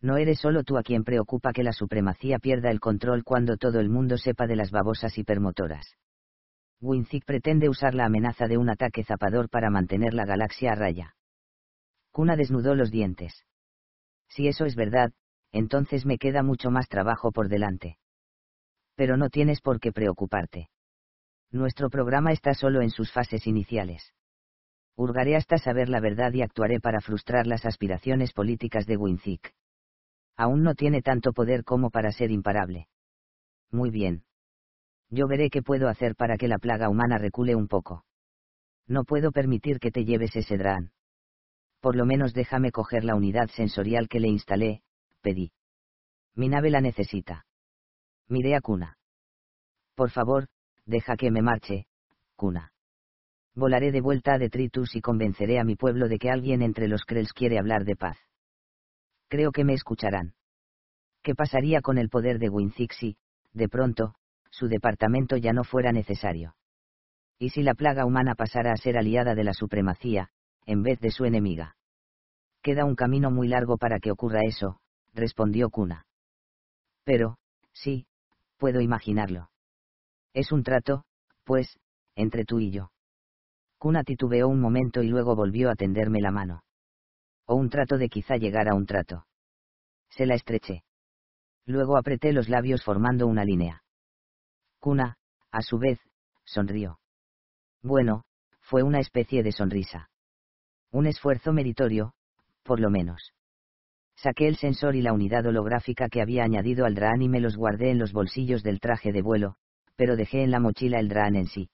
No 0.00 0.16
eres 0.16 0.38
solo 0.38 0.62
tú 0.62 0.78
a 0.78 0.84
quien 0.84 1.02
preocupa 1.02 1.52
que 1.52 1.64
la 1.64 1.72
supremacía 1.72 2.38
pierda 2.38 2.70
el 2.70 2.78
control 2.78 3.24
cuando 3.24 3.56
todo 3.56 3.80
el 3.80 3.90
mundo 3.90 4.16
sepa 4.16 4.46
de 4.46 4.54
las 4.54 4.70
babosas 4.70 5.18
hipermotoras. 5.18 5.96
Winzig 6.80 7.24
pretende 7.24 7.68
usar 7.68 7.94
la 7.94 8.04
amenaza 8.04 8.46
de 8.46 8.56
un 8.56 8.70
ataque 8.70 9.02
zapador 9.02 9.48
para 9.48 9.70
mantener 9.70 10.14
la 10.14 10.24
galaxia 10.24 10.72
a 10.72 10.74
raya. 10.76 11.16
Kuna 12.12 12.36
desnudó 12.36 12.74
los 12.74 12.90
dientes. 12.90 13.44
Si 14.28 14.46
eso 14.46 14.64
es 14.64 14.76
verdad, 14.76 15.12
entonces 15.50 16.06
me 16.06 16.18
queda 16.18 16.42
mucho 16.42 16.70
más 16.70 16.88
trabajo 16.88 17.32
por 17.32 17.48
delante. 17.48 17.98
Pero 18.94 19.16
no 19.16 19.28
tienes 19.28 19.60
por 19.60 19.80
qué 19.80 19.92
preocuparte. 19.92 20.68
Nuestro 21.50 21.90
programa 21.90 22.32
está 22.32 22.54
solo 22.54 22.82
en 22.82 22.90
sus 22.90 23.10
fases 23.10 23.46
iniciales. 23.46 24.12
Hurgaré 24.96 25.36
hasta 25.36 25.58
saber 25.58 25.88
la 25.88 26.00
verdad 26.00 26.32
y 26.32 26.42
actuaré 26.42 26.80
para 26.80 27.00
frustrar 27.00 27.46
las 27.46 27.64
aspiraciones 27.64 28.32
políticas 28.32 28.86
de 28.86 28.96
Winzik. 28.96 29.54
Aún 30.36 30.62
no 30.62 30.74
tiene 30.74 31.02
tanto 31.02 31.32
poder 31.32 31.64
como 31.64 31.90
para 31.90 32.12
ser 32.12 32.30
imparable. 32.30 32.88
Muy 33.70 33.90
bien. 33.90 34.24
Yo 35.10 35.26
veré 35.26 35.50
qué 35.50 35.62
puedo 35.62 35.88
hacer 35.88 36.14
para 36.16 36.36
que 36.36 36.48
la 36.48 36.58
plaga 36.58 36.88
humana 36.88 37.18
recule 37.18 37.54
un 37.54 37.68
poco. 37.68 38.04
No 38.86 39.04
puedo 39.04 39.32
permitir 39.32 39.78
que 39.78 39.90
te 39.90 40.04
lleves 40.04 40.36
ese 40.36 40.56
drán. 40.56 40.92
Por 41.80 41.96
lo 41.96 42.04
menos 42.04 42.34
déjame 42.34 42.72
coger 42.72 43.04
la 43.04 43.14
unidad 43.14 43.48
sensorial 43.48 44.08
que 44.08 44.20
le 44.20 44.28
instalé, 44.28 44.82
pedí. 45.22 45.52
Mi 46.34 46.48
nave 46.48 46.70
la 46.70 46.80
necesita. 46.80 47.46
Miré 48.28 48.54
a 48.54 48.60
Cuna. 48.60 48.98
Por 49.94 50.10
favor, 50.10 50.48
deja 50.84 51.16
que 51.16 51.30
me 51.30 51.42
marche, 51.42 51.86
Cuna. 52.36 52.72
Volaré 53.54 53.90
de 53.90 54.00
vuelta 54.00 54.34
a 54.34 54.38
Detritus 54.38 54.94
y 54.94 55.00
convenceré 55.00 55.58
a 55.58 55.64
mi 55.64 55.74
pueblo 55.74 56.08
de 56.08 56.18
que 56.18 56.30
alguien 56.30 56.62
entre 56.62 56.86
los 56.86 57.04
Krells 57.04 57.32
quiere 57.32 57.58
hablar 57.58 57.84
de 57.84 57.96
paz. 57.96 58.16
Creo 59.28 59.50
que 59.52 59.64
me 59.64 59.74
escucharán. 59.74 60.34
¿Qué 61.22 61.34
pasaría 61.34 61.80
con 61.80 61.98
el 61.98 62.08
poder 62.08 62.38
de 62.38 62.48
Winzig 62.48 62.92
si, 62.92 63.16
de 63.52 63.68
pronto, 63.68 64.14
su 64.50 64.68
departamento 64.68 65.36
ya 65.36 65.52
no 65.52 65.64
fuera 65.64 65.92
necesario. 65.92 66.54
¿Y 67.38 67.50
si 67.50 67.62
la 67.62 67.74
plaga 67.74 68.04
humana 68.04 68.34
pasara 68.34 68.72
a 68.72 68.76
ser 68.76 68.98
aliada 68.98 69.34
de 69.34 69.44
la 69.44 69.54
supremacía, 69.54 70.30
en 70.66 70.82
vez 70.82 70.98
de 71.00 71.10
su 71.10 71.24
enemiga? 71.24 71.76
Queda 72.62 72.84
un 72.84 72.96
camino 72.96 73.30
muy 73.30 73.48
largo 73.48 73.78
para 73.78 74.00
que 74.00 74.10
ocurra 74.10 74.40
eso, 74.44 74.80
respondió 75.14 75.70
Kuna. 75.70 76.06
Pero, 77.04 77.38
sí, 77.72 78.06
puedo 78.56 78.80
imaginarlo. 78.80 79.50
Es 80.34 80.52
un 80.52 80.62
trato, 80.62 81.04
pues, 81.44 81.78
entre 82.16 82.44
tú 82.44 82.58
y 82.58 82.70
yo. 82.70 82.90
Kuna 83.78 84.02
titubeó 84.02 84.48
un 84.48 84.60
momento 84.60 85.02
y 85.02 85.08
luego 85.08 85.36
volvió 85.36 85.70
a 85.70 85.76
tenderme 85.76 86.20
la 86.20 86.32
mano. 86.32 86.64
O 87.46 87.54
un 87.54 87.70
trato 87.70 87.96
de 87.96 88.08
quizá 88.08 88.36
llegar 88.36 88.68
a 88.68 88.74
un 88.74 88.84
trato. 88.84 89.24
Se 90.10 90.26
la 90.26 90.34
estreché. 90.34 90.82
Luego 91.64 91.96
apreté 91.96 92.32
los 92.32 92.48
labios 92.48 92.82
formando 92.82 93.26
una 93.26 93.44
línea. 93.44 93.82
Kuna, 94.80 95.16
a 95.50 95.62
su 95.62 95.78
vez, 95.78 95.98
sonrió. 96.44 96.98
Bueno, 97.82 98.22
fue 98.60 98.82
una 98.82 99.00
especie 99.00 99.42
de 99.42 99.52
sonrisa. 99.52 100.10
Un 100.90 101.06
esfuerzo 101.06 101.52
meritorio, 101.52 102.12
por 102.62 102.80
lo 102.80 102.90
menos. 102.90 103.32
Saqué 104.16 104.48
el 104.48 104.56
sensor 104.56 104.96
y 104.96 105.02
la 105.02 105.12
unidad 105.12 105.46
holográfica 105.46 106.08
que 106.08 106.20
había 106.20 106.42
añadido 106.42 106.86
al 106.86 106.94
Draan 106.94 107.22
y 107.22 107.28
me 107.28 107.40
los 107.40 107.56
guardé 107.56 107.90
en 107.90 107.98
los 107.98 108.12
bolsillos 108.12 108.62
del 108.62 108.80
traje 108.80 109.12
de 109.12 109.22
vuelo, 109.22 109.54
pero 109.96 110.16
dejé 110.16 110.42
en 110.42 110.50
la 110.50 110.60
mochila 110.60 110.98
el 110.98 111.08
Draan 111.08 111.36
en 111.36 111.46
sí. 111.46 111.70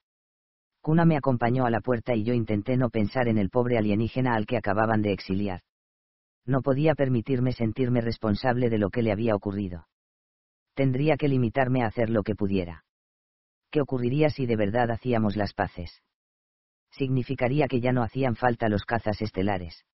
Kuna 0.81 1.07
me 1.07 1.17
acompañó 1.17 1.64
a 1.64 1.71
la 1.71 1.81
puerta 1.81 2.14
y 2.14 2.25
yo 2.25 2.35
intenté 2.35 2.77
no 2.77 2.90
pensar 2.90 3.29
en 3.29 3.38
el 3.38 3.49
pobre 3.49 3.79
alienígena 3.79 4.35
al 4.35 4.45
que 4.45 4.59
acababan 4.59 5.01
de 5.01 5.12
exiliar. 5.12 5.62
No 6.45 6.61
podía 6.61 6.95
permitirme 6.95 7.53
sentirme 7.53 8.03
responsable 8.03 8.69
de 8.69 8.79
lo 8.79 8.90
que 8.90 9.03
le 9.03 9.11
había 9.11 9.35
ocurrido. 9.35 9.87
Tendría 10.75 11.17
que 11.17 11.29
limitarme 11.29 11.83
a 11.83 11.87
hacer 11.87 12.11
lo 12.11 12.23
que 12.23 12.35
pudiera. 12.35 12.85
¿Qué 13.75 13.81
ocurriría 13.81 14.31
si 14.31 14.47
de 14.47 14.55
verdad 14.55 14.93
hacíamos 14.93 15.35
las 15.35 15.53
paces? 15.53 16.01
Significaría 16.93 17.67
que 17.67 17.81
ya 17.81 17.91
no 17.91 18.05
hacían 18.05 18.37
falta 18.37 18.69
los 18.69 18.85
cazas 18.85 19.21
estelares. 19.21 19.85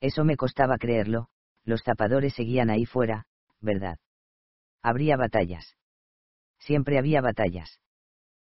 Eso 0.00 0.24
me 0.24 0.36
costaba 0.36 0.76
creerlo, 0.76 1.28
los 1.62 1.84
zapadores 1.84 2.34
seguían 2.34 2.68
ahí 2.68 2.84
fuera, 2.84 3.26
¿verdad? 3.60 3.98
Habría 4.82 5.16
batallas. 5.16 5.76
Siempre 6.58 6.98
había 6.98 7.20
batallas. 7.20 7.78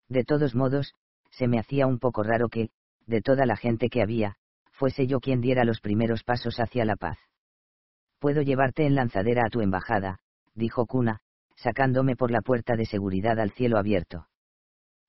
De 0.10 0.26
todos 0.26 0.54
modos, 0.54 0.96
se 1.30 1.48
me 1.48 1.58
hacía 1.58 1.88
un 1.88 1.98
poco 1.98 2.22
raro 2.22 2.50
que, 2.50 2.72
de 3.06 3.22
toda 3.22 3.46
la 3.46 3.56
gente 3.56 3.88
que 3.88 4.02
había, 4.02 4.36
fuese 4.74 5.08
yo 5.08 5.22
quien 5.22 5.40
diera 5.40 5.64
los 5.64 5.80
primeros 5.80 6.26
pasos 6.26 6.60
hacia 6.60 6.84
la 6.84 6.98
paz. 6.98 7.18
Puedo 8.20 8.42
llevarte 8.42 8.86
en 8.86 8.96
lanzadera 8.96 9.46
a 9.46 9.50
tu 9.50 9.62
embajada, 9.62 10.20
dijo 10.56 10.88
Kuna, 10.88 11.22
sacándome 11.56 12.18
por 12.18 12.32
la 12.32 12.42
puerta 12.42 12.76
de 12.76 12.86
seguridad 12.86 13.40
al 13.40 13.52
cielo 13.52 13.78
abierto. 13.78 14.28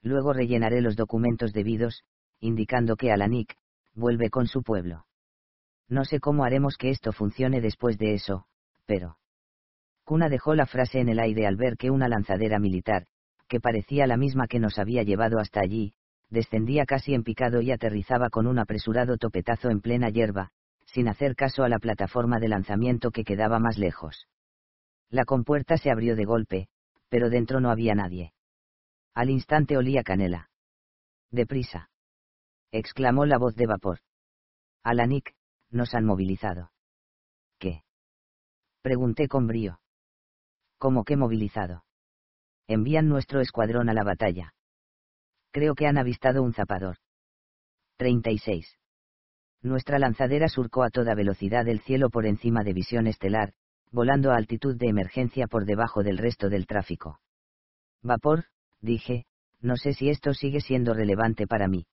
Luego 0.03 0.33
rellenaré 0.33 0.81
los 0.81 0.97
documentos 0.97 1.53
debidos, 1.53 2.03
indicando 2.41 2.97
que 2.97 3.13
Alanik, 3.13 3.55
vuelve 3.95 4.31
con 4.31 4.47
su 4.47 4.63
pueblo. 4.63 5.07
No 5.89 6.05
sé 6.05 6.21
cómo 6.21 6.45
haremos 6.45 6.77
que 6.77 6.91
esto 6.91 7.13
funcione 7.13 7.61
después 7.61 7.99
de 7.99 8.15
eso, 8.15 8.47
pero... 8.87 9.19
Kuna 10.05 10.29
dejó 10.29 10.55
la 10.55 10.67
frase 10.67 10.99
en 10.99 11.09
el 11.09 11.21
aire 11.21 11.47
al 11.47 11.57
ver 11.57 11.77
que 11.77 11.91
una 11.91 12.09
lanzadera 12.09 12.59
militar, 12.59 13.07
que 13.49 13.61
parecía 13.61 14.07
la 14.07 14.17
misma 14.17 14.49
que 14.49 14.59
nos 14.59 14.79
había 14.79 15.03
llevado 15.03 15.39
hasta 15.39 15.61
allí, 15.61 15.95
descendía 16.31 16.87
casi 16.87 17.15
en 17.15 17.23
picado 17.23 17.61
y 17.61 17.71
aterrizaba 17.71 18.31
con 18.31 18.47
un 18.47 18.59
apresurado 18.59 19.19
topetazo 19.19 19.71
en 19.71 19.81
plena 19.81 20.09
hierba, 20.09 20.51
sin 20.87 21.09
hacer 21.09 21.37
caso 21.37 21.63
a 21.63 21.69
la 21.69 21.79
plataforma 21.79 22.41
de 22.41 22.49
lanzamiento 22.49 23.11
que 23.11 23.25
quedaba 23.25 23.59
más 23.59 23.79
lejos. 23.79 24.27
La 25.11 25.25
compuerta 25.25 25.77
se 25.77 25.91
abrió 25.91 26.17
de 26.17 26.25
golpe, 26.25 26.69
pero 27.11 27.29
dentro 27.29 27.61
no 27.61 27.71
había 27.71 27.95
nadie. 27.95 28.33
Al 29.15 29.29
instante 29.31 29.77
olía 29.77 30.03
canela. 30.03 30.51
Deprisa. 31.31 31.91
exclamó 32.71 33.27
la 33.27 33.39
voz 33.39 33.55
de 33.55 33.67
vapor. 33.67 33.99
Alanik, 34.83 35.35
nos 35.71 35.95
han 35.95 36.05
movilizado. 36.05 36.73
¿Qué? 37.59 37.83
Pregunté 38.81 39.29
con 39.29 39.47
brío. 39.47 39.81
¿Cómo 40.79 41.05
que 41.05 41.17
movilizado? 41.17 41.85
Envían 42.67 43.09
nuestro 43.09 43.41
escuadrón 43.41 43.89
a 43.89 43.95
la 43.95 44.05
batalla. 44.05 44.55
Creo 45.53 45.75
que 45.75 45.87
han 45.87 45.99
avistado 45.99 46.43
un 46.43 46.55
zapador. 46.55 46.97
36. 47.99 48.79
Nuestra 49.61 49.99
lanzadera 49.99 50.49
surcó 50.49 50.83
a 50.83 50.91
toda 50.91 51.15
velocidad 51.15 51.69
el 51.69 51.81
cielo 51.81 52.11
por 52.11 52.27
encima 52.27 52.65
de 52.65 52.73
visión 52.73 53.07
estelar, 53.07 53.53
volando 53.91 54.33
a 54.33 54.37
altitud 54.37 54.77
de 54.77 54.89
emergencia 54.89 55.47
por 55.47 55.67
debajo 55.67 56.03
del 56.03 56.19
resto 56.19 56.49
del 56.49 56.67
tráfico. 56.67 57.21
Vapor, 58.03 58.47
dije, 58.83 59.25
no 59.61 59.77
sé 59.77 59.95
si 59.95 60.11
esto 60.11 60.35
sigue 60.35 60.61
siendo 60.61 60.93
relevante 60.93 61.47
para 61.47 61.69
mí. 61.69 61.87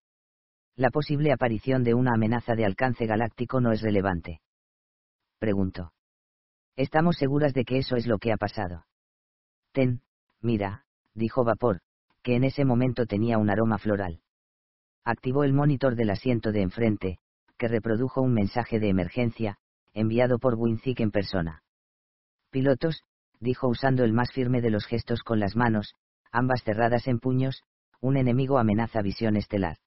La 0.75 0.89
posible 0.89 1.31
aparición 1.31 1.83
de 1.83 1.93
una 1.93 2.13
amenaza 2.13 2.55
de 2.55 2.65
alcance 2.65 3.05
galáctico 3.05 3.61
no 3.61 3.71
es 3.71 3.81
relevante. 3.81 4.41
Pregunto. 5.37 5.93
Estamos 6.75 7.17
seguras 7.17 7.53
de 7.53 7.63
que 7.63 7.77
eso 7.77 7.95
es 7.95 8.07
lo 8.07 8.17
que 8.17 8.31
ha 8.31 8.37
pasado. 8.37 8.85
Ten, 9.71 10.01
mira, 10.41 10.85
dijo 11.13 11.43
Vapor, 11.43 11.81
que 12.23 12.35
en 12.35 12.43
ese 12.43 12.65
momento 12.65 13.05
tenía 13.05 13.37
un 13.37 13.49
aroma 13.49 13.77
floral. 13.77 14.21
Activó 15.03 15.43
el 15.43 15.53
monitor 15.53 15.95
del 15.95 16.09
asiento 16.09 16.51
de 16.51 16.61
enfrente, 16.61 17.19
que 17.57 17.67
reprodujo 17.67 18.21
un 18.21 18.33
mensaje 18.33 18.79
de 18.79 18.89
emergencia, 18.89 19.57
enviado 19.93 20.39
por 20.39 20.55
Winzik 20.55 21.01
en 21.01 21.11
persona. 21.11 21.63
Pilotos, 22.51 23.03
dijo 23.39 23.67
usando 23.67 24.03
el 24.03 24.13
más 24.13 24.31
firme 24.31 24.61
de 24.61 24.69
los 24.69 24.85
gestos 24.85 25.21
con 25.23 25.39
las 25.39 25.55
manos, 25.55 25.95
ambas 26.31 26.63
cerradas 26.63 27.07
en 27.07 27.19
puños, 27.19 27.63
un 28.01 28.17
enemigo 28.17 28.57
amenaza 28.57 29.01
visión 29.01 29.35
estelar. 29.35 29.77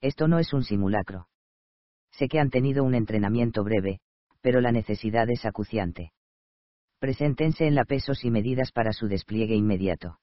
Esto 0.00 0.28
no 0.28 0.38
es 0.38 0.52
un 0.52 0.64
simulacro. 0.64 1.28
Sé 2.10 2.28
que 2.28 2.40
han 2.40 2.50
tenido 2.50 2.84
un 2.84 2.94
entrenamiento 2.94 3.62
breve, 3.64 4.00
pero 4.40 4.60
la 4.60 4.72
necesidad 4.72 5.28
es 5.30 5.44
acuciante. 5.44 6.12
Preséntense 6.98 7.66
en 7.66 7.74
la 7.74 7.84
pesos 7.84 8.24
y 8.24 8.30
medidas 8.30 8.72
para 8.72 8.92
su 8.92 9.06
despliegue 9.06 9.54
inmediato. 9.54 10.18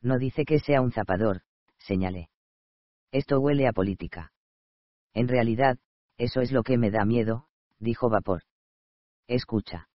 No 0.00 0.18
dice 0.18 0.44
que 0.44 0.60
sea 0.60 0.80
un 0.80 0.92
zapador, 0.92 1.42
señalé. 1.78 2.30
Esto 3.10 3.40
huele 3.40 3.66
a 3.66 3.72
política. 3.72 4.32
En 5.14 5.28
realidad, 5.28 5.78
eso 6.18 6.40
es 6.40 6.52
lo 6.52 6.62
que 6.62 6.78
me 6.78 6.90
da 6.90 7.04
miedo, 7.04 7.48
dijo 7.78 8.08
Vapor. 8.08 8.42
Escucha. 9.26 9.88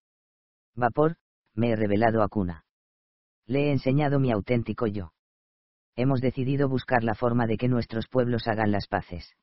Vapor, 0.75 1.17
me 1.53 1.71
he 1.71 1.75
revelado 1.75 2.23
a 2.23 2.27
Cuna. 2.27 2.62
Le 3.45 3.67
he 3.67 3.71
enseñado 3.71 4.19
mi 4.19 4.31
auténtico 4.31 4.87
yo. 4.87 5.11
Hemos 5.95 6.21
decidido 6.21 6.69
buscar 6.69 7.03
la 7.03 7.13
forma 7.13 7.45
de 7.45 7.57
que 7.57 7.67
nuestros 7.67 8.07
pueblos 8.07 8.47
hagan 8.47 8.71
las 8.71 8.87
paces. 8.87 9.35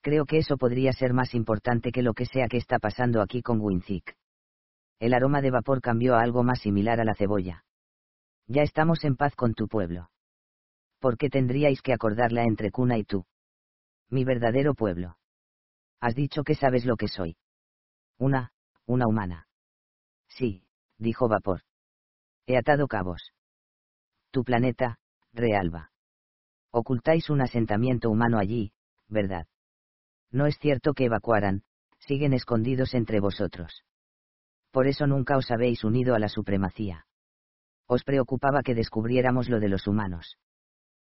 Creo 0.00 0.24
que 0.24 0.38
eso 0.38 0.56
podría 0.56 0.92
ser 0.92 1.12
más 1.12 1.34
importante 1.34 1.90
que 1.90 2.02
lo 2.02 2.14
que 2.14 2.26
sea 2.26 2.46
que 2.46 2.58
está 2.58 2.78
pasando 2.78 3.20
aquí 3.20 3.42
con 3.42 3.60
Winzik. 3.60 4.14
El 5.00 5.14
aroma 5.14 5.42
de 5.42 5.50
vapor 5.50 5.80
cambió 5.80 6.14
a 6.14 6.22
algo 6.22 6.42
más 6.42 6.60
similar 6.60 7.00
a 7.00 7.04
la 7.04 7.14
cebolla. 7.14 7.64
Ya 8.46 8.62
estamos 8.62 9.02
en 9.04 9.16
paz 9.16 9.34
con 9.34 9.54
tu 9.54 9.66
pueblo. 9.66 10.10
¿Por 11.00 11.18
qué 11.18 11.28
tendríais 11.28 11.82
que 11.82 11.92
acordarla 11.92 12.44
entre 12.44 12.70
Cuna 12.70 12.96
y 12.96 13.04
tú? 13.04 13.26
Mi 14.08 14.24
verdadero 14.24 14.74
pueblo. 14.74 15.18
Has 16.00 16.14
dicho 16.14 16.44
que 16.44 16.54
sabes 16.54 16.84
lo 16.84 16.96
que 16.96 17.08
soy. 17.08 17.36
Una, 18.18 18.52
una 18.86 19.06
humana. 19.08 19.48
Sí, 20.28 20.62
dijo 20.98 21.28
Vapor. 21.28 21.62
He 22.46 22.56
atado 22.56 22.86
cabos. 22.86 23.32
Tu 24.30 24.44
planeta, 24.44 24.98
Realba. 25.32 25.90
Ocultáis 26.70 27.28
un 27.28 27.40
asentamiento 27.40 28.08
humano 28.08 28.38
allí, 28.38 28.72
¿verdad? 29.08 29.46
No 30.30 30.46
es 30.46 30.56
cierto 30.58 30.94
que 30.94 31.06
evacuaran, 31.06 31.64
siguen 31.98 32.32
escondidos 32.32 32.94
entre 32.94 33.18
vosotros. 33.18 33.82
Por 34.70 34.86
eso 34.86 35.06
nunca 35.06 35.36
os 35.36 35.50
habéis 35.50 35.82
unido 35.82 36.14
a 36.14 36.18
la 36.18 36.28
supremacía. 36.28 37.06
Os 37.86 38.04
preocupaba 38.04 38.62
que 38.62 38.74
descubriéramos 38.74 39.48
lo 39.48 39.58
de 39.58 39.68
los 39.68 39.86
humanos. 39.86 40.38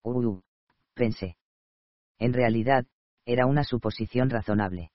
Uh, 0.02 0.40
pensé. 0.94 1.36
En 2.18 2.32
realidad, 2.32 2.86
era 3.24 3.46
una 3.46 3.64
suposición 3.64 4.30
razonable. 4.30 4.90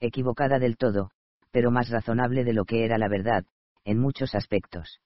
Equivocada 0.00 0.58
del 0.58 0.76
todo, 0.76 1.10
pero 1.50 1.70
más 1.70 1.88
razonable 1.88 2.44
de 2.44 2.52
lo 2.52 2.64
que 2.64 2.84
era 2.84 2.98
la 2.98 3.08
verdad, 3.08 3.44
en 3.84 3.98
muchos 3.98 4.34
aspectos. 4.34 5.00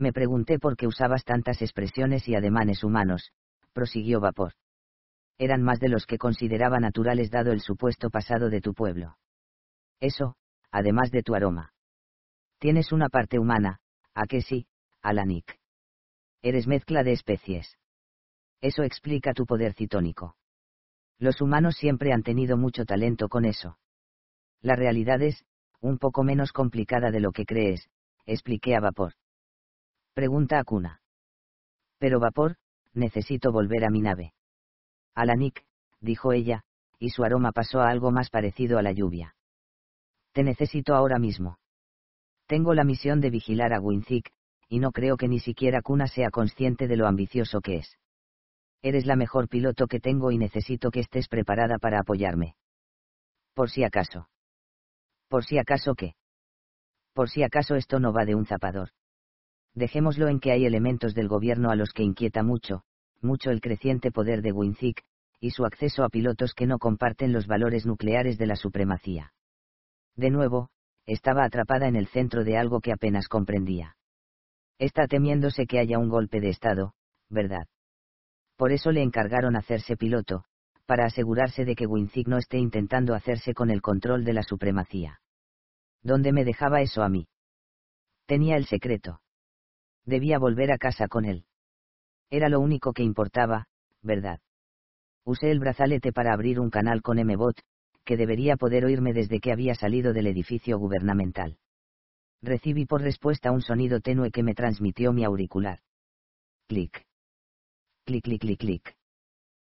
Me 0.00 0.14
pregunté 0.14 0.58
por 0.58 0.78
qué 0.78 0.86
usabas 0.86 1.24
tantas 1.24 1.60
expresiones 1.60 2.26
y 2.26 2.34
ademanes 2.34 2.82
humanos, 2.84 3.32
prosiguió 3.74 4.18
Vapor. 4.18 4.54
Eran 5.36 5.62
más 5.62 5.78
de 5.78 5.90
los 5.90 6.06
que 6.06 6.16
consideraba 6.16 6.80
naturales 6.80 7.30
dado 7.30 7.52
el 7.52 7.60
supuesto 7.60 8.08
pasado 8.08 8.48
de 8.48 8.62
tu 8.62 8.72
pueblo. 8.72 9.18
Eso, 10.00 10.36
además 10.70 11.10
de 11.10 11.22
tu 11.22 11.34
aroma. 11.34 11.74
Tienes 12.58 12.92
una 12.92 13.10
parte 13.10 13.38
humana, 13.38 13.80
¿a 14.14 14.24
qué 14.24 14.40
sí, 14.40 14.66
Alanik? 15.02 15.58
Eres 16.40 16.66
mezcla 16.66 17.02
de 17.02 17.12
especies. 17.12 17.76
Eso 18.62 18.82
explica 18.84 19.34
tu 19.34 19.44
poder 19.44 19.74
citónico. 19.74 20.34
Los 21.18 21.42
humanos 21.42 21.76
siempre 21.76 22.14
han 22.14 22.22
tenido 22.22 22.56
mucho 22.56 22.86
talento 22.86 23.28
con 23.28 23.44
eso. 23.44 23.76
La 24.62 24.76
realidad 24.76 25.20
es, 25.20 25.44
un 25.80 25.98
poco 25.98 26.24
menos 26.24 26.52
complicada 26.52 27.10
de 27.10 27.20
lo 27.20 27.32
que 27.32 27.44
crees, 27.44 27.90
expliqué 28.24 28.74
a 28.74 28.80
Vapor. 28.80 29.12
Pregunta 30.14 30.58
a 30.58 30.64
Cuna. 30.64 31.00
Pero 31.98 32.18
Vapor, 32.18 32.56
necesito 32.92 33.52
volver 33.52 33.84
a 33.84 33.90
mi 33.90 34.00
nave. 34.00 34.32
Alanik, 35.14 35.64
dijo 36.00 36.32
ella, 36.32 36.62
y 36.98 37.10
su 37.10 37.24
aroma 37.24 37.52
pasó 37.52 37.80
a 37.80 37.88
algo 37.88 38.10
más 38.10 38.30
parecido 38.30 38.78
a 38.78 38.82
la 38.82 38.92
lluvia. 38.92 39.34
Te 40.32 40.42
necesito 40.42 40.94
ahora 40.94 41.18
mismo. 41.18 41.58
Tengo 42.46 42.74
la 42.74 42.84
misión 42.84 43.20
de 43.20 43.30
vigilar 43.30 43.72
a 43.72 43.80
Winzik, 43.80 44.30
y 44.68 44.80
no 44.80 44.92
creo 44.92 45.16
que 45.16 45.28
ni 45.28 45.40
siquiera 45.40 45.82
Kuna 45.82 46.06
sea 46.06 46.30
consciente 46.30 46.88
de 46.88 46.96
lo 46.96 47.06
ambicioso 47.06 47.60
que 47.60 47.76
es. 47.76 47.98
Eres 48.82 49.06
la 49.06 49.16
mejor 49.16 49.48
piloto 49.48 49.86
que 49.86 50.00
tengo 50.00 50.30
y 50.30 50.38
necesito 50.38 50.90
que 50.90 51.00
estés 51.00 51.28
preparada 51.28 51.78
para 51.78 52.00
apoyarme. 52.00 52.54
Por 53.54 53.70
si 53.70 53.84
acaso. 53.84 54.28
Por 55.28 55.44
si 55.44 55.58
acaso 55.58 55.94
qué. 55.94 56.14
Por 57.12 57.28
si 57.28 57.42
acaso 57.42 57.74
esto 57.74 58.00
no 58.00 58.12
va 58.12 58.24
de 58.24 58.34
un 58.34 58.46
zapador. 58.46 58.90
Dejémoslo 59.74 60.28
en 60.28 60.40
que 60.40 60.52
hay 60.52 60.66
elementos 60.66 61.14
del 61.14 61.28
gobierno 61.28 61.70
a 61.70 61.76
los 61.76 61.92
que 61.92 62.02
inquieta 62.02 62.42
mucho, 62.42 62.82
mucho 63.20 63.50
el 63.50 63.60
creciente 63.60 64.10
poder 64.10 64.42
de 64.42 64.52
Winzik, 64.52 65.02
y 65.40 65.50
su 65.50 65.64
acceso 65.64 66.04
a 66.04 66.08
pilotos 66.08 66.54
que 66.54 66.66
no 66.66 66.78
comparten 66.78 67.32
los 67.32 67.46
valores 67.46 67.86
nucleares 67.86 68.36
de 68.36 68.46
la 68.46 68.56
supremacía. 68.56 69.32
De 70.16 70.30
nuevo, 70.30 70.68
estaba 71.06 71.44
atrapada 71.44 71.88
en 71.88 71.96
el 71.96 72.08
centro 72.08 72.44
de 72.44 72.58
algo 72.58 72.80
que 72.80 72.92
apenas 72.92 73.26
comprendía. 73.28 73.96
Está 74.78 75.06
temiéndose 75.06 75.66
que 75.66 75.78
haya 75.78 75.98
un 75.98 76.08
golpe 76.08 76.40
de 76.40 76.50
Estado, 76.50 76.94
¿verdad? 77.28 77.66
Por 78.56 78.72
eso 78.72 78.90
le 78.92 79.02
encargaron 79.02 79.56
hacerse 79.56 79.96
piloto, 79.96 80.44
para 80.84 81.06
asegurarse 81.06 81.64
de 81.64 81.74
que 81.74 81.86
Winzik 81.86 82.26
no 82.26 82.36
esté 82.36 82.58
intentando 82.58 83.14
hacerse 83.14 83.54
con 83.54 83.70
el 83.70 83.80
control 83.80 84.24
de 84.24 84.32
la 84.32 84.42
supremacía. 84.42 85.20
¿Dónde 86.02 86.32
me 86.32 86.44
dejaba 86.44 86.80
eso 86.80 87.02
a 87.02 87.08
mí? 87.08 87.28
Tenía 88.26 88.56
el 88.56 88.66
secreto. 88.66 89.20
Debía 90.04 90.38
volver 90.38 90.72
a 90.72 90.78
casa 90.78 91.08
con 91.08 91.24
él. 91.24 91.44
Era 92.30 92.48
lo 92.48 92.60
único 92.60 92.92
que 92.92 93.02
importaba, 93.02 93.66
¿verdad? 94.02 94.40
Usé 95.24 95.50
el 95.50 95.60
brazalete 95.60 96.12
para 96.12 96.32
abrir 96.32 96.58
un 96.58 96.70
canal 96.70 97.02
con 97.02 97.18
M-Bot, 97.18 97.60
que 98.04 98.16
debería 98.16 98.56
poder 98.56 98.84
oírme 98.84 99.12
desde 99.12 99.40
que 99.40 99.52
había 99.52 99.74
salido 99.74 100.12
del 100.12 100.26
edificio 100.26 100.78
gubernamental. 100.78 101.58
Recibí 102.42 102.86
por 102.86 103.02
respuesta 103.02 103.52
un 103.52 103.60
sonido 103.60 104.00
tenue 104.00 104.30
que 104.30 104.42
me 104.42 104.54
transmitió 104.54 105.12
mi 105.12 105.24
auricular. 105.24 105.80
Clic. 106.66 107.04
Clic, 108.04 108.24
clic, 108.24 108.40
clic, 108.40 108.58
clic. 108.58 108.96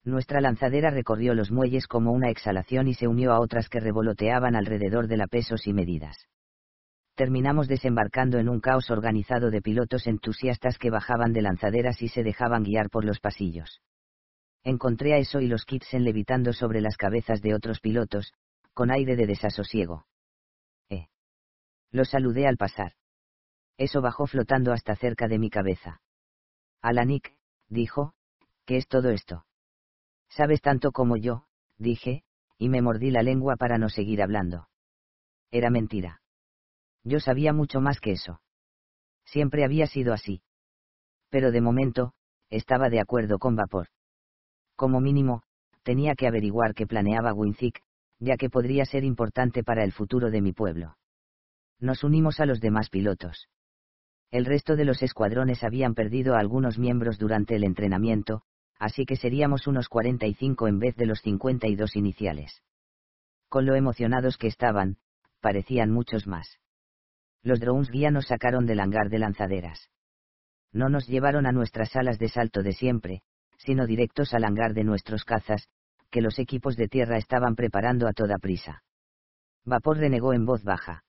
Nuestra 0.03 0.41
lanzadera 0.41 0.89
recorrió 0.89 1.33
los 1.35 1.51
muelles 1.51 1.87
como 1.87 2.11
una 2.11 2.29
exhalación 2.29 2.87
y 2.87 2.93
se 2.93 3.07
unió 3.07 3.33
a 3.33 3.39
otras 3.39 3.69
que 3.69 3.79
revoloteaban 3.79 4.55
alrededor 4.55 5.07
de 5.07 5.17
la 5.17 5.27
pesos 5.27 5.67
y 5.67 5.73
medidas 5.73 6.27
terminamos 7.15 7.67
desembarcando 7.67 8.37
en 8.37 8.49
un 8.49 8.59
caos 8.59 8.91
organizado 8.91 9.49
de 9.49 9.61
pilotos 9.61 10.05
entusiastas 10.05 10.77
que 10.77 10.89
bajaban 10.89 11.33
de 11.33 11.41
lanzaderas 11.41 12.01
y 12.01 12.09
se 12.09 12.23
dejaban 12.23 12.63
guiar 12.63 12.89
por 12.89 13.05
los 13.05 13.19
pasillos. 13.19 13.81
Encontré 14.63 15.13
a 15.13 15.17
eso 15.17 15.39
y 15.39 15.47
los 15.47 15.63
Kitsen 15.63 16.03
levitando 16.03 16.51
sobre 16.51 16.81
las 16.81 16.97
cabezas 16.97 17.41
de 17.41 17.53
otros 17.53 17.79
pilotos, 17.79 18.33
con 18.73 18.91
aire 18.91 19.15
de 19.15 19.27
desasosiego. 19.27 20.05
Eh. 20.89 21.07
Lo 21.91 22.03
saludé 22.03 22.47
al 22.47 22.57
pasar. 22.57 22.93
Eso 23.77 24.01
bajó 24.01 24.27
flotando 24.27 24.73
hasta 24.73 24.95
cerca 24.95 25.27
de 25.27 25.39
mi 25.39 25.49
cabeza. 25.49 26.01
Alanik, 26.81 27.35
dijo, 27.69 28.13
¿qué 28.65 28.77
es 28.77 28.87
todo 28.87 29.09
esto? 29.09 29.45
Sabes 30.29 30.61
tanto 30.61 30.91
como 30.91 31.15
yo, 31.15 31.45
dije, 31.77 32.23
y 32.57 32.69
me 32.69 32.81
mordí 32.81 33.11
la 33.11 33.21
lengua 33.21 33.55
para 33.55 33.77
no 33.77 33.89
seguir 33.89 34.21
hablando. 34.21 34.67
Era 35.51 35.69
mentira. 35.69 36.21
Yo 37.05 37.19
sabía 37.19 37.53
mucho 37.53 37.79
más 37.81 37.99
que 37.99 38.13
eso. 38.13 38.41
Siempre 39.25 39.63
había 39.63 39.85
sido 39.85 40.11
así. 40.11 40.41
Pero 41.29 41.51
de 41.51 41.61
momento, 41.61 42.13
estaba 42.49 42.89
de 42.89 42.99
acuerdo 42.99 43.37
con 43.37 43.55
Vapor. 43.55 43.87
Como 44.75 44.99
mínimo, 44.99 45.43
tenía 45.83 46.15
que 46.15 46.27
averiguar 46.27 46.73
qué 46.73 46.87
planeaba 46.87 47.31
Winzik, 47.33 47.79
ya 48.19 48.37
que 48.37 48.49
podría 48.49 48.85
ser 48.85 49.03
importante 49.03 49.63
para 49.63 49.83
el 49.83 49.91
futuro 49.91 50.31
de 50.31 50.41
mi 50.41 50.51
pueblo. 50.51 50.97
Nos 51.79 52.03
unimos 52.03 52.39
a 52.39 52.47
los 52.47 52.59
demás 52.59 52.89
pilotos. 52.89 53.49
El 54.31 54.45
resto 54.45 54.75
de 54.75 54.85
los 54.85 55.03
escuadrones 55.03 55.63
habían 55.63 55.93
perdido 55.93 56.33
a 56.33 56.39
algunos 56.39 56.79
miembros 56.79 57.19
durante 57.19 57.55
el 57.55 57.63
entrenamiento, 57.63 58.41
así 58.79 59.05
que 59.05 59.15
seríamos 59.15 59.67
unos 59.67 59.89
45 59.89 60.67
en 60.67 60.79
vez 60.79 60.95
de 60.95 61.05
los 61.05 61.21
52 61.21 61.95
iniciales. 61.95 62.63
Con 63.47 63.67
lo 63.67 63.75
emocionados 63.75 64.37
que 64.37 64.47
estaban, 64.47 64.97
parecían 65.39 65.91
muchos 65.91 66.25
más 66.25 66.57
los 67.45 67.59
drones 67.59 67.91
guía 67.91 68.09
nos 68.09 68.25
sacaron 68.25 68.65
del 68.65 68.79
hangar 68.79 69.09
de 69.09 69.19
lanzaderas. 69.19 69.91
No 70.73 70.89
nos 70.89 71.07
llevaron 71.07 71.45
a 71.45 71.51
nuestras 71.51 71.91
salas 71.91 72.17
de 72.17 72.27
salto 72.27 72.63
de 72.63 72.73
siempre, 72.73 73.21
sino 73.59 73.85
directos 73.85 74.33
al 74.33 74.43
hangar 74.45 74.73
de 74.73 74.83
nuestros 74.83 75.23
cazas, 75.23 75.67
que 76.09 76.21
los 76.21 76.39
equipos 76.39 76.75
de 76.75 76.87
tierra 76.87 77.17
estaban 77.17 77.55
preparando 77.55 78.07
a 78.07 78.13
toda 78.13 78.39
prisa. 78.39 78.83
Vapor 79.63 79.97
renegó 79.97 80.33
en 80.33 80.45
voz 80.45 80.63
baja. 80.63 81.03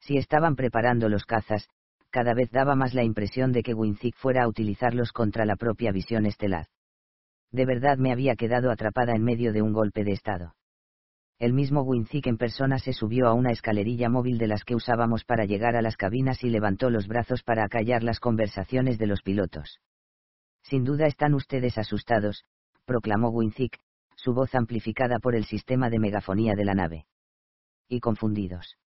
Si 0.00 0.16
estaban 0.16 0.56
preparando 0.56 1.10
los 1.10 1.26
cazas, 1.26 1.68
cada 2.08 2.32
vez 2.32 2.50
daba 2.50 2.74
más 2.74 2.94
la 2.94 3.04
impresión 3.04 3.52
de 3.52 3.62
que 3.62 3.74
Winzik 3.74 4.16
fuera 4.16 4.44
a 4.44 4.48
utilizarlos 4.48 5.12
contra 5.12 5.44
la 5.44 5.56
propia 5.56 5.92
visión 5.92 6.24
estelar. 6.24 6.68
De 7.52 7.66
verdad 7.66 7.98
me 7.98 8.12
había 8.12 8.34
quedado 8.34 8.70
atrapada 8.70 9.12
en 9.14 9.24
medio 9.24 9.52
de 9.52 9.60
un 9.60 9.74
golpe 9.74 10.04
de 10.04 10.12
estado 10.12 10.54
el 11.40 11.54
mismo 11.54 11.80
Winzik 11.80 12.26
en 12.26 12.36
persona 12.36 12.78
se 12.78 12.92
subió 12.92 13.26
a 13.26 13.32
una 13.32 13.50
escalerilla 13.50 14.10
móvil 14.10 14.36
de 14.36 14.46
las 14.46 14.62
que 14.62 14.74
usábamos 14.74 15.24
para 15.24 15.46
llegar 15.46 15.74
a 15.74 15.80
las 15.80 15.96
cabinas 15.96 16.44
y 16.44 16.50
levantó 16.50 16.90
los 16.90 17.08
brazos 17.08 17.42
para 17.42 17.64
acallar 17.64 18.02
las 18.02 18.20
conversaciones 18.20 18.98
de 18.98 19.06
los 19.06 19.22
pilotos. 19.22 19.80
Sin 20.62 20.84
duda 20.84 21.06
están 21.06 21.32
ustedes 21.32 21.78
asustados, 21.78 22.44
proclamó 22.84 23.30
Winzik, 23.30 23.78
su 24.16 24.34
voz 24.34 24.54
amplificada 24.54 25.18
por 25.18 25.34
el 25.34 25.46
sistema 25.46 25.88
de 25.88 25.98
megafonía 25.98 26.54
de 26.54 26.64
la 26.66 26.74
nave. 26.74 27.06
Y 27.88 28.00
confundidos. 28.00 28.76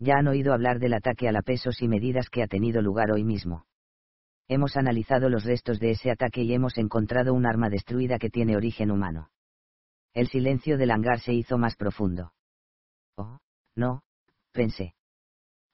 Ya 0.00 0.16
han 0.16 0.26
oído 0.26 0.54
hablar 0.54 0.80
del 0.80 0.94
ataque 0.94 1.28
a 1.28 1.32
la 1.32 1.42
pesos 1.42 1.80
y 1.80 1.86
medidas 1.86 2.28
que 2.28 2.42
ha 2.42 2.48
tenido 2.48 2.82
lugar 2.82 3.12
hoy 3.12 3.22
mismo. 3.22 3.66
Hemos 4.48 4.76
analizado 4.76 5.28
los 5.28 5.44
restos 5.44 5.78
de 5.78 5.92
ese 5.92 6.10
ataque 6.10 6.42
y 6.42 6.52
hemos 6.54 6.76
encontrado 6.76 7.34
un 7.34 7.46
arma 7.46 7.70
destruida 7.70 8.18
que 8.18 8.30
tiene 8.30 8.56
origen 8.56 8.90
humano. 8.90 9.30
El 10.18 10.26
silencio 10.26 10.76
del 10.78 10.90
hangar 10.90 11.20
se 11.20 11.32
hizo 11.32 11.58
más 11.58 11.76
profundo. 11.76 12.32
Oh, 13.16 13.38
no, 13.76 14.02
pensé. 14.50 14.96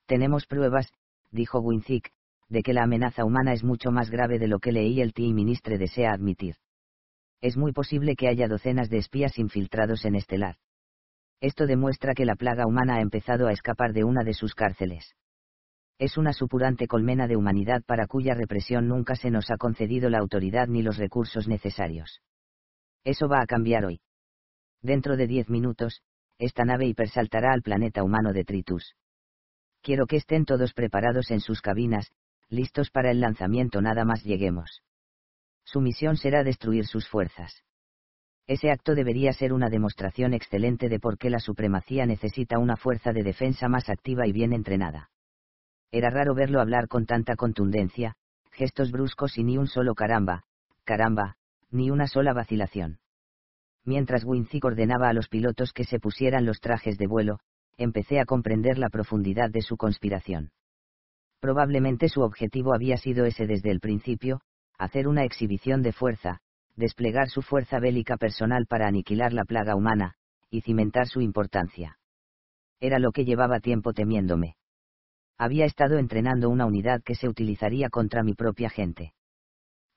Tenemos 0.04 0.44
pruebas, 0.44 0.92
dijo 1.30 1.60
Winzik, 1.60 2.10
de 2.50 2.62
que 2.62 2.74
la 2.74 2.82
amenaza 2.82 3.24
humana 3.24 3.54
es 3.54 3.64
mucho 3.64 3.90
más 3.90 4.10
grave 4.10 4.38
de 4.38 4.46
lo 4.46 4.58
que 4.58 4.70
leí 4.70 5.00
el 5.00 5.14
TI 5.14 5.32
ministre 5.32 5.78
desea 5.78 6.12
admitir. 6.12 6.56
Es 7.40 7.56
muy 7.56 7.72
posible 7.72 8.16
que 8.16 8.28
haya 8.28 8.46
docenas 8.46 8.90
de 8.90 8.98
espías 8.98 9.38
infiltrados 9.38 10.04
en 10.04 10.14
Estelar. 10.14 10.56
Esto 11.40 11.66
demuestra 11.66 12.12
que 12.12 12.26
la 12.26 12.36
plaga 12.36 12.66
humana 12.66 12.96
ha 12.96 13.00
empezado 13.00 13.46
a 13.46 13.52
escapar 13.52 13.94
de 13.94 14.04
una 14.04 14.24
de 14.24 14.34
sus 14.34 14.54
cárceles. 14.54 15.14
Es 15.98 16.18
una 16.18 16.34
supurante 16.34 16.86
colmena 16.86 17.26
de 17.26 17.36
humanidad 17.36 17.82
para 17.86 18.06
cuya 18.06 18.34
represión 18.34 18.88
nunca 18.88 19.16
se 19.16 19.30
nos 19.30 19.50
ha 19.50 19.56
concedido 19.56 20.10
la 20.10 20.18
autoridad 20.18 20.68
ni 20.68 20.82
los 20.82 20.98
recursos 20.98 21.48
necesarios. 21.48 22.20
Eso 23.04 23.26
va 23.26 23.40
a 23.40 23.46
cambiar 23.46 23.86
hoy. 23.86 24.02
Dentro 24.84 25.16
de 25.16 25.26
diez 25.26 25.48
minutos, 25.48 26.02
esta 26.38 26.66
nave 26.66 26.84
hipersaltará 26.84 27.54
al 27.54 27.62
planeta 27.62 28.02
humano 28.02 28.34
de 28.34 28.44
Tritus. 28.44 28.94
Quiero 29.80 30.06
que 30.06 30.16
estén 30.16 30.44
todos 30.44 30.74
preparados 30.74 31.30
en 31.30 31.40
sus 31.40 31.62
cabinas, 31.62 32.12
listos 32.50 32.90
para 32.90 33.10
el 33.10 33.18
lanzamiento 33.18 33.80
nada 33.80 34.04
más 34.04 34.22
lleguemos. 34.24 34.82
Su 35.64 35.80
misión 35.80 36.18
será 36.18 36.44
destruir 36.44 36.84
sus 36.84 37.08
fuerzas. 37.08 37.64
Ese 38.46 38.70
acto 38.70 38.94
debería 38.94 39.32
ser 39.32 39.54
una 39.54 39.70
demostración 39.70 40.34
excelente 40.34 40.90
de 40.90 41.00
por 41.00 41.16
qué 41.16 41.30
la 41.30 41.40
supremacía 41.40 42.04
necesita 42.04 42.58
una 42.58 42.76
fuerza 42.76 43.14
de 43.14 43.22
defensa 43.22 43.70
más 43.70 43.88
activa 43.88 44.26
y 44.26 44.32
bien 44.32 44.52
entrenada. 44.52 45.08
Era 45.92 46.10
raro 46.10 46.34
verlo 46.34 46.60
hablar 46.60 46.88
con 46.88 47.06
tanta 47.06 47.36
contundencia, 47.36 48.16
gestos 48.52 48.92
bruscos 48.92 49.38
y 49.38 49.44
ni 49.44 49.56
un 49.56 49.66
solo 49.66 49.94
caramba, 49.94 50.44
caramba, 50.84 51.36
ni 51.70 51.88
una 51.88 52.06
sola 52.06 52.34
vacilación. 52.34 52.98
Mientras 53.84 54.24
Winzig 54.24 54.64
ordenaba 54.64 55.08
a 55.08 55.12
los 55.12 55.28
pilotos 55.28 55.72
que 55.72 55.84
se 55.84 56.00
pusieran 56.00 56.46
los 56.46 56.60
trajes 56.60 56.96
de 56.96 57.06
vuelo, 57.06 57.40
empecé 57.76 58.18
a 58.18 58.24
comprender 58.24 58.78
la 58.78 58.88
profundidad 58.88 59.50
de 59.50 59.60
su 59.60 59.76
conspiración. 59.76 60.50
Probablemente 61.40 62.08
su 62.08 62.22
objetivo 62.22 62.74
había 62.74 62.96
sido 62.96 63.26
ese 63.26 63.46
desde 63.46 63.70
el 63.70 63.80
principio, 63.80 64.40
hacer 64.78 65.06
una 65.06 65.24
exhibición 65.24 65.82
de 65.82 65.92
fuerza, 65.92 66.38
desplegar 66.76 67.28
su 67.28 67.42
fuerza 67.42 67.78
bélica 67.78 68.16
personal 68.16 68.66
para 68.66 68.86
aniquilar 68.86 69.32
la 69.32 69.44
plaga 69.44 69.76
humana, 69.76 70.14
y 70.50 70.62
cimentar 70.62 71.06
su 71.06 71.20
importancia. 71.20 71.98
Era 72.80 72.98
lo 72.98 73.12
que 73.12 73.24
llevaba 73.24 73.60
tiempo 73.60 73.92
temiéndome. 73.92 74.56
Había 75.36 75.64
estado 75.64 75.98
entrenando 75.98 76.48
una 76.48 76.64
unidad 76.64 77.02
que 77.02 77.14
se 77.14 77.28
utilizaría 77.28 77.90
contra 77.90 78.22
mi 78.22 78.34
propia 78.34 78.70
gente. 78.70 79.12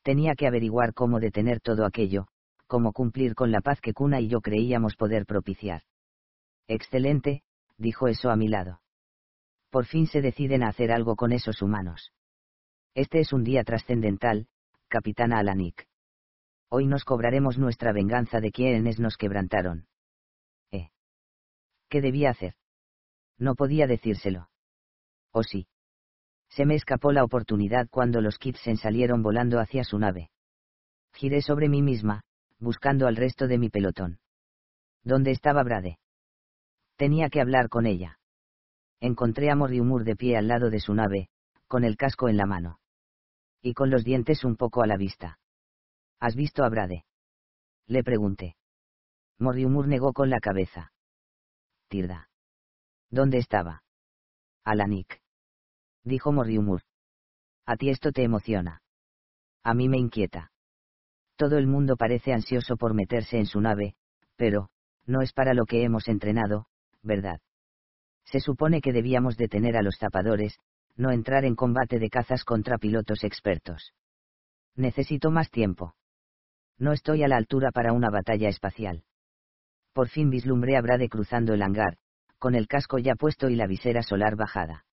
Tenía 0.03 0.35
que 0.35 0.47
averiguar 0.47 0.93
cómo 0.93 1.19
detener 1.19 1.59
todo 1.59 1.85
aquello, 1.85 2.27
cómo 2.67 2.91
cumplir 2.93 3.33
con 3.33 3.51
la 3.51 3.61
paz 3.61 3.81
que 3.81 3.93
Cuna 3.93 4.19
y 4.19 4.27
yo 4.27 4.41
creíamos 4.41 4.95
poder 4.95 5.25
propiciar. 5.25 5.83
Excelente, 6.67 7.43
dijo 7.77 8.07
eso 8.07 8.29
a 8.29 8.35
mi 8.35 8.47
lado. 8.47 8.81
Por 9.69 9.85
fin 9.85 10.07
se 10.07 10.21
deciden 10.21 10.63
a 10.63 10.69
hacer 10.69 10.91
algo 10.91 11.15
con 11.15 11.31
esos 11.31 11.61
humanos. 11.61 12.11
Este 12.93 13.19
es 13.19 13.33
un 13.33 13.43
día 13.43 13.63
trascendental, 13.63 14.47
capitana 14.87 15.39
Alanik. 15.39 15.87
Hoy 16.69 16.85
nos 16.87 17.05
cobraremos 17.05 17.57
nuestra 17.57 17.93
venganza 17.93 18.39
de 18.39 18.51
quienes 18.51 18.99
nos 18.99 19.15
quebrantaron. 19.17 19.87
¿Eh? 20.71 20.89
¿Qué 21.89 22.01
debía 22.01 22.31
hacer? 22.31 22.55
No 23.37 23.55
podía 23.55 23.87
decírselo. 23.87 24.49
¿O 25.31 25.43
sí? 25.43 25.67
Se 26.49 26.65
me 26.65 26.75
escapó 26.75 27.11
la 27.11 27.23
oportunidad 27.23 27.87
cuando 27.89 28.19
los 28.21 28.37
Kitsen 28.37 28.77
salieron 28.77 29.21
volando 29.21 29.59
hacia 29.59 29.83
su 29.83 29.99
nave. 29.99 30.31
Giré 31.13 31.41
sobre 31.41 31.69
mí 31.69 31.81
misma, 31.81 32.23
buscando 32.59 33.07
al 33.07 33.15
resto 33.15 33.47
de 33.47 33.57
mi 33.57 33.69
pelotón. 33.69 34.19
¿Dónde 35.03 35.31
estaba 35.31 35.63
Brade? 35.63 35.99
Tenía 36.95 37.29
que 37.29 37.41
hablar 37.41 37.69
con 37.69 37.85
ella. 37.85 38.19
Encontré 38.99 39.51
a 39.51 39.55
Morriumur 39.55 40.03
de 40.03 40.15
pie 40.15 40.37
al 40.37 40.47
lado 40.47 40.69
de 40.69 40.79
su 40.79 40.93
nave, 40.93 41.29
con 41.67 41.83
el 41.83 41.97
casco 41.97 42.29
en 42.29 42.37
la 42.37 42.45
mano. 42.45 42.79
Y 43.61 43.73
con 43.73 43.89
los 43.89 44.03
dientes 44.03 44.43
un 44.43 44.55
poco 44.55 44.81
a 44.81 44.87
la 44.87 44.97
vista. 44.97 45.39
¿Has 46.19 46.35
visto 46.35 46.63
a 46.63 46.69
Brade? 46.69 47.05
Le 47.85 48.03
pregunté. 48.03 48.55
Morriumur 49.39 49.87
negó 49.87 50.13
con 50.13 50.29
la 50.29 50.39
cabeza. 50.39 50.91
Tirda. 51.87 52.29
¿Dónde 53.09 53.37
estaba? 53.37 53.83
Alanik. 54.63 55.21
Dijo 56.03 56.31
Morriumur. 56.31 56.81
A 57.65 57.77
ti 57.77 57.89
esto 57.89 58.11
te 58.11 58.23
emociona. 58.23 58.81
A 59.63 59.73
mí 59.73 59.89
me 59.89 59.97
inquieta. 59.97 60.51
Todo 61.37 61.59
el 61.59 61.67
mundo 61.67 61.97
parece 61.97 62.33
ansioso 62.33 62.77
por 62.77 62.95
meterse 62.95 63.37
en 63.37 63.45
su 63.45 63.61
nave, 63.61 63.93
pero, 64.35 64.69
no 65.05 65.21
es 65.21 65.33
para 65.33 65.53
lo 65.53 65.65
que 65.65 65.83
hemos 65.83 66.07
entrenado, 66.07 66.65
¿verdad? 67.03 67.39
Se 68.25 68.39
supone 68.39 68.81
que 68.81 68.91
debíamos 68.91 69.37
detener 69.37 69.77
a 69.77 69.83
los 69.83 69.97
zapadores, 69.99 70.57
no 70.95 71.11
entrar 71.11 71.45
en 71.45 71.55
combate 71.55 71.99
de 71.99 72.09
cazas 72.09 72.43
contra 72.43 72.79
pilotos 72.79 73.23
expertos. 73.23 73.93
Necesito 74.75 75.29
más 75.29 75.51
tiempo. 75.51 75.93
No 76.79 76.91
estoy 76.91 77.23
a 77.23 77.27
la 77.27 77.37
altura 77.37 77.71
para 77.71 77.93
una 77.93 78.09
batalla 78.09 78.49
espacial. 78.49 79.03
Por 79.93 80.09
fin 80.09 80.31
vislumbré 80.31 80.75
a 80.75 80.81
Brade 80.81 81.07
cruzando 81.07 81.53
el 81.53 81.61
hangar, 81.61 81.97
con 82.39 82.55
el 82.55 82.67
casco 82.67 82.97
ya 82.97 83.13
puesto 83.13 83.47
y 83.47 83.55
la 83.55 83.67
visera 83.67 84.01
solar 84.01 84.35
bajada. 84.35 84.85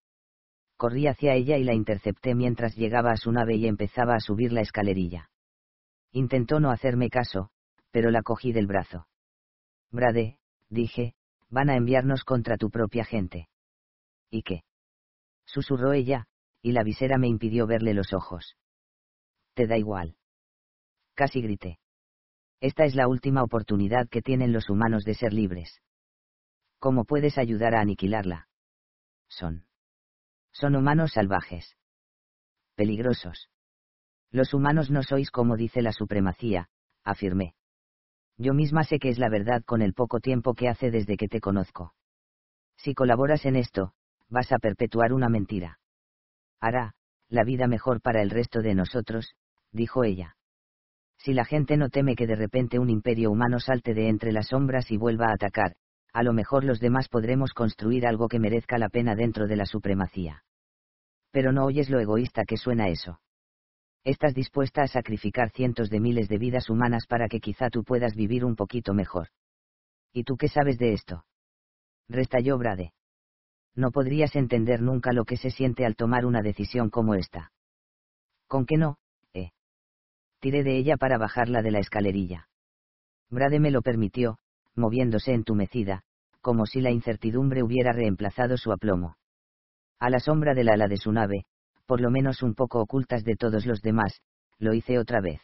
Corrí 0.77 1.07
hacia 1.07 1.35
ella 1.35 1.57
y 1.57 1.65
la 1.65 1.73
intercepté 1.73 2.35
mientras 2.35 2.77
llegaba 2.77 3.13
a 3.13 3.17
su 3.17 3.33
nave 3.33 3.57
y 3.57 3.67
empezaba 3.67 4.15
a 4.15 4.21
subir 4.21 4.53
la 4.53 4.61
escalerilla. 4.61 5.31
Intentó 6.17 6.61
no 6.61 6.71
hacerme 6.71 7.11
caso, 7.11 7.51
pero 7.91 8.13
la 8.13 8.23
cogí 8.23 8.53
del 8.53 8.69
brazo. 8.69 9.09
Brade, 9.91 10.39
dije, 10.69 11.17
van 11.51 11.71
a 11.71 11.77
enviarnos 11.77 12.23
contra 12.23 12.57
tu 12.57 12.71
propia 12.71 13.05
gente. 13.05 13.49
¿Y 14.31 14.43
qué? 14.43 14.63
Susurró 15.45 15.93
ella, 15.93 16.29
y 16.63 16.71
la 16.71 16.85
visera 16.85 17.19
me 17.19 17.27
impidió 17.27 17.67
verle 17.67 17.95
los 17.95 18.13
ojos. 18.13 18.57
Te 19.55 19.67
da 19.67 19.77
igual. 19.77 20.17
Casi 21.15 21.43
grité. 21.43 21.81
Esta 22.61 22.85
es 22.85 22.95
la 22.95 23.09
última 23.09 23.43
oportunidad 23.43 24.09
que 24.09 24.23
tienen 24.23 24.53
los 24.53 24.71
humanos 24.71 25.03
de 25.03 25.15
ser 25.15 25.33
libres. 25.33 25.83
¿Cómo 26.79 27.07
puedes 27.07 27.39
ayudar 27.39 27.75
a 27.75 27.81
aniquilarla? 27.81 28.49
Son. 29.27 29.67
Son 30.53 30.77
humanos 30.77 31.11
salvajes. 31.15 31.77
Peligrosos. 32.77 33.51
Los 34.35 34.53
humanos 34.53 34.91
no 34.91 35.05
sois 35.05 35.31
como 35.31 35.57
dice 35.57 35.81
la 35.81 35.93
supremacía, 35.93 36.67
afirmé. 37.05 37.55
Yo 38.37 38.53
misma 38.53 38.83
sé 38.83 38.99
que 38.99 39.09
es 39.09 39.17
la 39.21 39.29
verdad 39.29 39.63
con 39.65 39.81
el 39.81 39.95
poco 39.95 40.19
tiempo 40.19 40.55
que 40.55 40.69
hace 40.69 40.91
desde 40.91 41.17
que 41.17 41.29
te 41.29 41.41
conozco. 41.41 41.95
Si 42.77 42.95
colaboras 42.95 43.47
en 43.47 43.55
esto, 43.55 43.93
vas 44.29 44.51
a 44.51 44.59
perpetuar 44.59 45.13
una 45.13 45.29
mentira. 45.29 45.79
Hará, 46.61 46.95
la 47.29 47.45
vida 47.45 47.69
mejor 47.69 48.01
para 48.01 48.23
el 48.23 48.31
resto 48.31 48.61
de 48.61 48.75
nosotros, 48.75 49.37
dijo 49.71 50.03
ella. 50.03 50.35
Si 51.17 51.33
la 51.33 51.45
gente 51.45 51.77
no 51.77 51.89
teme 51.89 52.17
que 52.17 52.27
de 52.27 52.35
repente 52.35 52.81
un 52.81 52.91
imperio 52.91 53.31
humano 53.31 53.61
salte 53.61 53.95
de 53.95 54.09
entre 54.09 54.33
las 54.33 54.49
sombras 54.49 54.91
y 54.91 54.97
vuelva 54.97 55.27
a 55.29 55.35
atacar, 55.35 55.77
a 56.13 56.25
lo 56.25 56.33
mejor 56.33 56.65
los 56.65 56.81
demás 56.81 57.09
podremos 57.09 57.53
construir 57.53 58.05
algo 58.05 58.27
que 58.27 58.41
merezca 58.41 58.79
la 58.79 58.89
pena 58.89 59.15
dentro 59.15 59.47
de 59.47 59.55
la 59.55 59.65
supremacía. 59.65 60.43
Pero 61.31 61.53
no 61.53 61.67
oyes 61.67 61.89
lo 61.89 62.01
egoísta 62.01 62.43
que 62.45 62.57
suena 62.57 62.89
eso 62.89 63.21
estás 64.05 64.35
dispuesta 64.35 64.83
a 64.83 64.87
sacrificar 64.87 65.51
cientos 65.51 65.89
de 65.91 65.99
miles 65.99 66.29
de 66.29 66.39
vidas 66.39 66.69
humanas 66.69 67.07
para 67.07 67.29
que 67.29 67.41
quizá 67.41 67.71
tú 67.71 67.85
puedas 67.85 68.15
vivir 68.15 68.45
un 68.45 68.55
poquito 68.55 68.93
mejor. 68.93 69.29
¿Y 70.13 70.25
tú 70.25 70.37
qué 70.37 70.49
sabes 70.49 70.79
de 70.79 70.93
esto? 70.93 71.25
Restalló 72.09 72.59
Brade. 72.59 72.93
No 73.75 73.91
podrías 73.91 74.37
entender 74.37 74.83
nunca 74.83 75.13
lo 75.13 75.25
que 75.25 75.37
se 75.37 75.51
siente 75.51 75.85
al 75.85 75.97
tomar 75.97 76.27
una 76.27 76.43
decisión 76.43 76.91
como 76.91 77.15
esta. 77.15 77.51
¿Con 78.47 78.67
qué 78.67 78.77
no? 78.77 78.99
Eh. 79.33 79.51
Tiré 80.39 80.63
de 80.63 80.77
ella 80.77 80.97
para 80.97 81.19
bajarla 81.19 81.63
de 81.63 81.73
la 81.73 81.81
escalerilla. 81.81 82.49
Brade 83.31 83.59
me 83.59 83.71
lo 83.71 83.83
permitió, 83.83 84.39
moviéndose 84.77 85.33
entumecida, 85.33 86.03
como 86.41 86.67
si 86.67 86.81
la 86.81 86.91
incertidumbre 86.91 87.63
hubiera 87.63 87.93
reemplazado 87.93 88.59
su 88.59 88.71
aplomo. 88.71 89.17
A 89.99 90.11
la 90.11 90.21
sombra 90.21 90.55
del 90.55 90.69
ala 90.69 90.87
de 90.87 90.99
su 90.99 91.11
nave, 91.11 91.47
por 91.87 92.01
lo 92.01 92.11
menos 92.11 92.43
un 92.43 92.55
poco 92.55 92.81
ocultas 92.81 93.25
de 93.25 93.37
todos 93.37 93.67
los 93.67 93.83
demás, 93.83 94.21
lo 94.59 94.75
hice 94.75 94.99
otra 94.99 95.21
vez. 95.21 95.41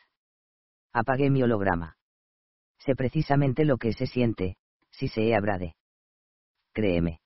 Apagué 0.92 1.30
mi 1.30 1.42
holograma. 1.42 1.96
Sé 2.78 2.94
precisamente 2.96 3.64
lo 3.64 3.76
que 3.76 3.92
se 3.92 4.06
siente, 4.06 4.56
si 4.90 5.08
se 5.08 5.34
abrade. 5.34 5.76
Créeme. 6.72 7.20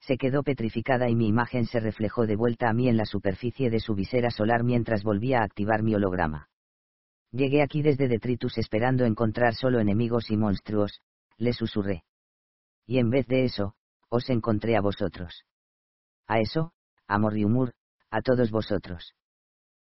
Se 0.00 0.16
quedó 0.16 0.42
petrificada 0.42 1.08
y 1.08 1.16
mi 1.16 1.26
imagen 1.26 1.66
se 1.66 1.80
reflejó 1.80 2.26
de 2.26 2.36
vuelta 2.36 2.68
a 2.68 2.72
mí 2.72 2.88
en 2.88 2.96
la 2.96 3.04
superficie 3.04 3.70
de 3.70 3.80
su 3.80 3.94
visera 3.94 4.30
solar 4.30 4.62
mientras 4.62 5.02
volvía 5.02 5.40
a 5.40 5.44
activar 5.44 5.82
mi 5.82 5.94
holograma. 5.94 6.48
Llegué 7.30 7.62
aquí 7.62 7.82
desde 7.82 8.08
Detritus 8.08 8.56
esperando 8.56 9.04
encontrar 9.04 9.54
solo 9.54 9.80
enemigos 9.80 10.30
y 10.30 10.36
monstruos, 10.36 11.02
le 11.36 11.52
susurré. 11.52 12.04
Y 12.86 12.98
en 12.98 13.10
vez 13.10 13.26
de 13.26 13.44
eso, 13.44 13.74
os 14.08 14.30
encontré 14.30 14.76
a 14.76 14.80
vosotros. 14.80 15.44
A 16.26 16.40
eso, 16.40 16.72
a 17.06 17.18
Morriumur, 17.18 17.72
a 18.10 18.22
todos 18.22 18.50
vosotros. 18.50 19.14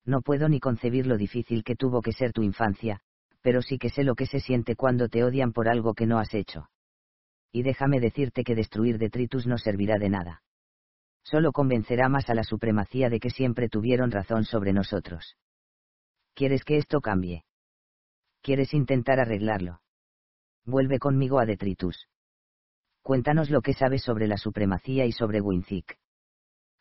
No 0.05 0.23
puedo 0.23 0.49
ni 0.49 0.61
concebir 0.61 1.07
lo 1.07 1.17
difícil 1.17 1.65
que 1.65 1.75
tuvo 1.75 2.01
que 2.01 2.13
ser 2.13 2.33
tu 2.33 2.43
infancia, 2.43 3.01
pero 3.43 3.63
sí 3.63 3.79
que 3.79 3.91
sé 3.91 4.05
lo 4.05 4.15
que 4.15 4.27
se 4.27 4.41
siente 4.41 4.77
cuando 4.77 5.09
te 5.09 5.25
odian 5.25 5.53
por 5.53 5.69
algo 5.69 5.95
que 5.95 6.07
no 6.07 6.19
has 6.19 6.33
hecho. 6.35 6.69
Y 7.53 7.63
déjame 7.63 8.01
decirte 8.01 8.45
que 8.45 8.55
destruir 8.55 8.99
detritus 8.99 9.47
no 9.47 9.59
servirá 9.59 9.99
de 9.99 10.11
nada. 10.11 10.43
Solo 11.23 11.53
convencerá 11.53 12.09
más 12.09 12.29
a 12.31 12.35
la 12.35 12.45
supremacía 12.45 13.11
de 13.11 13.19
que 13.19 13.31
siempre 13.31 13.69
tuvieron 13.69 14.11
razón 14.11 14.45
sobre 14.45 14.73
nosotros. 14.73 15.37
¿Quieres 16.35 16.65
que 16.65 16.77
esto 16.77 17.01
cambie? 17.01 17.45
¿Quieres 18.43 18.75
intentar 18.75 19.19
arreglarlo? 19.19 19.81
Vuelve 20.65 20.99
conmigo 20.99 21.41
a 21.41 21.47
Detritus. 21.47 22.09
Cuéntanos 23.03 23.51
lo 23.51 23.61
que 23.61 23.73
sabes 23.73 24.03
sobre 24.03 24.27
la 24.29 24.37
supremacía 24.37 25.07
y 25.07 25.13
sobre 25.13 25.41
Winzik. 25.41 25.97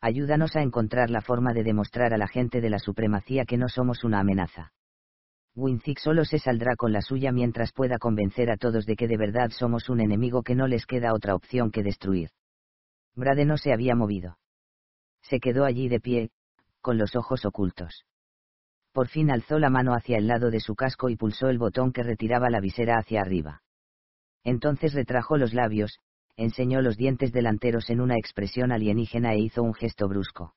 Ayúdanos 0.00 0.56
a 0.56 0.62
encontrar 0.62 1.10
la 1.10 1.20
forma 1.20 1.52
de 1.52 1.64
demostrar 1.64 2.12
a 2.12 2.18
la 2.18 2.28
gente 2.28 2.60
de 2.60 2.70
la 2.70 2.78
supremacía 2.78 3.44
que 3.44 3.56
no 3.56 3.68
somos 3.68 4.04
una 4.04 4.20
amenaza. 4.20 4.72
Winzik 5.54 5.98
solo 5.98 6.24
se 6.26 6.38
saldrá 6.38 6.76
con 6.76 6.92
la 6.92 7.00
suya 7.00 7.32
mientras 7.32 7.72
pueda 7.72 7.98
convencer 7.98 8.50
a 8.50 8.58
todos 8.58 8.84
de 8.84 8.94
que 8.94 9.08
de 9.08 9.16
verdad 9.16 9.50
somos 9.50 9.88
un 9.88 10.00
enemigo 10.00 10.42
que 10.42 10.54
no 10.54 10.66
les 10.66 10.84
queda 10.84 11.14
otra 11.14 11.34
opción 11.34 11.70
que 11.70 11.82
destruir. 11.82 12.28
Brade 13.14 13.46
no 13.46 13.56
se 13.56 13.72
había 13.72 13.94
movido. 13.94 14.36
Se 15.22 15.40
quedó 15.40 15.64
allí 15.64 15.88
de 15.88 15.98
pie, 15.98 16.30
con 16.82 16.98
los 16.98 17.16
ojos 17.16 17.46
ocultos. 17.46 18.04
Por 18.92 19.08
fin 19.08 19.30
alzó 19.30 19.58
la 19.58 19.70
mano 19.70 19.94
hacia 19.94 20.18
el 20.18 20.26
lado 20.26 20.50
de 20.50 20.60
su 20.60 20.74
casco 20.74 21.08
y 21.08 21.16
pulsó 21.16 21.48
el 21.48 21.58
botón 21.58 21.92
que 21.92 22.02
retiraba 22.02 22.50
la 22.50 22.60
visera 22.60 22.98
hacia 22.98 23.22
arriba. 23.22 23.62
Entonces 24.44 24.92
retrajo 24.92 25.38
los 25.38 25.54
labios, 25.54 25.98
enseñó 26.36 26.82
los 26.82 26.96
dientes 26.96 27.32
delanteros 27.32 27.90
en 27.90 28.00
una 28.00 28.16
expresión 28.16 28.72
alienígena 28.72 29.32
e 29.32 29.38
hizo 29.38 29.62
un 29.62 29.74
gesto 29.74 30.08
brusco. 30.08 30.54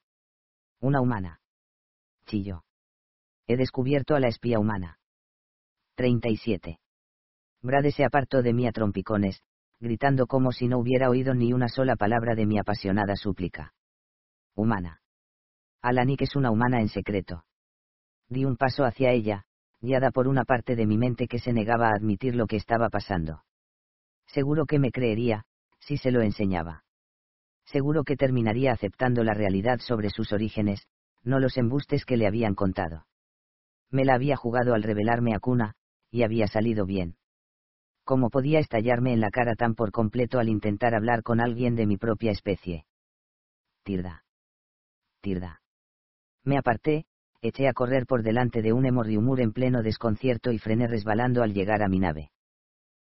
Una 0.80 1.02
humana. 1.02 1.40
Chilló. 2.26 2.64
He 3.48 3.58
descubierto 3.58 4.16
a 4.16 4.20
la 4.20 4.28
espía 4.28 4.60
humana. 4.60 5.00
37. 5.96 6.80
Brade 7.62 7.92
se 7.92 8.06
apartó 8.06 8.42
de 8.42 8.54
mí 8.54 8.68
a 8.68 8.72
trompicones, 8.72 9.42
gritando 9.80 10.28
como 10.28 10.52
si 10.52 10.68
no 10.68 10.78
hubiera 10.78 11.10
oído 11.10 11.34
ni 11.34 11.54
una 11.54 11.68
sola 11.68 11.96
palabra 11.96 12.36
de 12.36 12.46
mi 12.46 12.60
apasionada 12.60 13.16
súplica. 13.16 13.74
Humana. 14.56 15.02
Alanik 15.82 16.22
es 16.22 16.36
una 16.36 16.52
humana 16.52 16.82
en 16.82 16.90
secreto. 16.90 17.46
Di 18.28 18.46
un 18.46 18.58
paso 18.58 18.84
hacia 18.84 19.12
ella, 19.12 19.46
guiada 19.82 20.12
por 20.12 20.28
una 20.28 20.44
parte 20.44 20.76
de 20.76 20.86
mi 20.86 20.98
mente 20.98 21.28
que 21.28 21.40
se 21.40 21.54
negaba 21.54 21.90
a 21.90 21.96
admitir 21.96 22.36
lo 22.36 22.48
que 22.48 22.58
estaba 22.58 22.90
pasando. 22.90 23.44
Seguro 24.28 24.66
que 24.66 24.78
me 24.78 24.92
creería, 24.92 25.46
si 25.80 25.98
se 25.98 26.12
lo 26.12 26.22
enseñaba. 26.22 26.84
Seguro 27.66 28.04
que 28.04 28.16
terminaría 28.16 28.72
aceptando 28.72 29.24
la 29.24 29.34
realidad 29.34 29.80
sobre 29.80 30.10
sus 30.10 30.32
orígenes, 30.34 30.88
no 31.24 31.40
los 31.40 31.58
embustes 31.58 32.06
que 32.06 32.18
le 32.18 32.28
habían 32.28 32.56
contado. 32.56 33.06
Me 33.92 34.06
la 34.06 34.16
había 34.16 34.36
jugado 34.36 34.74
al 34.74 34.84
revelarme 34.84 35.36
a 35.36 35.40
Cuna, 35.40 35.74
y 36.12 36.24
había 36.24 36.48
salido 36.48 36.86
bien. 36.86 37.18
¿Cómo 38.04 38.30
podía 38.30 38.60
estallarme 38.60 39.14
en 39.14 39.20
la 39.20 39.30
cara 39.30 39.54
tan 39.54 39.76
por 39.76 39.92
completo 39.92 40.40
al 40.40 40.50
intentar 40.50 40.96
hablar 40.96 41.22
con 41.22 41.40
alguien 41.40 41.76
de 41.76 41.86
mi 41.86 41.98
propia 41.98 42.32
especie? 42.32 42.86
Tirda. 43.84 44.24
Tirda. 45.22 45.62
Me 46.44 46.58
aparté, 46.58 47.06
eché 47.42 47.68
a 47.68 47.74
correr 47.74 48.06
por 48.06 48.24
delante 48.24 48.62
de 48.62 48.74
un 48.74 48.86
hemorriumur 48.86 49.42
en 49.42 49.54
pleno 49.54 49.84
desconcierto 49.84 50.52
y 50.52 50.58
frené 50.58 50.88
resbalando 50.88 51.44
al 51.44 51.54
llegar 51.54 51.84
a 51.84 51.88
mi 51.88 52.00
nave. 52.00 52.32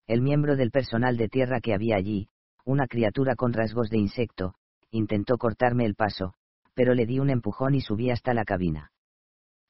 El 0.08 0.22
miembro 0.22 0.56
del 0.56 0.72
personal 0.72 1.18
de 1.18 1.28
tierra 1.30 1.60
que 1.60 1.74
había 1.74 1.96
allí, 1.96 2.30
una 2.66 2.88
criatura 2.88 3.36
con 3.36 3.54
rasgos 3.54 3.90
de 3.90 3.98
insecto, 3.98 4.56
intentó 4.92 5.38
cortarme 5.38 5.86
el 5.86 5.96
paso, 5.96 6.34
pero 6.74 6.94
le 6.94 7.06
di 7.06 7.20
un 7.20 7.30
empujón 7.30 7.76
y 7.76 7.82
subí 7.82 8.10
hasta 8.10 8.34
la 8.34 8.46
cabina. 8.46 8.92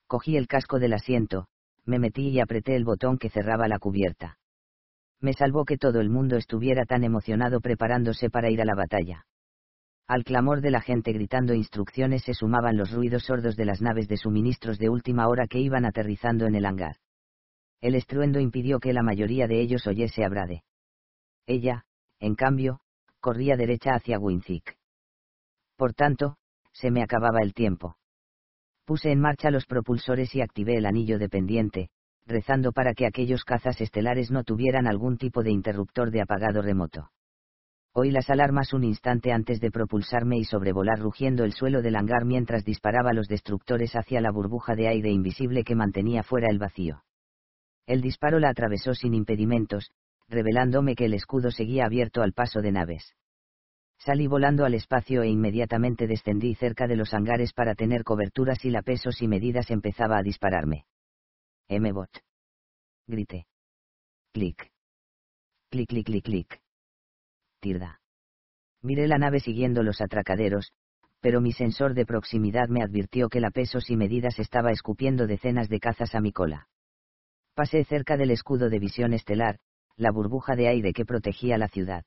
Cogí 0.07 0.37
el 0.37 0.47
casco 0.47 0.79
del 0.79 0.93
asiento, 0.93 1.47
me 1.85 1.99
metí 1.99 2.29
y 2.29 2.39
apreté 2.39 2.75
el 2.75 2.85
botón 2.85 3.17
que 3.17 3.29
cerraba 3.29 3.67
la 3.67 3.79
cubierta. 3.79 4.37
Me 5.19 5.33
salvó 5.33 5.65
que 5.65 5.77
todo 5.77 6.01
el 6.01 6.09
mundo 6.09 6.35
estuviera 6.35 6.85
tan 6.85 7.03
emocionado 7.03 7.61
preparándose 7.61 8.29
para 8.29 8.49
ir 8.49 8.61
a 8.61 8.65
la 8.65 8.75
batalla. 8.75 9.25
Al 10.07 10.25
clamor 10.25 10.61
de 10.61 10.71
la 10.71 10.81
gente 10.81 11.13
gritando 11.13 11.53
instrucciones 11.53 12.23
se 12.23 12.33
sumaban 12.33 12.75
los 12.75 12.91
ruidos 12.91 13.23
sordos 13.23 13.55
de 13.55 13.65
las 13.65 13.81
naves 13.81 14.07
de 14.09 14.17
suministros 14.17 14.77
de 14.77 14.89
última 14.89 15.27
hora 15.29 15.47
que 15.47 15.59
iban 15.59 15.85
aterrizando 15.85 16.45
en 16.45 16.55
el 16.55 16.65
hangar. 16.65 16.97
El 17.79 17.95
estruendo 17.95 18.39
impidió 18.39 18.79
que 18.79 18.93
la 18.93 19.01
mayoría 19.01 19.47
de 19.47 19.61
ellos 19.61 19.87
oyese 19.87 20.25
a 20.25 20.29
Brade. 20.29 20.63
Ella, 21.47 21.85
en 22.24 22.36
cambio, 22.36 22.80
corría 23.19 23.57
derecha 23.57 23.95
hacia 23.95 24.17
Winzik. 24.17 24.78
Por 25.76 25.93
tanto, 25.93 26.38
se 26.71 26.89
me 26.89 27.03
acababa 27.03 27.41
el 27.41 27.53
tiempo. 27.53 27.97
Puse 28.86 29.11
en 29.11 29.19
marcha 29.19 29.51
los 29.51 29.65
propulsores 29.65 30.34
y 30.34 30.39
activé 30.39 30.78
el 30.78 30.86
anillo 30.86 31.19
dependiente, 31.19 31.89
rezando 32.26 32.71
para 32.71 32.93
que 32.93 33.05
aquellos 33.05 33.43
cazas 33.43 33.82
estelares 33.82 34.32
no 34.32 34.45
tuvieran 34.45 34.88
algún 34.88 35.17
tipo 35.17 35.43
de 35.43 35.51
interruptor 35.51 36.11
de 36.11 36.21
apagado 36.21 36.61
remoto. 36.61 37.09
Oí 37.91 38.09
las 38.09 38.30
alarmas 38.30 38.71
un 38.71 38.86
instante 38.86 39.34
antes 39.34 39.59
de 39.59 39.69
propulsarme 39.69 40.38
y 40.38 40.45
sobrevolar 40.45 40.99
rugiendo 40.99 41.43
el 41.43 41.51
suelo 41.51 41.82
del 41.82 41.97
hangar 41.97 42.24
mientras 42.24 42.63
disparaba 42.63 43.11
los 43.11 43.28
destructores 43.28 43.97
hacia 43.97 44.21
la 44.21 44.32
burbuja 44.32 44.76
de 44.76 44.88
aire 44.88 45.11
invisible 45.11 45.65
que 45.65 45.76
mantenía 45.76 46.24
fuera 46.24 46.47
el 46.49 46.57
vacío. 46.57 47.03
El 47.86 47.99
disparo 47.99 48.39
la 48.39 48.49
atravesó 48.49 48.93
sin 48.93 49.13
impedimentos, 49.13 49.91
revelándome 50.30 50.95
que 50.95 51.05
el 51.05 51.13
escudo 51.13 51.51
seguía 51.51 51.86
abierto 51.86 52.21
al 52.21 52.34
paso 52.34 52.61
de 52.61 52.71
naves. 52.71 53.15
Salí 53.97 54.28
volando 54.28 54.65
al 54.65 54.74
espacio 54.74 55.21
e 55.24 55.30
inmediatamente 55.30 56.07
descendí 56.07 56.55
cerca 56.55 56.88
de 56.88 56.95
los 56.95 57.13
hangares 57.13 57.53
para 57.53 57.76
tener 57.76 58.03
cobertura 58.03 58.55
si 58.55 58.69
la 58.69 58.82
pesos 58.82 59.21
y 59.21 59.28
medidas 59.28 59.71
empezaba 59.71 60.17
a 60.17 60.24
dispararme. 60.24 60.86
M-Bot. 61.69 62.09
Grité. 63.07 63.45
Clic. 64.34 64.69
Clic, 65.69 65.88
clic, 65.88 66.05
clic, 66.05 66.26
clic. 66.26 66.61
Tirda. 67.59 68.01
Miré 68.82 69.07
la 69.07 69.17
nave 69.17 69.39
siguiendo 69.39 69.84
los 69.84 70.01
atracaderos, 70.01 70.74
pero 71.21 71.39
mi 71.39 71.53
sensor 71.53 71.93
de 71.93 72.05
proximidad 72.05 72.67
me 72.67 72.84
advirtió 72.84 73.30
que 73.30 73.39
la 73.39 73.51
pesos 73.51 73.89
y 73.89 73.95
medidas 73.95 74.39
estaba 74.39 74.71
escupiendo 74.71 75.26
decenas 75.26 75.69
de 75.69 75.80
cazas 75.80 76.15
a 76.15 76.19
mi 76.19 76.34
cola. 76.34 76.67
Pasé 77.53 77.86
cerca 77.86 78.17
del 78.17 78.32
escudo 78.32 78.69
de 78.69 78.80
visión 78.80 79.13
estelar, 79.13 79.59
la 79.95 80.11
burbuja 80.11 80.55
de 80.55 80.67
aire 80.67 80.93
que 80.93 81.05
protegía 81.05 81.57
la 81.57 81.67
ciudad. 81.67 82.03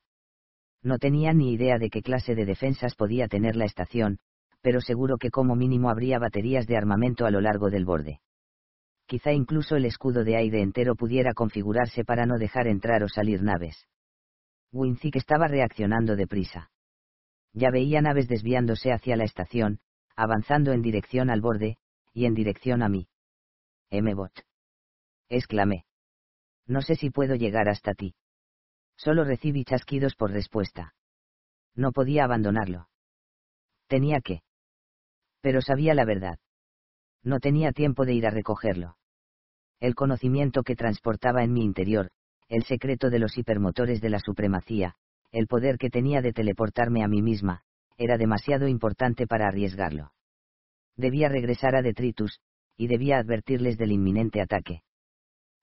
No 0.83 0.99
tenía 0.99 1.33
ni 1.33 1.53
idea 1.53 1.77
de 1.77 1.89
qué 1.89 2.01
clase 2.01 2.35
de 2.35 2.45
defensas 2.45 2.95
podía 2.95 3.27
tener 3.27 3.55
la 3.55 3.65
estación, 3.65 4.19
pero 4.61 4.81
seguro 4.81 5.17
que 5.17 5.31
como 5.31 5.55
mínimo 5.55 5.89
habría 5.89 6.19
baterías 6.19 6.67
de 6.67 6.77
armamento 6.77 7.25
a 7.25 7.31
lo 7.31 7.41
largo 7.41 7.69
del 7.69 7.85
borde. 7.85 8.19
Quizá 9.05 9.31
incluso 9.31 9.75
el 9.75 9.85
escudo 9.85 10.23
de 10.23 10.35
aire 10.35 10.61
entero 10.61 10.95
pudiera 10.95 11.33
configurarse 11.33 12.03
para 12.03 12.25
no 12.25 12.37
dejar 12.37 12.67
entrar 12.67 13.03
o 13.03 13.07
salir 13.07 13.41
naves. 13.41 13.87
Winzik 14.73 15.15
estaba 15.15 15.47
reaccionando 15.47 16.15
deprisa. 16.15 16.69
Ya 17.53 17.71
veía 17.71 18.01
naves 18.01 18.27
desviándose 18.27 18.91
hacia 18.91 19.15
la 19.15 19.23
estación, 19.23 19.79
avanzando 20.15 20.73
en 20.73 20.81
dirección 20.81 21.29
al 21.29 21.41
borde, 21.41 21.77
y 22.13 22.25
en 22.25 22.33
dirección 22.33 22.83
a 22.83 22.89
mí. 22.89 23.07
M-Bot. 23.89 24.33
Exclamé. 25.29 25.86
No 26.67 26.81
sé 26.81 26.95
si 26.95 27.09
puedo 27.09 27.35
llegar 27.35 27.69
hasta 27.69 27.93
ti. 27.93 28.13
Solo 28.97 29.23
recibí 29.23 29.63
chasquidos 29.63 30.15
por 30.15 30.31
respuesta. 30.31 30.93
No 31.75 31.91
podía 31.91 32.25
abandonarlo. 32.25 32.89
Tenía 33.87 34.19
que. 34.21 34.41
Pero 35.41 35.61
sabía 35.61 35.93
la 35.93 36.03
verdad. 36.03 36.39
No 37.23 37.39
tenía 37.39 37.71
tiempo 37.71 38.05
de 38.05 38.13
ir 38.13 38.27
a 38.27 38.31
recogerlo. 38.31 38.97
El 39.79 39.95
conocimiento 39.95 40.63
que 40.63 40.75
transportaba 40.75 41.43
en 41.43 41.53
mi 41.53 41.63
interior, 41.63 42.09
el 42.49 42.63
secreto 42.63 43.09
de 43.09 43.19
los 43.19 43.37
hipermotores 43.37 44.01
de 44.01 44.09
la 44.09 44.19
supremacía, 44.19 44.95
el 45.31 45.47
poder 45.47 45.77
que 45.77 45.89
tenía 45.89 46.21
de 46.21 46.33
teleportarme 46.33 47.03
a 47.03 47.07
mí 47.07 47.21
misma, 47.21 47.63
era 47.97 48.17
demasiado 48.17 48.67
importante 48.67 49.27
para 49.27 49.47
arriesgarlo. 49.47 50.13
Debía 50.95 51.29
regresar 51.29 51.75
a 51.75 51.81
Detritus, 51.81 52.39
y 52.75 52.87
debía 52.87 53.17
advertirles 53.17 53.77
del 53.77 53.91
inminente 53.91 54.41
ataque. 54.41 54.81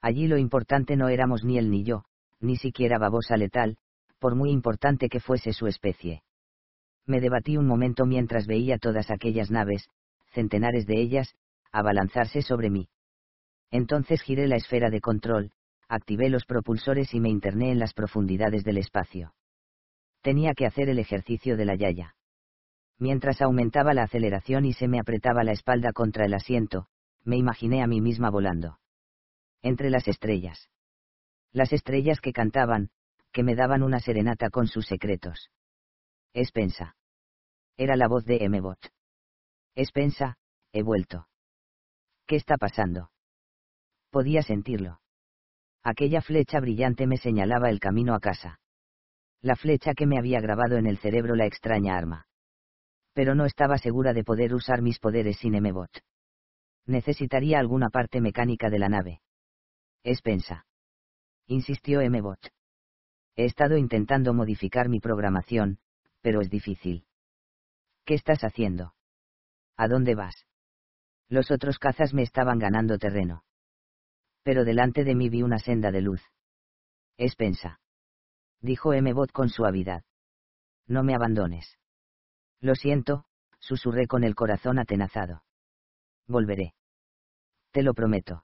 Allí 0.05 0.29
lo 0.29 0.37
importante 0.37 0.97
no 0.97 1.09
éramos 1.09 1.45
ni 1.45 1.57
él 1.57 1.71
ni 1.71 1.83
yo, 1.83 2.05
ni 2.39 2.57
siquiera 2.57 2.99
babosa 2.99 3.39
letal, 3.39 3.79
por 4.19 4.35
muy 4.35 4.51
importante 4.51 5.09
que 5.09 5.19
fuese 5.19 5.55
su 5.55 5.67
especie. 5.67 6.23
Me 7.07 7.23
debatí 7.23 7.57
un 7.57 7.67
momento 7.67 8.05
mientras 8.05 8.47
veía 8.47 8.77
todas 8.77 9.11
aquellas 9.11 9.51
naves, 9.51 9.89
centenares 10.35 10.85
de 10.87 11.01
ellas, 11.01 11.35
abalanzarse 11.73 12.43
sobre 12.43 12.69
mí. 12.69 12.91
Entonces 13.71 14.21
giré 14.21 14.47
la 14.47 14.57
esfera 14.57 14.91
de 14.91 15.01
control, 15.01 15.53
activé 15.89 16.29
los 16.29 16.45
propulsores 16.45 17.15
y 17.15 17.21
me 17.21 17.31
interné 17.31 17.71
en 17.71 17.79
las 17.79 17.95
profundidades 17.95 18.63
del 18.63 18.77
espacio. 18.77 19.33
Tenía 20.21 20.53
que 20.53 20.67
hacer 20.67 20.91
el 20.91 20.99
ejercicio 20.99 21.57
de 21.57 21.65
la 21.65 21.77
yaya. 21.77 22.15
Mientras 22.99 23.41
aumentaba 23.41 23.95
la 23.95 24.03
aceleración 24.03 24.67
y 24.67 24.75
se 24.75 24.87
me 24.87 25.01
apretaba 25.01 25.45
la 25.45 25.53
espalda 25.53 25.95
contra 25.95 26.27
el 26.27 26.35
asiento, 26.35 26.89
me 27.25 27.39
imaginé 27.39 27.83
a 27.83 27.87
mí 27.87 28.03
misma 28.03 28.29
volando 28.29 28.77
entre 29.65 29.89
las 29.89 30.07
estrellas. 30.07 30.69
Las 31.51 31.73
estrellas 31.73 32.21
que 32.21 32.33
cantaban, 32.33 32.91
que 33.33 33.43
me 33.43 33.55
daban 33.55 33.83
una 33.83 33.99
serenata 33.99 34.51
con 34.51 34.67
sus 34.67 34.87
secretos. 34.87 35.51
Espensa. 36.35 36.97
Era 37.79 37.97
la 37.97 38.07
voz 38.07 38.27
de 38.27 38.45
M-Bot. 38.45 38.79
Espensa, 39.75 40.37
he 40.73 40.83
vuelto. 40.83 41.29
¿Qué 42.27 42.37
está 42.37 42.59
pasando? 42.59 43.11
Podía 44.11 44.43
sentirlo. 44.43 45.01
Aquella 45.83 46.21
flecha 46.21 46.61
brillante 46.61 47.07
me 47.07 47.17
señalaba 47.17 47.71
el 47.71 47.81
camino 47.81 48.15
a 48.15 48.21
casa. 48.21 48.61
La 49.41 49.57
flecha 49.57 49.95
que 49.95 50.07
me 50.07 50.19
había 50.19 50.41
grabado 50.41 50.77
en 50.77 50.87
el 50.87 50.99
cerebro 50.99 51.35
la 51.37 51.47
extraña 51.47 51.97
arma. 51.97 52.27
Pero 53.15 53.35
no 53.35 53.47
estaba 53.47 53.79
segura 53.79 54.13
de 54.13 54.25
poder 54.25 54.55
usar 54.55 54.83
mis 54.83 54.99
poderes 54.99 55.39
sin 55.39 55.55
M-Bot. 55.55 56.01
Necesitaría 56.85 57.59
alguna 57.59 57.89
parte 57.89 58.21
mecánica 58.21 58.69
de 58.69 58.79
la 58.79 58.91
nave. 58.91 59.21
Es 60.05 60.21
pensa. 60.21 60.67
Insistió 61.47 62.01
M-Bot. 62.03 62.53
He 63.37 63.47
estado 63.47 63.77
intentando 63.79 64.35
modificar 64.35 64.89
mi 64.89 65.01
programación, 65.01 65.79
pero 66.21 66.41
es 66.41 66.51
difícil. 66.51 67.07
¿Qué 68.05 68.15
estás 68.15 68.45
haciendo? 68.45 68.95
¿A 69.77 69.89
dónde 69.89 70.15
vas? 70.15 70.47
Los 71.29 71.51
otros 71.51 71.79
cazas 71.79 72.13
me 72.13 72.23
estaban 72.23 72.59
ganando 72.59 72.99
terreno. 72.99 73.45
Pero 74.43 74.65
delante 74.65 75.05
de 75.05 75.15
mí 75.15 75.31
vi 75.31 75.43
una 75.43 75.59
senda 75.59 75.91
de 75.91 76.03
luz. 76.03 76.23
Es 77.17 77.35
pensa. 77.35 77.81
Dijo 78.61 78.93
M-Bot 78.93 79.33
con 79.33 79.49
suavidad. 79.49 80.05
No 80.87 81.03
me 81.03 81.15
abandones. 81.15 81.79
Lo 82.61 82.75
siento, 82.75 83.25
susurré 83.59 84.07
con 84.07 84.23
el 84.23 84.35
corazón 84.35 84.79
atenazado. 84.79 85.45
Volveré. 86.27 86.75
Te 87.73 87.83
lo 87.83 87.95
prometo. 87.95 88.44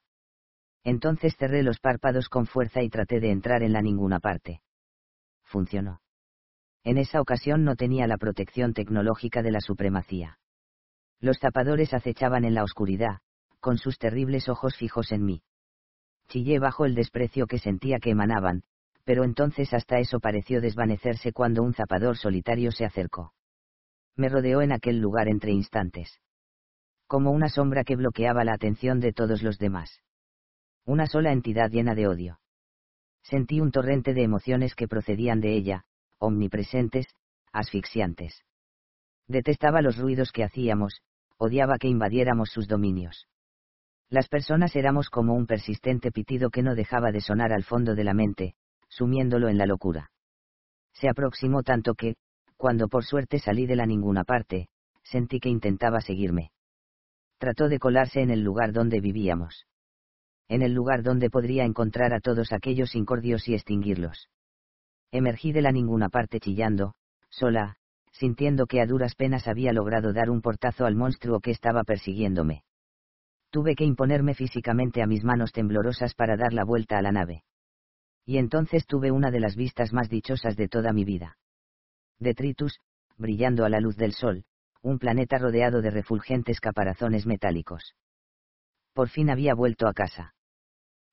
Entonces 0.84 1.36
cerré 1.36 1.62
los 1.62 1.78
párpados 1.78 2.28
con 2.28 2.46
fuerza 2.46 2.82
y 2.82 2.88
traté 2.88 3.20
de 3.20 3.30
entrar 3.30 3.62
en 3.62 3.72
la 3.72 3.82
ninguna 3.82 4.20
parte. 4.20 4.62
Funcionó. 5.42 6.00
En 6.84 6.96
esa 6.96 7.20
ocasión 7.20 7.64
no 7.64 7.76
tenía 7.76 8.06
la 8.06 8.16
protección 8.16 8.72
tecnológica 8.72 9.42
de 9.42 9.50
la 9.50 9.60
supremacía. 9.60 10.38
Los 11.20 11.38
zapadores 11.38 11.92
acechaban 11.92 12.44
en 12.44 12.54
la 12.54 12.64
oscuridad, 12.64 13.18
con 13.60 13.76
sus 13.76 13.98
terribles 13.98 14.48
ojos 14.48 14.76
fijos 14.76 15.12
en 15.12 15.24
mí. 15.24 15.42
Chillé 16.28 16.58
bajo 16.58 16.86
el 16.86 16.94
desprecio 16.94 17.46
que 17.46 17.58
sentía 17.58 17.98
que 17.98 18.10
emanaban, 18.10 18.62
pero 19.04 19.24
entonces 19.24 19.74
hasta 19.74 19.98
eso 19.98 20.20
pareció 20.20 20.60
desvanecerse 20.60 21.32
cuando 21.32 21.62
un 21.62 21.74
zapador 21.74 22.16
solitario 22.16 22.72
se 22.72 22.86
acercó. 22.86 23.34
Me 24.16 24.28
rodeó 24.28 24.62
en 24.62 24.72
aquel 24.72 24.98
lugar 24.98 25.28
entre 25.28 25.52
instantes. 25.52 26.20
Como 27.06 27.32
una 27.32 27.48
sombra 27.48 27.84
que 27.84 27.96
bloqueaba 27.96 28.44
la 28.44 28.54
atención 28.54 29.00
de 29.00 29.12
todos 29.12 29.42
los 29.42 29.58
demás. 29.58 30.00
Una 30.84 31.06
sola 31.06 31.32
entidad 31.32 31.70
llena 31.70 31.94
de 31.94 32.08
odio. 32.08 32.40
Sentí 33.22 33.60
un 33.60 33.70
torrente 33.70 34.14
de 34.14 34.22
emociones 34.22 34.74
que 34.74 34.88
procedían 34.88 35.40
de 35.40 35.54
ella, 35.54 35.84
omnipresentes, 36.18 37.06
asfixiantes. 37.52 38.42
Detestaba 39.28 39.82
los 39.82 39.98
ruidos 39.98 40.32
que 40.32 40.42
hacíamos, 40.42 41.02
odiaba 41.36 41.78
que 41.78 41.88
invadiéramos 41.88 42.50
sus 42.50 42.66
dominios. 42.66 43.28
Las 44.08 44.28
personas 44.28 44.74
éramos 44.74 45.08
como 45.08 45.34
un 45.34 45.46
persistente 45.46 46.10
pitido 46.10 46.50
que 46.50 46.62
no 46.62 46.74
dejaba 46.74 47.12
de 47.12 47.20
sonar 47.20 47.52
al 47.52 47.62
fondo 47.62 47.94
de 47.94 48.04
la 48.04 48.14
mente, 48.14 48.54
sumiéndolo 48.88 49.48
en 49.48 49.56
la 49.56 49.66
locura. 49.66 50.10
Se 50.92 51.08
aproximó 51.08 51.62
tanto 51.62 51.94
que, 51.94 52.16
cuando 52.56 52.88
por 52.88 53.04
suerte 53.04 53.38
salí 53.38 53.66
de 53.66 53.76
la 53.76 53.86
ninguna 53.86 54.24
parte, 54.24 54.68
sentí 55.02 55.38
que 55.38 55.48
intentaba 55.48 56.00
seguirme. 56.00 56.50
Trató 57.38 57.68
de 57.68 57.78
colarse 57.78 58.20
en 58.20 58.30
el 58.30 58.42
lugar 58.42 58.72
donde 58.72 59.00
vivíamos. 59.00 59.66
En 60.50 60.60
el 60.60 60.74
lugar 60.74 61.02
donde 61.02 61.30
podría 61.30 61.64
encontrar 61.64 62.12
a 62.12 62.20
todos 62.20 62.52
aquellos 62.52 62.94
incordios 62.94 63.48
y 63.48 63.54
extinguirlos. 63.54 64.28
Emergí 65.10 65.52
de 65.52 65.62
la 65.62 65.72
ninguna 65.72 66.10
parte 66.10 66.40
chillando, 66.40 66.92
sola, 67.30 67.76
sintiendo 68.12 68.66
que 68.66 68.82
a 68.82 68.86
duras 68.86 69.14
penas 69.14 69.48
había 69.48 69.72
logrado 69.72 70.12
dar 70.12 70.28
un 70.28 70.42
portazo 70.42 70.84
al 70.84 70.94
monstruo 70.94 71.40
que 71.40 71.52
estaba 71.52 71.84
persiguiéndome. 71.84 72.64
Tuve 73.48 73.74
que 73.74 73.84
imponerme 73.84 74.34
físicamente 74.34 75.00
a 75.02 75.06
mis 75.06 75.24
manos 75.24 75.52
temblorosas 75.52 76.14
para 76.14 76.36
dar 76.36 76.52
la 76.52 76.64
vuelta 76.64 76.98
a 76.98 77.02
la 77.02 77.12
nave 77.12 77.44
y 78.30 78.38
entonces 78.38 78.86
tuve 78.86 79.10
una 79.10 79.32
de 79.32 79.40
las 79.40 79.56
vistas 79.56 79.92
más 79.92 80.08
dichosas 80.08 80.56
de 80.56 80.68
toda 80.68 80.92
mi 80.92 81.04
vida. 81.04 81.36
Detritus, 82.20 82.78
brillando 83.16 83.64
a 83.64 83.68
la 83.68 83.80
luz 83.80 83.96
del 83.96 84.12
sol, 84.12 84.44
un 84.82 85.00
planeta 85.00 85.36
rodeado 85.36 85.82
de 85.82 85.90
refulgentes 85.90 86.60
caparazones 86.60 87.26
metálicos. 87.26 87.96
Por 88.92 89.08
fin 89.08 89.30
había 89.30 89.54
vuelto 89.54 89.88
a 89.88 89.94
casa. 89.94 90.32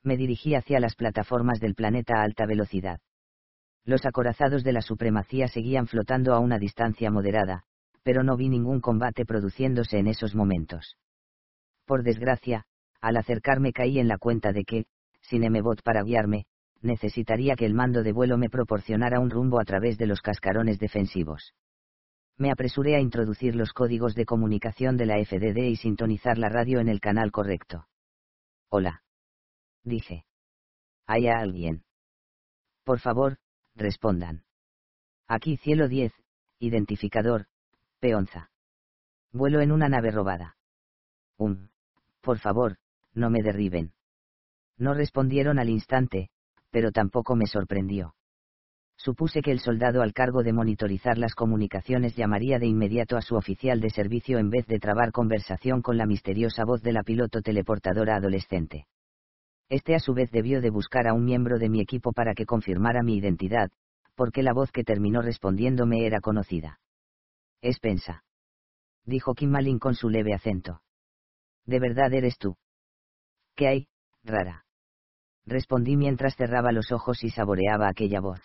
Me 0.07 0.15
dirigí 0.15 0.55
hacia 0.55 0.79
las 0.79 0.95
plataformas 0.95 1.59
del 1.59 1.75
planeta 1.75 2.21
a 2.21 2.23
alta 2.23 2.45
velocidad. 2.45 3.01
Los 3.83 4.05
acorazados 4.05 4.63
de 4.63 4.71
la 4.71 4.81
supremacía 4.81 5.49
seguían 5.49 5.85
flotando 5.85 6.33
a 6.33 6.39
una 6.39 6.59
distancia 6.59 7.11
moderada, 7.11 7.65
pero 8.03 8.23
no 8.23 8.37
vi 8.37 8.47
ningún 8.47 8.79
combate 8.79 9.25
produciéndose 9.25 9.97
en 9.97 10.07
esos 10.07 10.33
momentos. 10.33 10.95
Por 11.85 12.03
desgracia, 12.03 12.63
al 13.01 13.17
acercarme 13.17 13.73
caí 13.73 13.99
en 13.99 14.07
la 14.07 14.17
cuenta 14.17 14.53
de 14.53 14.63
que, 14.63 14.85
sin 15.19 15.43
M-Bot 15.43 15.83
para 15.83 16.03
guiarme, 16.03 16.45
necesitaría 16.81 17.57
que 17.57 17.65
el 17.65 17.73
mando 17.73 18.01
de 18.01 18.13
vuelo 18.13 18.37
me 18.37 18.49
proporcionara 18.49 19.19
un 19.19 19.29
rumbo 19.29 19.59
a 19.59 19.65
través 19.65 19.97
de 19.97 20.07
los 20.07 20.21
cascarones 20.21 20.79
defensivos. 20.79 21.53
Me 22.37 22.49
apresuré 22.49 22.95
a 22.95 23.01
introducir 23.01 23.57
los 23.57 23.73
códigos 23.73 24.15
de 24.15 24.23
comunicación 24.23 24.95
de 24.95 25.05
la 25.05 25.17
FDD 25.17 25.65
y 25.65 25.75
sintonizar 25.75 26.37
la 26.37 26.47
radio 26.47 26.79
en 26.79 26.87
el 26.87 27.01
canal 27.01 27.29
correcto. 27.29 27.87
Hola. 28.69 29.01
Dije. 29.83 30.25
¿Hay 31.05 31.27
alguien? 31.27 31.83
Por 32.83 32.99
favor, 32.99 33.37
respondan. 33.75 34.43
Aquí 35.27 35.57
cielo 35.57 35.87
10, 35.87 36.13
identificador, 36.59 37.47
peonza. 37.99 38.49
Vuelo 39.31 39.61
en 39.61 39.71
una 39.71 39.89
nave 39.89 40.11
robada. 40.11 40.57
Un. 41.37 41.71
Por 42.21 42.39
favor, 42.39 42.77
no 43.13 43.29
me 43.29 43.41
derriben. 43.41 43.93
No 44.77 44.93
respondieron 44.93 45.59
al 45.59 45.69
instante, 45.69 46.29
pero 46.71 46.91
tampoco 46.91 47.35
me 47.35 47.47
sorprendió. 47.47 48.15
Supuse 48.97 49.41
que 49.41 49.51
el 49.51 49.59
soldado 49.59 50.01
al 50.01 50.13
cargo 50.13 50.43
de 50.43 50.53
monitorizar 50.53 51.17
las 51.17 51.35
comunicaciones 51.35 52.15
llamaría 52.15 52.57
de 52.57 52.65
inmediato 52.65 53.15
a 53.15 53.21
su 53.21 53.35
oficial 53.35 53.79
de 53.79 53.91
servicio 53.91 54.39
en 54.39 54.49
vez 54.49 54.65
de 54.65 54.79
trabar 54.79 55.11
conversación 55.11 55.81
con 55.81 55.97
la 55.97 56.07
misteriosa 56.07 56.65
voz 56.65 56.81
de 56.81 56.93
la 56.93 57.03
piloto 57.03 57.41
teleportadora 57.41 58.15
adolescente. 58.15 58.87
Este 59.69 59.95
a 59.95 59.99
su 59.99 60.13
vez 60.13 60.31
debió 60.31 60.61
de 60.61 60.69
buscar 60.69 61.07
a 61.07 61.13
un 61.13 61.25
miembro 61.25 61.59
de 61.59 61.69
mi 61.69 61.81
equipo 61.81 62.13
para 62.13 62.33
que 62.33 62.45
confirmara 62.45 63.03
mi 63.03 63.17
identidad, 63.17 63.69
porque 64.15 64.41
la 64.43 64.53
voz 64.53 64.71
que 64.71 64.83
terminó 64.83 65.21
respondiéndome 65.21 66.05
era 66.05 66.21
conocida. 66.21 66.79
Es 67.61 67.79
pensa. 67.79 68.23
Dijo 69.05 69.33
Kim 69.33 69.51
Malin 69.51 69.79
con 69.79 69.95
su 69.95 70.09
leve 70.09 70.33
acento. 70.33 70.81
¿De 71.65 71.79
verdad 71.79 72.13
eres 72.13 72.37
tú? 72.37 72.55
¿Qué 73.55 73.67
hay, 73.67 73.87
rara? 74.23 74.65
respondí 75.45 75.95
mientras 75.95 76.35
cerraba 76.35 76.71
los 76.71 76.91
ojos 76.91 77.23
y 77.23 77.29
saboreaba 77.29 77.87
aquella 77.87 78.19
voz. 78.19 78.41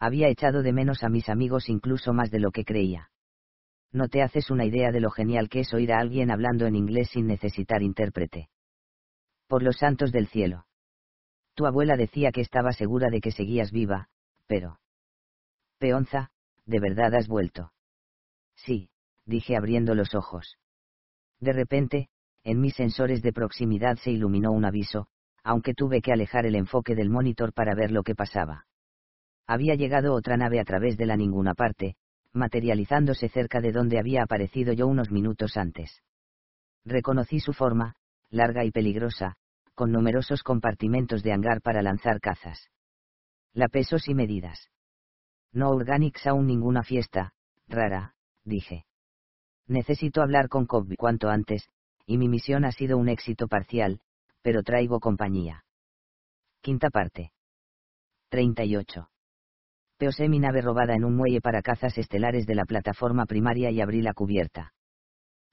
Había 0.00 0.28
echado 0.28 0.62
de 0.62 0.72
menos 0.72 1.04
a 1.04 1.08
mis 1.08 1.28
amigos 1.28 1.68
incluso 1.68 2.12
más 2.12 2.30
de 2.30 2.40
lo 2.40 2.50
que 2.50 2.64
creía. 2.64 3.10
No 3.92 4.08
te 4.08 4.22
haces 4.22 4.50
una 4.50 4.64
idea 4.64 4.90
de 4.90 5.00
lo 5.00 5.10
genial 5.10 5.48
que 5.48 5.60
es 5.60 5.72
oír 5.72 5.92
a 5.92 5.98
alguien 5.98 6.30
hablando 6.30 6.66
en 6.66 6.76
inglés 6.76 7.10
sin 7.10 7.26
necesitar 7.26 7.82
intérprete. 7.82 8.48
Por 9.50 9.64
los 9.64 9.78
santos 9.78 10.12
del 10.12 10.28
cielo. 10.28 10.64
Tu 11.54 11.66
abuela 11.66 11.96
decía 11.96 12.30
que 12.30 12.40
estaba 12.40 12.70
segura 12.70 13.10
de 13.10 13.20
que 13.20 13.32
seguías 13.32 13.72
viva, 13.72 14.08
pero... 14.46 14.78
Peonza, 15.76 16.30
¿de 16.66 16.78
verdad 16.78 17.12
has 17.16 17.26
vuelto? 17.26 17.72
Sí, 18.54 18.90
dije 19.24 19.56
abriendo 19.56 19.96
los 19.96 20.14
ojos. 20.14 20.56
De 21.40 21.52
repente, 21.52 22.10
en 22.44 22.60
mis 22.60 22.76
sensores 22.76 23.22
de 23.22 23.32
proximidad 23.32 23.96
se 23.96 24.12
iluminó 24.12 24.52
un 24.52 24.66
aviso, 24.66 25.08
aunque 25.42 25.74
tuve 25.74 26.00
que 26.00 26.12
alejar 26.12 26.46
el 26.46 26.54
enfoque 26.54 26.94
del 26.94 27.10
monitor 27.10 27.52
para 27.52 27.74
ver 27.74 27.90
lo 27.90 28.04
que 28.04 28.14
pasaba. 28.14 28.68
Había 29.48 29.74
llegado 29.74 30.14
otra 30.14 30.36
nave 30.36 30.60
a 30.60 30.64
través 30.64 30.96
de 30.96 31.06
la 31.06 31.16
ninguna 31.16 31.54
parte, 31.54 31.96
materializándose 32.32 33.28
cerca 33.28 33.60
de 33.60 33.72
donde 33.72 33.98
había 33.98 34.22
aparecido 34.22 34.72
yo 34.74 34.86
unos 34.86 35.10
minutos 35.10 35.56
antes. 35.56 36.04
Reconocí 36.84 37.40
su 37.40 37.52
forma, 37.52 37.96
larga 38.30 38.64
y 38.64 38.70
peligrosa, 38.70 39.38
con 39.80 39.92
numerosos 39.92 40.42
compartimentos 40.42 41.22
de 41.22 41.32
hangar 41.32 41.62
para 41.62 41.80
lanzar 41.80 42.20
cazas. 42.20 42.68
La 43.54 43.66
pesos 43.66 44.08
y 44.08 44.14
medidas. 44.14 44.68
No 45.52 45.70
Organics 45.70 46.26
aún 46.26 46.46
ninguna 46.46 46.82
fiesta, 46.82 47.32
rara, 47.66 48.12
dije. 48.44 48.84
Necesito 49.66 50.20
hablar 50.20 50.50
con 50.50 50.66
Cobby 50.66 50.96
cuanto 50.96 51.30
antes, 51.30 51.66
y 52.04 52.18
mi 52.18 52.28
misión 52.28 52.66
ha 52.66 52.72
sido 52.72 52.98
un 52.98 53.08
éxito 53.08 53.48
parcial, 53.48 54.02
pero 54.42 54.62
traigo 54.62 55.00
compañía. 55.00 55.64
Quinta 56.60 56.90
parte. 56.90 57.32
38. 58.28 59.08
Peosé 59.96 60.28
mi 60.28 60.40
nave 60.40 60.60
robada 60.60 60.94
en 60.94 61.06
un 61.06 61.16
muelle 61.16 61.40
para 61.40 61.62
cazas 61.62 61.96
estelares 61.96 62.44
de 62.44 62.54
la 62.54 62.66
plataforma 62.66 63.24
primaria 63.24 63.70
y 63.70 63.80
abrí 63.80 64.02
la 64.02 64.12
cubierta. 64.12 64.74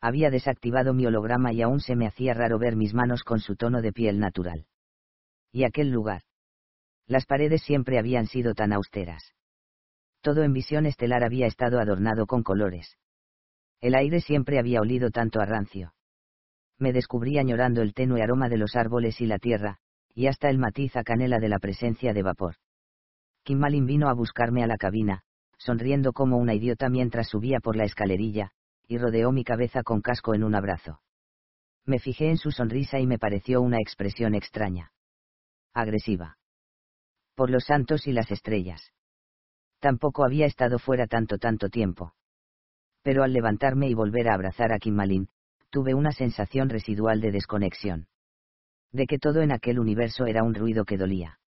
Había 0.01 0.29
desactivado 0.29 0.93
mi 0.93 1.05
holograma 1.05 1.53
y 1.53 1.61
aún 1.61 1.79
se 1.79 1.95
me 1.95 2.07
hacía 2.07 2.33
raro 2.33 2.59
ver 2.59 2.75
mis 2.75 2.93
manos 2.93 3.23
con 3.23 3.39
su 3.39 3.55
tono 3.55 3.81
de 3.81 3.91
piel 3.91 4.19
natural. 4.19 4.65
Y 5.51 5.63
aquel 5.63 5.89
lugar. 5.89 6.21
Las 7.07 7.25
paredes 7.25 7.63
siempre 7.63 7.97
habían 7.97 8.27
sido 8.27 8.53
tan 8.53 8.73
austeras. 8.73 9.33
Todo 10.21 10.43
en 10.43 10.53
visión 10.53 10.85
estelar 10.85 11.23
había 11.23 11.47
estado 11.47 11.79
adornado 11.79 12.25
con 12.25 12.43
colores. 12.43 12.97
El 13.79 13.95
aire 13.95 14.21
siempre 14.21 14.59
había 14.59 14.81
olido 14.81 15.09
tanto 15.09 15.39
a 15.39 15.45
rancio 15.45 15.93
me 16.79 16.93
descubrí 16.93 17.37
añorando 17.37 17.81
el 17.81 17.93
tenue 17.93 18.21
aroma 18.21 18.49
de 18.49 18.57
los 18.57 18.75
árboles 18.75 19.19
y 19.21 19.25
la 19.25 19.39
tierra, 19.39 19.77
y 20.13 20.27
hasta 20.27 20.49
el 20.49 20.57
matiz 20.57 20.95
a 20.95 21.03
canela 21.03 21.39
de 21.39 21.49
la 21.49 21.59
presencia 21.59 22.13
de 22.13 22.23
vapor. 22.23 22.55
Kim 23.43 23.59
Malin 23.59 23.85
vino 23.85 24.09
a 24.09 24.13
buscarme 24.13 24.63
a 24.63 24.67
la 24.67 24.77
cabina, 24.77 25.23
sonriendo 25.57 26.13
como 26.13 26.37
una 26.37 26.53
idiota 26.53 26.89
mientras 26.89 27.27
subía 27.29 27.59
por 27.59 27.75
la 27.75 27.85
escalerilla, 27.85 28.51
y 28.87 28.97
rodeó 28.97 29.31
mi 29.31 29.43
cabeza 29.43 29.83
con 29.83 30.01
casco 30.01 30.33
en 30.33 30.43
un 30.43 30.55
abrazo. 30.55 31.01
Me 31.85 31.99
fijé 31.99 32.29
en 32.29 32.37
su 32.37 32.51
sonrisa 32.51 32.99
y 32.99 33.07
me 33.07 33.19
pareció 33.19 33.61
una 33.61 33.79
expresión 33.79 34.35
extraña. 34.35 34.91
Agresiva. 35.73 36.37
Por 37.35 37.49
los 37.49 37.65
santos 37.65 38.07
y 38.07 38.13
las 38.13 38.31
estrellas. 38.31 38.93
Tampoco 39.79 40.25
había 40.25 40.45
estado 40.45 40.79
fuera 40.79 41.07
tanto 41.07 41.37
tanto 41.37 41.69
tiempo. 41.69 42.13
Pero 43.03 43.23
al 43.23 43.33
levantarme 43.33 43.87
y 43.87 43.93
volver 43.93 44.27
a 44.27 44.33
abrazar 44.33 44.73
a 44.73 44.79
Kim 44.79 44.95
Malin, 44.95 45.29
tuve 45.69 45.93
una 45.93 46.11
sensación 46.11 46.69
residual 46.69 47.21
de 47.21 47.31
desconexión. 47.31 48.07
De 48.91 49.05
que 49.05 49.19
todo 49.19 49.41
en 49.41 49.51
aquel 49.51 49.79
universo 49.79 50.25
era 50.25 50.43
un 50.43 50.55
ruido 50.55 50.85
que 50.85 50.97
dolía. 50.97 51.39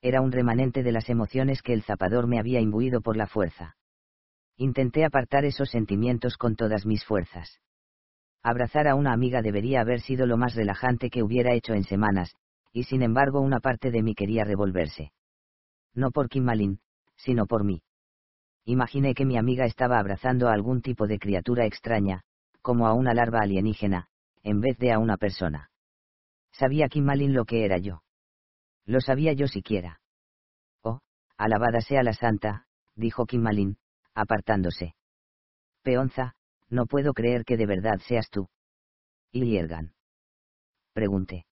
Era 0.00 0.20
un 0.20 0.30
remanente 0.30 0.82
de 0.82 0.92
las 0.92 1.08
emociones 1.08 1.62
que 1.62 1.72
el 1.72 1.82
zapador 1.82 2.28
me 2.28 2.38
había 2.38 2.60
imbuido 2.60 3.00
por 3.00 3.16
la 3.16 3.26
fuerza. 3.26 3.77
Intenté 4.60 5.04
apartar 5.04 5.44
esos 5.44 5.70
sentimientos 5.70 6.36
con 6.36 6.56
todas 6.56 6.84
mis 6.84 7.04
fuerzas. 7.04 7.60
Abrazar 8.42 8.88
a 8.88 8.96
una 8.96 9.12
amiga 9.12 9.40
debería 9.40 9.80
haber 9.80 10.00
sido 10.00 10.26
lo 10.26 10.36
más 10.36 10.56
relajante 10.56 11.10
que 11.10 11.22
hubiera 11.22 11.54
hecho 11.54 11.74
en 11.74 11.84
semanas, 11.84 12.34
y 12.72 12.82
sin 12.82 13.02
embargo 13.02 13.40
una 13.40 13.60
parte 13.60 13.92
de 13.92 14.02
mí 14.02 14.16
quería 14.16 14.42
revolverse. 14.42 15.12
No 15.94 16.10
por 16.10 16.28
Kim 16.28 16.42
Malin, 16.42 16.80
sino 17.14 17.46
por 17.46 17.62
mí. 17.62 17.82
Imaginé 18.64 19.14
que 19.14 19.24
mi 19.24 19.38
amiga 19.38 19.64
estaba 19.64 20.00
abrazando 20.00 20.48
a 20.48 20.54
algún 20.54 20.82
tipo 20.82 21.06
de 21.06 21.20
criatura 21.20 21.64
extraña, 21.64 22.22
como 22.60 22.88
a 22.88 22.94
una 22.94 23.14
larva 23.14 23.38
alienígena, 23.42 24.08
en 24.42 24.60
vez 24.60 24.76
de 24.78 24.90
a 24.90 24.98
una 24.98 25.18
persona. 25.18 25.70
Sabía 26.50 26.88
Kim 26.88 27.04
Malin 27.04 27.32
lo 27.32 27.44
que 27.44 27.64
era 27.64 27.78
yo. 27.78 28.02
Lo 28.86 29.00
sabía 29.00 29.34
yo 29.34 29.46
siquiera. 29.46 30.00
Oh, 30.82 30.98
alabada 31.36 31.80
sea 31.80 32.02
la 32.02 32.12
santa, 32.12 32.66
dijo 32.96 33.24
Kim 33.24 33.42
Malin, 33.42 33.78
apartándose. 34.20 34.94
Peonza, 35.82 36.34
no 36.68 36.86
puedo 36.86 37.12
creer 37.12 37.44
que 37.44 37.56
de 37.56 37.66
verdad 37.66 37.98
seas 38.06 38.28
tú. 38.30 38.48
¿Y 39.32 39.44
Liergan? 39.44 39.94
Pregunté. 40.92 41.46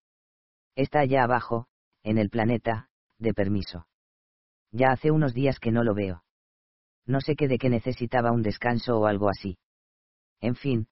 Está 0.74 1.00
allá 1.00 1.24
abajo, 1.24 1.68
en 2.02 2.18
el 2.18 2.28
planeta, 2.28 2.88
de 3.18 3.32
permiso. 3.32 3.86
Ya 4.72 4.90
hace 4.90 5.10
unos 5.10 5.32
días 5.32 5.58
que 5.58 5.70
no 5.70 5.84
lo 5.84 5.94
veo. 5.94 6.24
No 7.06 7.20
sé 7.20 7.36
qué 7.36 7.48
de 7.48 7.58
qué 7.58 7.70
necesitaba 7.70 8.32
un 8.32 8.42
descanso 8.42 8.98
o 8.98 9.06
algo 9.06 9.28
así. 9.28 9.58
En 10.40 10.56
fin, 10.56 10.88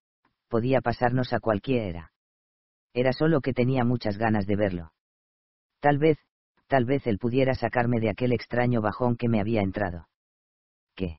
podía 0.48 0.80
pasarnos 0.80 1.32
a 1.32 1.40
cualquiera. 1.40 2.12
Era 2.94 3.12
solo 3.12 3.40
que 3.40 3.52
tenía 3.52 3.84
muchas 3.84 4.16
ganas 4.16 4.46
de 4.46 4.56
verlo. 4.56 4.92
Tal 5.80 5.98
vez, 5.98 6.18
tal 6.68 6.84
vez 6.84 7.06
él 7.06 7.18
pudiera 7.18 7.54
sacarme 7.54 8.00
de 8.00 8.10
aquel 8.10 8.32
extraño 8.32 8.80
bajón 8.80 9.16
que 9.16 9.28
me 9.28 9.40
había 9.40 9.60
entrado. 9.60 10.08
¿Qué? 10.94 11.18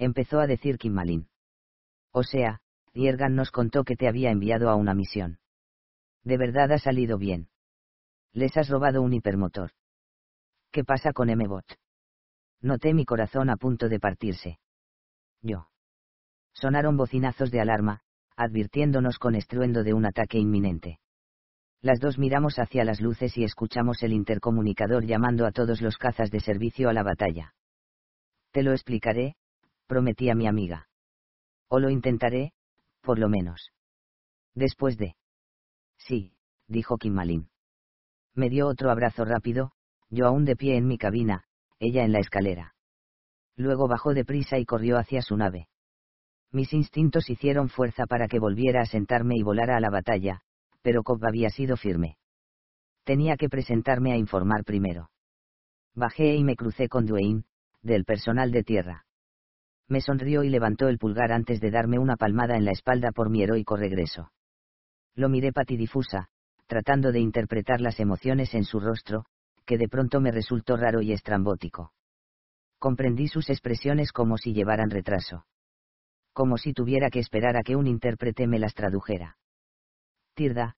Empezó 0.00 0.40
a 0.40 0.46
decir 0.46 0.78
Kim 0.78 0.94
Malin. 0.94 1.28
O 2.10 2.22
sea, 2.22 2.62
Yergan 2.94 3.34
nos 3.34 3.50
contó 3.50 3.84
que 3.84 3.96
te 3.96 4.08
había 4.08 4.30
enviado 4.30 4.70
a 4.70 4.74
una 4.74 4.94
misión. 4.94 5.40
De 6.24 6.38
verdad 6.38 6.72
ha 6.72 6.78
salido 6.78 7.18
bien. 7.18 7.50
Les 8.32 8.56
has 8.56 8.70
robado 8.70 9.02
un 9.02 9.12
hipermotor. 9.12 9.72
¿Qué 10.72 10.84
pasa 10.84 11.12
con 11.12 11.28
M-Bot? 11.28 11.66
Noté 12.62 12.94
mi 12.94 13.04
corazón 13.04 13.50
a 13.50 13.56
punto 13.56 13.90
de 13.90 14.00
partirse. 14.00 14.58
Yo. 15.42 15.68
Sonaron 16.54 16.96
bocinazos 16.96 17.50
de 17.50 17.60
alarma, 17.60 18.00
advirtiéndonos 18.36 19.18
con 19.18 19.34
estruendo 19.34 19.82
de 19.82 19.92
un 19.92 20.06
ataque 20.06 20.38
inminente. 20.38 20.98
Las 21.82 22.00
dos 22.00 22.18
miramos 22.18 22.58
hacia 22.58 22.84
las 22.84 23.02
luces 23.02 23.36
y 23.36 23.44
escuchamos 23.44 24.02
el 24.02 24.14
intercomunicador 24.14 25.04
llamando 25.04 25.44
a 25.44 25.52
todos 25.52 25.82
los 25.82 25.98
cazas 25.98 26.30
de 26.30 26.40
servicio 26.40 26.88
a 26.88 26.94
la 26.94 27.02
batalla. 27.02 27.54
Te 28.50 28.62
lo 28.62 28.72
explicaré, 28.72 29.36
prometí 29.90 30.30
a 30.30 30.36
mi 30.36 30.46
amiga. 30.46 30.88
O 31.68 31.80
lo 31.80 31.90
intentaré, 31.90 32.52
por 33.02 33.18
lo 33.18 33.28
menos. 33.28 33.72
Después 34.54 34.96
de. 34.96 35.16
Sí, 35.98 36.32
dijo 36.68 36.96
Kim 36.96 37.14
Malin. 37.14 37.50
Me 38.34 38.48
dio 38.48 38.68
otro 38.68 38.92
abrazo 38.92 39.24
rápido, 39.24 39.72
yo 40.08 40.26
aún 40.26 40.44
de 40.44 40.54
pie 40.54 40.76
en 40.76 40.86
mi 40.86 40.96
cabina, 40.96 41.42
ella 41.80 42.04
en 42.04 42.12
la 42.12 42.20
escalera. 42.20 42.76
Luego 43.56 43.88
bajó 43.88 44.14
deprisa 44.14 44.58
y 44.58 44.64
corrió 44.64 44.96
hacia 44.96 45.22
su 45.22 45.36
nave 45.36 45.66
mis 46.52 46.72
instintos 46.72 47.30
hicieron 47.30 47.68
fuerza 47.68 48.06
para 48.06 48.26
que 48.26 48.38
volviera 48.40 48.82
a 48.82 48.86
sentarme 48.86 49.36
y 49.36 49.42
volara 49.42 49.76
a 49.76 49.80
la 49.80 49.90
batalla, 49.90 50.40
pero 50.82 51.02
Cobb 51.02 51.24
había 51.24 51.50
sido 51.50 51.76
firme. 51.76 52.16
Tenía 53.04 53.36
que 53.36 53.48
presentarme 53.48 54.12
a 54.12 54.16
informar 54.16 54.64
primero. 54.64 55.10
Bajé 55.94 56.34
y 56.34 56.44
me 56.44 56.56
crucé 56.56 56.88
con 56.88 57.06
Duane, 57.06 57.44
del 57.82 58.04
personal 58.04 58.50
de 58.50 58.62
tierra. 58.62 59.04
Me 59.90 60.00
sonrió 60.00 60.42
y 60.42 60.48
levantó 60.48 60.88
el 60.88 60.96
pulgar 60.96 61.32
antes 61.32 61.60
de 61.60 61.70
darme 61.70 61.98
una 61.98 62.16
palmada 62.16 62.56
en 62.56 62.64
la 62.64 62.70
espalda 62.70 63.12
por 63.12 63.28
mi 63.28 63.42
heroico 63.42 63.76
regreso. 63.76 64.32
Lo 65.14 65.28
miré 65.28 65.52
patidifusa, 65.52 66.28
tratando 66.66 67.12
de 67.12 67.20
interpretar 67.20 67.82
las 67.82 68.00
emociones 68.00 68.54
en 68.54 68.64
su 68.64 68.80
rostro, 68.80 69.26
que 69.66 69.76
de 69.76 69.88
pronto 69.88 70.22
me 70.22 70.30
resultó 70.30 70.78
raro 70.78 71.02
y 71.02 71.12
estrambótico. 71.12 71.92
Comprendí 72.78 73.28
sus 73.28 73.50
expresiones 73.50 74.12
como 74.12 74.38
si 74.38 74.54
llevaran 74.54 74.88
retraso 74.88 75.44
como 76.32 76.56
si 76.56 76.72
tuviera 76.72 77.10
que 77.10 77.18
esperar 77.18 77.56
a 77.56 77.62
que 77.62 77.76
un 77.76 77.86
intérprete 77.86 78.46
me 78.46 78.58
las 78.58 78.74
tradujera. 78.74 79.36
Tirda, 80.34 80.76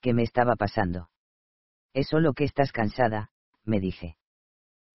¿qué 0.00 0.12
me 0.14 0.22
estaba 0.22 0.56
pasando? 0.56 1.08
Es 1.92 2.08
solo 2.08 2.32
que 2.32 2.44
estás 2.44 2.72
cansada, 2.72 3.30
me 3.64 3.80
dije. 3.80 4.16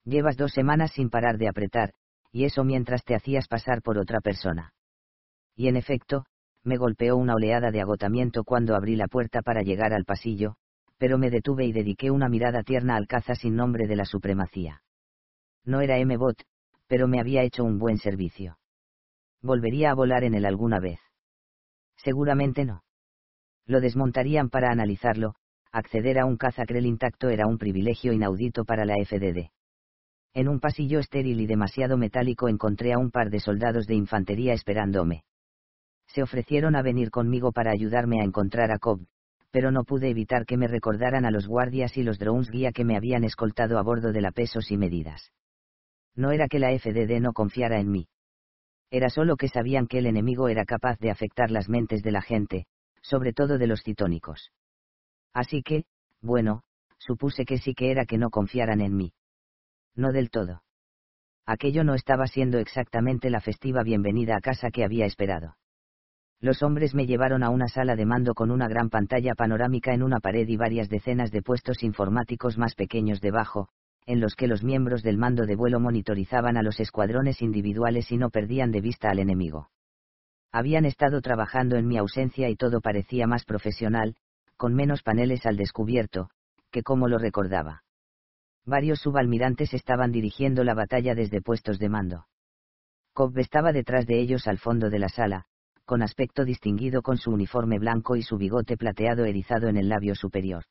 Llevas 0.03 0.35
dos 0.35 0.51
semanas 0.51 0.91
sin 0.91 1.09
parar 1.09 1.37
de 1.37 1.47
apretar, 1.47 1.93
y 2.31 2.45
eso 2.45 2.63
mientras 2.63 3.03
te 3.03 3.15
hacías 3.15 3.47
pasar 3.47 3.81
por 3.81 3.97
otra 3.97 4.19
persona. 4.21 4.73
Y 5.55 5.67
en 5.67 5.75
efecto, 5.75 6.25
me 6.63 6.77
golpeó 6.77 7.17
una 7.17 7.35
oleada 7.35 7.71
de 7.71 7.81
agotamiento 7.81 8.43
cuando 8.43 8.75
abrí 8.75 8.95
la 8.95 9.07
puerta 9.07 9.41
para 9.41 9.61
llegar 9.61 9.93
al 9.93 10.05
pasillo, 10.05 10.55
pero 10.97 11.17
me 11.17 11.29
detuve 11.29 11.65
y 11.65 11.71
dediqué 11.71 12.11
una 12.11 12.29
mirada 12.29 12.63
tierna 12.63 12.95
al 12.95 13.07
caza 13.07 13.35
sin 13.35 13.55
nombre 13.55 13.87
de 13.87 13.95
la 13.95 14.05
supremacía. 14.05 14.81
No 15.63 15.81
era 15.81 15.97
M-Bot, 15.97 16.43
pero 16.87 17.07
me 17.07 17.19
había 17.19 17.43
hecho 17.43 17.63
un 17.63 17.79
buen 17.79 17.97
servicio 17.97 18.59
volvería 19.41 19.91
a 19.91 19.95
volar 19.95 20.23
en 20.23 20.33
él 20.33 20.45
alguna 20.45 20.79
vez. 20.79 20.99
Seguramente 21.97 22.65
no. 22.65 22.83
Lo 23.65 23.81
desmontarían 23.81 24.49
para 24.49 24.71
analizarlo, 24.71 25.35
acceder 25.71 26.19
a 26.19 26.25
un 26.25 26.37
cazacrel 26.37 26.85
intacto 26.85 27.29
era 27.29 27.47
un 27.47 27.57
privilegio 27.57 28.13
inaudito 28.13 28.65
para 28.65 28.85
la 28.85 28.95
FDD. 28.95 29.51
En 30.33 30.47
un 30.47 30.59
pasillo 30.59 30.99
estéril 30.99 31.41
y 31.41 31.47
demasiado 31.47 31.97
metálico 31.97 32.47
encontré 32.47 32.93
a 32.93 32.97
un 32.97 33.11
par 33.11 33.29
de 33.29 33.39
soldados 33.39 33.87
de 33.87 33.95
infantería 33.95 34.53
esperándome. 34.53 35.23
Se 36.07 36.23
ofrecieron 36.23 36.75
a 36.75 36.81
venir 36.81 37.11
conmigo 37.11 37.51
para 37.51 37.71
ayudarme 37.71 38.21
a 38.21 38.23
encontrar 38.23 38.71
a 38.71 38.79
Cobb, 38.79 39.05
pero 39.51 39.71
no 39.71 39.83
pude 39.83 40.09
evitar 40.09 40.45
que 40.45 40.57
me 40.57 40.67
recordaran 40.67 41.25
a 41.25 41.31
los 41.31 41.47
guardias 41.47 41.97
y 41.97 42.03
los 42.03 42.19
drones 42.19 42.49
guía 42.49 42.71
que 42.71 42.85
me 42.85 42.95
habían 42.95 43.23
escoltado 43.23 43.77
a 43.77 43.83
bordo 43.83 44.11
de 44.11 44.21
la 44.21 44.31
pesos 44.31 44.71
y 44.71 44.77
medidas. 44.77 45.31
No 46.15 46.31
era 46.31 46.47
que 46.47 46.59
la 46.59 46.77
FDD 46.77 47.19
no 47.19 47.33
confiara 47.33 47.79
en 47.79 47.91
mí 47.91 48.07
era 48.91 49.09
solo 49.09 49.37
que 49.37 49.47
sabían 49.47 49.87
que 49.87 49.99
el 49.99 50.07
enemigo 50.07 50.49
era 50.49 50.65
capaz 50.65 50.97
de 50.99 51.11
afectar 51.11 51.51
las 51.51 51.69
mentes 51.69 52.01
de 52.01 52.11
la 52.11 52.21
gente, 52.21 52.65
sobre 53.01 53.33
todo 53.33 53.57
de 53.57 53.67
los 53.67 53.83
citónicos. 53.83 54.51
Así 55.33 55.61
que, 55.61 55.85
bueno, 56.21 56.63
supuse 56.97 57.45
que 57.45 57.59
sí 57.59 57.73
que 57.73 57.91
era 57.91 58.05
que 58.05 58.17
no 58.17 58.29
confiaran 58.29 58.81
en 58.81 58.95
mí. 58.95 59.13
No 59.99 60.13
del 60.13 60.29
todo. 60.29 60.63
Aquello 61.45 61.83
no 61.83 61.93
estaba 61.93 62.25
siendo 62.25 62.57
exactamente 62.57 63.29
la 63.29 63.41
festiva 63.41 63.83
bienvenida 63.83 64.37
a 64.37 64.39
casa 64.39 64.71
que 64.71 64.85
había 64.85 65.05
esperado. 65.05 65.57
Los 66.39 66.63
hombres 66.63 66.95
me 66.95 67.05
llevaron 67.05 67.43
a 67.43 67.49
una 67.49 67.67
sala 67.67 67.97
de 67.97 68.05
mando 68.05 68.33
con 68.33 68.49
una 68.49 68.69
gran 68.69 68.89
pantalla 68.89 69.35
panorámica 69.35 69.93
en 69.93 70.01
una 70.01 70.21
pared 70.21 70.47
y 70.47 70.55
varias 70.55 70.87
decenas 70.87 71.31
de 71.31 71.41
puestos 71.41 71.83
informáticos 71.83 72.57
más 72.57 72.75
pequeños 72.75 73.19
debajo, 73.19 73.67
en 74.05 74.21
los 74.21 74.37
que 74.37 74.47
los 74.47 74.63
miembros 74.63 75.03
del 75.03 75.17
mando 75.17 75.45
de 75.45 75.57
vuelo 75.57 75.81
monitorizaban 75.81 76.55
a 76.55 76.63
los 76.63 76.79
escuadrones 76.79 77.41
individuales 77.41 78.09
y 78.13 78.17
no 78.17 78.29
perdían 78.29 78.71
de 78.71 78.79
vista 78.79 79.09
al 79.09 79.19
enemigo. 79.19 79.69
Habían 80.53 80.85
estado 80.85 81.19
trabajando 81.19 81.75
en 81.75 81.89
mi 81.89 81.97
ausencia 81.97 82.47
y 82.47 82.55
todo 82.55 82.79
parecía 82.79 83.27
más 83.27 83.43
profesional, 83.43 84.15
con 84.55 84.73
menos 84.75 85.03
paneles 85.03 85.45
al 85.45 85.57
descubierto, 85.57 86.29
que 86.71 86.83
como 86.83 87.09
lo 87.09 87.17
recordaba. 87.17 87.83
Varios 88.65 88.99
subalmirantes 88.99 89.73
estaban 89.73 90.11
dirigiendo 90.11 90.63
la 90.63 90.73
batalla 90.73 91.15
desde 91.15 91.41
puestos 91.41 91.79
de 91.79 91.89
mando. 91.89 92.27
Cobb 93.13 93.37
estaba 93.39 93.71
detrás 93.71 94.05
de 94.05 94.19
ellos 94.19 94.47
al 94.47 94.57
fondo 94.57 94.89
de 94.89 94.99
la 94.99 95.09
sala, 95.09 95.45
con 95.85 96.01
aspecto 96.01 96.45
distinguido 96.45 97.01
con 97.01 97.17
su 97.17 97.31
uniforme 97.31 97.79
blanco 97.79 98.15
y 98.15 98.21
su 98.21 98.37
bigote 98.37 98.77
plateado 98.77 99.25
erizado 99.25 99.67
en 99.67 99.77
el 99.77 99.89
labio 99.89 100.15
superior 100.15 100.65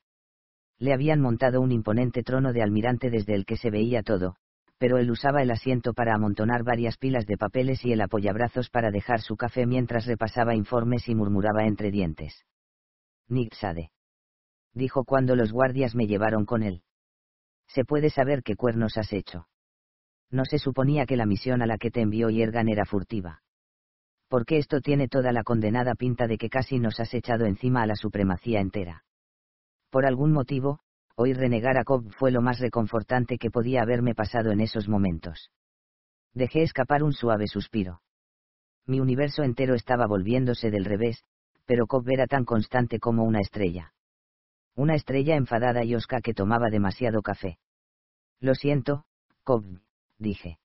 le 0.79 0.93
habían 0.93 1.21
montado 1.21 1.61
un 1.61 1.73
imponente 1.73 2.23
trono 2.23 2.53
de 2.53 2.63
almirante 2.63 3.11
desde 3.11 3.35
el 3.35 3.45
que 3.45 3.57
se 3.57 3.71
veía 3.71 4.03
todo, 4.03 4.37
pero 4.79 4.99
él 4.99 5.11
usaba 5.11 5.43
el 5.43 5.51
asiento 5.51 5.93
para 5.93 6.15
amontonar 6.15 6.63
varias 6.63 6.97
pilas 6.97 7.27
de 7.27 7.37
papeles 7.37 7.85
y 7.85 7.93
el 7.93 8.01
apoyabrazos 8.01 8.71
para 8.71 8.91
dejar 8.91 9.21
su 9.21 9.37
café 9.37 9.67
mientras 9.67 10.07
repasaba 10.07 10.55
informes 10.55 11.09
y 11.09 11.15
murmuraba 11.15 11.65
entre 11.67 11.91
dientes. 11.91 12.45
Nick 13.29 13.55
Sade. 13.55 13.91
Dijo 14.73 15.05
cuando 15.05 15.35
los 15.35 15.51
guardias 15.51 15.97
me 15.97 16.07
llevaron 16.07 16.45
con 16.45 16.63
él. 16.63 16.83
Se 17.69 17.85
puede 17.85 18.11
saber 18.11 18.43
qué 18.43 18.57
cuernos 18.57 18.97
has 18.97 19.13
hecho. 19.13 19.47
No 20.31 20.45
se 20.45 20.59
suponía 20.59 21.07
que 21.07 21.17
la 21.17 21.27
misión 21.27 21.63
a 21.63 21.67
la 21.67 21.79
que 21.79 21.91
te 21.91 22.01
envió 22.01 22.29
Yergan 22.29 22.69
era 22.69 22.85
furtiva. 22.85 23.43
Porque 24.29 24.59
esto 24.59 24.81
tiene 24.81 25.09
toda 25.09 25.33
la 25.33 25.43
condenada 25.43 25.95
pinta 25.95 26.27
de 26.27 26.37
que 26.37 26.51
casi 26.51 26.79
nos 26.79 27.01
has 27.01 27.15
echado 27.15 27.47
encima 27.47 27.83
a 27.83 27.87
la 27.87 27.97
supremacía 27.97 28.61
entera. 28.61 29.05
Por 29.91 30.05
algún 30.05 30.33
motivo, 30.33 30.81
oír 31.15 31.39
renegar 31.39 31.79
a 31.79 31.85
Cobb 31.85 32.13
fue 32.13 32.31
lo 32.31 32.43
más 32.43 32.59
reconfortante 32.59 33.39
que 33.39 33.51
podía 33.51 33.83
haberme 33.83 34.15
pasado 34.15 34.51
en 34.51 34.61
esos 34.61 34.87
momentos. 34.89 35.51
Dejé 36.35 36.63
escapar 36.63 37.03
un 37.03 37.13
suave 37.13 37.47
suspiro. 37.47 38.03
Mi 38.87 39.01
universo 39.01 39.43
entero 39.43 39.75
estaba 39.75 40.07
volviéndose 40.07 40.71
del 40.71 40.85
revés, 40.85 41.25
pero 41.65 41.87
Cobb 41.87 42.11
era 42.11 42.27
tan 42.27 42.45
constante 42.45 42.99
como 42.99 43.25
una 43.25 43.41
estrella. 43.41 43.93
Una 44.79 44.95
estrella 44.95 45.35
enfadada 45.35 45.83
y 45.83 45.97
osca 45.97 46.21
que 46.21 46.35
tomaba 46.35 46.71
demasiado 46.71 47.21
café. 47.21 47.59
Lo 48.39 48.55
siento, 48.55 49.07
Cobb, 49.43 49.81
dije. 50.19 50.61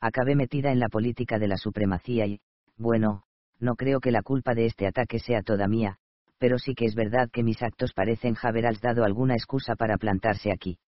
Acabé 0.00 0.34
metida 0.34 0.72
en 0.72 0.80
la 0.80 0.88
política 0.88 1.38
de 1.38 1.46
la 1.46 1.56
supremacía 1.56 2.26
y, 2.26 2.40
bueno, 2.76 3.22
no 3.60 3.76
creo 3.76 4.00
que 4.00 4.10
la 4.10 4.22
culpa 4.22 4.54
de 4.54 4.66
este 4.66 4.88
ataque 4.88 5.20
sea 5.20 5.42
toda 5.42 5.68
mía, 5.68 5.98
pero 6.38 6.58
sí 6.58 6.74
que 6.74 6.84
es 6.86 6.96
verdad 6.96 7.30
que 7.30 7.44
mis 7.44 7.62
actos 7.62 7.92
parecen 7.92 8.34
haber 8.42 8.76
dado 8.80 9.04
alguna 9.04 9.34
excusa 9.34 9.76
para 9.76 9.98
plantarse 9.98 10.50
aquí. 10.50 10.80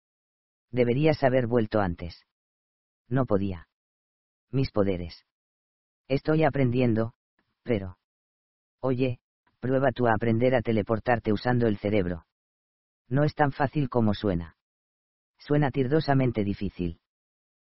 Deberías 0.71 1.23
haber 1.25 1.49
vuelto 1.49 1.81
antes. 1.81 2.25
No 3.11 3.27
podía. 3.27 3.69
Mis 4.51 4.71
poderes. 4.71 5.27
Estoy 6.09 6.45
aprendiendo, 6.45 7.13
pero... 7.63 7.99
Oye, 8.81 9.21
prueba 9.61 9.93
tú 9.93 10.07
a 10.07 10.15
aprender 10.15 10.55
a 10.55 10.63
teleportarte 10.63 11.31
usando 11.31 11.67
el 11.67 11.77
cerebro. 11.77 12.25
No 13.09 13.25
es 13.25 13.35
tan 13.35 13.53
fácil 13.53 13.89
como 13.89 14.15
suena. 14.15 14.57
Suena 15.39 15.71
tirdosamente 15.71 16.45
difícil. 16.45 17.01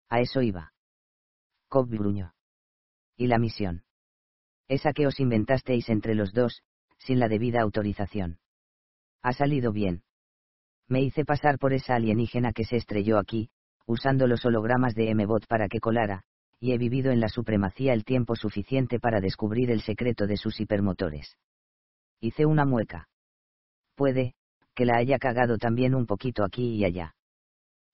A 0.09 0.21
eso 0.21 0.43
iba. 0.43 0.73
Cobb. 1.69 1.91
¿Y 3.17 3.27
la 3.27 3.39
misión? 3.39 3.85
Esa 4.69 4.93
que 4.93 5.07
os 5.07 5.19
inventasteis 5.21 5.89
entre 5.89 6.15
los 6.15 6.33
dos, 6.33 6.63
sin 6.99 7.19
la 7.19 7.29
debida 7.29 7.61
autorización. 7.63 8.39
Ha 9.23 9.33
salido 9.33 9.73
bien. 9.73 10.05
Me 10.87 11.03
hice 11.03 11.25
pasar 11.25 11.59
por 11.59 11.73
esa 11.73 11.95
alienígena 11.97 12.53
que 12.53 12.65
se 12.65 12.77
estrelló 12.77 13.19
aquí, 13.19 13.51
usando 13.87 14.27
los 14.27 14.45
hologramas 14.45 14.95
de 14.95 15.11
M-Bot 15.11 15.47
para 15.47 15.69
que 15.69 15.81
colara, 15.81 16.25
y 16.61 16.73
he 16.73 16.79
vivido 16.79 17.11
en 17.11 17.21
la 17.21 17.29
supremacía 17.29 17.93
el 17.93 18.05
tiempo 18.05 18.37
suficiente 18.37 19.01
para 19.01 19.21
descubrir 19.21 19.71
el 19.71 19.83
secreto 19.83 20.27
de 20.27 20.37
sus 20.37 20.61
hipermotores. 20.61 21.37
Hice 22.21 22.47
una 22.47 22.65
mueca. 22.65 23.09
Puede, 23.97 24.35
que 24.75 24.85
la 24.85 24.97
haya 24.97 25.19
cagado 25.19 25.59
también 25.59 25.95
un 25.95 26.07
poquito 26.07 26.45
aquí 26.45 26.77
y 26.77 26.85
allá. 26.85 27.15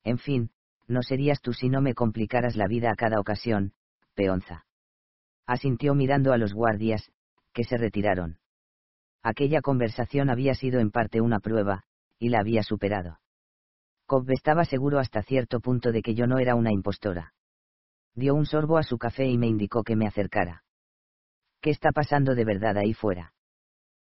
En 0.03 0.17
fin, 0.17 0.51
no 0.87 1.03
serías 1.03 1.41
tú 1.41 1.53
si 1.53 1.69
no 1.69 1.81
me 1.81 1.93
complicaras 1.93 2.55
la 2.55 2.67
vida 2.67 2.91
a 2.91 2.95
cada 2.95 3.19
ocasión, 3.19 3.73
peonza. 4.15 4.65
Asintió 5.45 5.95
mirando 5.95 6.33
a 6.33 6.37
los 6.37 6.53
guardias, 6.53 7.11
que 7.53 7.63
se 7.63 7.77
retiraron. 7.77 8.39
Aquella 9.23 9.61
conversación 9.61 10.29
había 10.29 10.55
sido 10.55 10.79
en 10.79 10.91
parte 10.91 11.21
una 11.21 11.39
prueba, 11.39 11.83
y 12.17 12.29
la 12.29 12.39
había 12.39 12.63
superado. 12.63 13.19
Cobb 14.05 14.31
estaba 14.31 14.65
seguro 14.65 14.99
hasta 14.99 15.21
cierto 15.21 15.59
punto 15.59 15.91
de 15.91 16.01
que 16.01 16.15
yo 16.15 16.27
no 16.27 16.39
era 16.39 16.55
una 16.55 16.71
impostora. 16.71 17.33
Dio 18.13 18.35
un 18.35 18.45
sorbo 18.45 18.77
a 18.77 18.83
su 18.83 18.97
café 18.97 19.25
y 19.25 19.37
me 19.37 19.47
indicó 19.47 19.83
que 19.83 19.95
me 19.95 20.07
acercara. 20.07 20.63
¿Qué 21.61 21.69
está 21.69 21.91
pasando 21.91 22.35
de 22.35 22.43
verdad 22.43 22.77
ahí 22.77 22.93
fuera? 22.93 23.33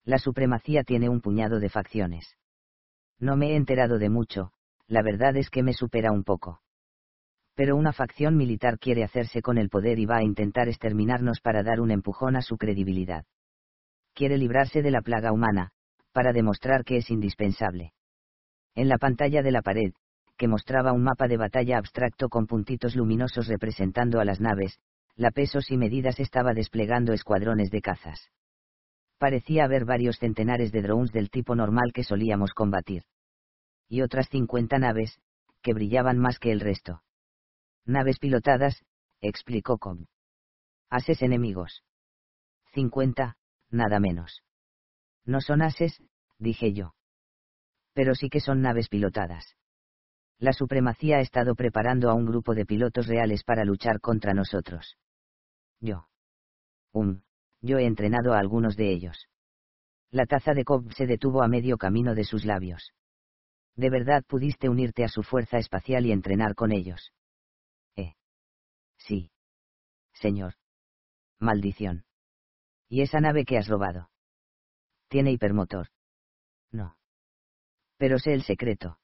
La 0.04 0.18
supremacía 0.18 0.84
tiene 0.84 1.08
un 1.08 1.20
puñado 1.20 1.60
de 1.60 1.68
facciones. 1.68 2.36
No 3.20 3.36
me 3.36 3.50
he 3.50 3.56
enterado 3.56 3.98
de 3.98 4.08
mucho, 4.08 4.52
la 4.86 5.02
verdad 5.02 5.36
es 5.36 5.50
que 5.50 5.62
me 5.62 5.74
supera 5.74 6.10
un 6.10 6.24
poco. 6.24 6.62
Pero 7.54 7.76
una 7.76 7.92
facción 7.92 8.36
militar 8.36 8.78
quiere 8.78 9.04
hacerse 9.04 9.42
con 9.42 9.58
el 9.58 9.68
poder 9.68 9.98
y 9.98 10.06
va 10.06 10.16
a 10.16 10.22
intentar 10.22 10.68
exterminarnos 10.68 11.40
para 11.40 11.62
dar 11.62 11.80
un 11.80 11.90
empujón 11.90 12.34
a 12.36 12.42
su 12.42 12.56
credibilidad. 12.56 13.26
Quiere 14.14 14.38
librarse 14.38 14.80
de 14.80 14.90
la 14.90 15.02
plaga 15.02 15.32
humana, 15.32 15.72
para 16.12 16.32
demostrar 16.32 16.82
que 16.82 16.96
es 16.96 17.10
indispensable. 17.10 17.92
En 18.74 18.88
la 18.88 18.96
pantalla 18.96 19.42
de 19.42 19.50
la 19.50 19.60
pared, 19.60 19.92
que 20.38 20.48
mostraba 20.48 20.92
un 20.92 21.02
mapa 21.02 21.28
de 21.28 21.36
batalla 21.36 21.76
abstracto 21.76 22.30
con 22.30 22.46
puntitos 22.46 22.96
luminosos 22.96 23.48
representando 23.48 24.20
a 24.20 24.24
las 24.24 24.40
naves, 24.40 24.78
la 25.14 25.30
pesos 25.30 25.70
y 25.70 25.76
medidas 25.76 26.18
estaba 26.18 26.54
desplegando 26.54 27.12
escuadrones 27.12 27.70
de 27.70 27.82
cazas 27.82 28.30
parecía 29.20 29.64
haber 29.64 29.84
varios 29.84 30.16
centenares 30.16 30.72
de 30.72 30.80
drones 30.80 31.12
del 31.12 31.28
tipo 31.28 31.54
normal 31.54 31.92
que 31.92 32.04
solíamos 32.04 32.52
combatir. 32.54 33.02
Y 33.86 34.00
otras 34.00 34.30
50 34.30 34.78
naves, 34.78 35.20
que 35.62 35.74
brillaban 35.74 36.18
más 36.18 36.38
que 36.38 36.50
el 36.52 36.60
resto. 36.60 37.02
Naves 37.84 38.18
pilotadas, 38.18 38.82
explicó 39.20 39.76
Com. 39.76 40.06
Ases 40.88 41.20
enemigos. 41.20 41.84
50, 42.72 43.36
nada 43.70 44.00
menos. 44.00 44.42
No 45.26 45.42
son 45.42 45.60
ases, 45.60 46.02
dije 46.38 46.72
yo. 46.72 46.94
Pero 47.92 48.14
sí 48.14 48.30
que 48.30 48.40
son 48.40 48.62
naves 48.62 48.88
pilotadas. 48.88 49.54
La 50.38 50.54
supremacía 50.54 51.18
ha 51.18 51.20
estado 51.20 51.54
preparando 51.54 52.08
a 52.08 52.14
un 52.14 52.24
grupo 52.24 52.54
de 52.54 52.64
pilotos 52.64 53.06
reales 53.06 53.44
para 53.44 53.66
luchar 53.66 54.00
contra 54.00 54.32
nosotros. 54.32 54.96
Yo. 55.78 56.08
Um, 56.92 57.20
yo 57.60 57.78
he 57.78 57.86
entrenado 57.86 58.32
a 58.34 58.38
algunos 58.38 58.76
de 58.76 58.90
ellos. 58.92 59.28
La 60.10 60.26
taza 60.26 60.54
de 60.54 60.64
Cobb 60.64 60.92
se 60.92 61.06
detuvo 61.06 61.42
a 61.42 61.48
medio 61.48 61.76
camino 61.78 62.14
de 62.14 62.24
sus 62.24 62.44
labios. 62.44 62.92
¿De 63.76 63.90
verdad 63.90 64.24
pudiste 64.26 64.68
unirte 64.68 65.04
a 65.04 65.08
su 65.08 65.22
fuerza 65.22 65.58
espacial 65.58 66.04
y 66.06 66.12
entrenar 66.12 66.54
con 66.54 66.72
ellos? 66.72 67.12
Eh. 67.96 68.14
Sí. 68.98 69.30
Señor. 70.12 70.54
Maldición. 71.38 72.04
¿Y 72.88 73.02
esa 73.02 73.20
nave 73.20 73.44
que 73.44 73.56
has 73.56 73.68
robado? 73.68 74.10
Tiene 75.08 75.30
hipermotor. 75.32 75.88
No. 76.72 76.96
Pero 77.96 78.18
sé 78.18 78.34
el 78.34 78.42
secreto. 78.42 78.98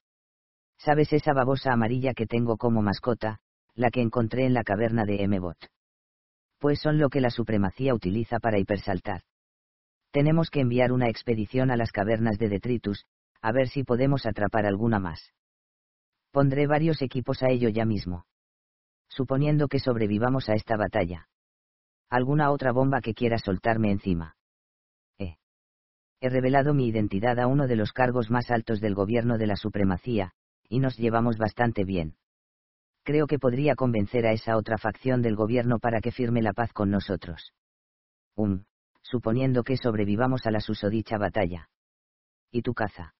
¿Sabes 0.78 1.12
esa 1.12 1.32
babosa 1.32 1.72
amarilla 1.72 2.12
que 2.14 2.26
tengo 2.26 2.56
como 2.56 2.82
mascota, 2.82 3.38
la 3.74 3.90
que 3.90 4.02
encontré 4.02 4.44
en 4.44 4.54
la 4.54 4.64
caverna 4.64 5.04
de 5.04 5.22
M-Bot? 5.22 5.70
Pues 6.58 6.80
son 6.80 6.98
lo 6.98 7.08
que 7.08 7.20
la 7.20 7.30
supremacía 7.30 7.94
utiliza 7.94 8.38
para 8.38 8.58
hipersaltar. 8.58 9.22
Tenemos 10.10 10.50
que 10.50 10.60
enviar 10.60 10.92
una 10.92 11.08
expedición 11.08 11.70
a 11.70 11.76
las 11.76 11.92
cavernas 11.92 12.38
de 12.38 12.48
detritus, 12.48 13.04
a 13.42 13.52
ver 13.52 13.68
si 13.68 13.84
podemos 13.84 14.26
atrapar 14.26 14.66
alguna 14.66 14.98
más. 14.98 15.32
Pondré 16.30 16.66
varios 16.66 17.02
equipos 17.02 17.42
a 17.42 17.48
ello 17.48 17.68
ya 17.68 17.84
mismo. 17.84 18.26
Suponiendo 19.08 19.68
que 19.68 19.78
sobrevivamos 19.78 20.48
a 20.48 20.54
esta 20.54 20.76
batalla. 20.76 21.28
¿Alguna 22.08 22.50
otra 22.50 22.72
bomba 22.72 23.00
que 23.00 23.14
quiera 23.14 23.38
soltarme 23.38 23.90
encima? 23.90 24.36
Eh. 25.18 25.36
He 26.20 26.28
revelado 26.28 26.74
mi 26.74 26.88
identidad 26.88 27.38
a 27.38 27.46
uno 27.46 27.66
de 27.66 27.76
los 27.76 27.92
cargos 27.92 28.30
más 28.30 28.50
altos 28.50 28.80
del 28.80 28.94
gobierno 28.94 29.38
de 29.38 29.46
la 29.46 29.56
supremacía, 29.56 30.32
y 30.68 30.80
nos 30.80 30.96
llevamos 30.96 31.36
bastante 31.36 31.84
bien 31.84 32.16
creo 33.06 33.28
que 33.28 33.38
podría 33.38 33.76
convencer 33.76 34.26
a 34.26 34.32
esa 34.32 34.56
otra 34.56 34.78
facción 34.78 35.22
del 35.22 35.36
gobierno 35.36 35.78
para 35.78 36.00
que 36.00 36.10
firme 36.10 36.42
la 36.42 36.52
paz 36.52 36.72
con 36.72 36.90
nosotros. 36.90 37.54
Um, 38.34 38.64
suponiendo 39.00 39.62
que 39.62 39.76
sobrevivamos 39.76 40.44
a 40.44 40.50
la 40.50 40.60
susodicha 40.60 41.16
batalla. 41.16 41.70
¿Y 42.50 42.62
tu 42.62 42.74
caza? 42.74 43.14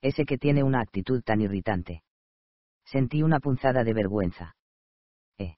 Ese 0.00 0.24
que 0.24 0.38
tiene 0.38 0.62
una 0.62 0.80
actitud 0.80 1.22
tan 1.22 1.42
irritante. 1.42 2.02
Sentí 2.86 3.22
una 3.22 3.38
punzada 3.38 3.84
de 3.84 3.92
vergüenza. 3.92 4.56
Eh. 5.36 5.56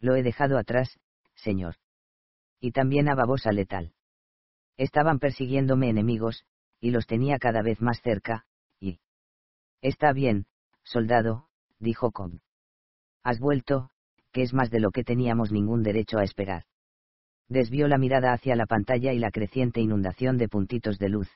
Lo 0.00 0.16
he 0.16 0.22
dejado 0.22 0.56
atrás, 0.56 0.98
señor. 1.34 1.76
Y 2.58 2.72
también 2.72 3.10
a 3.10 3.14
babosa 3.14 3.52
letal. 3.52 3.92
Estaban 4.78 5.18
persiguiéndome 5.18 5.90
enemigos, 5.90 6.46
y 6.80 6.90
los 6.90 7.06
tenía 7.06 7.38
cada 7.38 7.60
vez 7.60 7.82
más 7.82 8.00
cerca, 8.00 8.46
y... 8.80 8.98
Está 9.82 10.14
bien, 10.14 10.46
soldado, 10.84 11.50
dijo 11.78 12.12
Cobb. 12.12 12.40
Has 13.24 13.38
vuelto, 13.38 13.90
que 14.32 14.42
es 14.42 14.52
más 14.52 14.70
de 14.70 14.80
lo 14.80 14.90
que 14.90 15.04
teníamos 15.04 15.52
ningún 15.52 15.82
derecho 15.82 16.18
a 16.18 16.24
esperar. 16.24 16.64
Desvió 17.48 17.86
la 17.86 17.98
mirada 17.98 18.32
hacia 18.32 18.56
la 18.56 18.66
pantalla 18.66 19.12
y 19.12 19.18
la 19.18 19.30
creciente 19.30 19.80
inundación 19.80 20.38
de 20.38 20.48
puntitos 20.48 20.98
de 20.98 21.08
luz. 21.08 21.28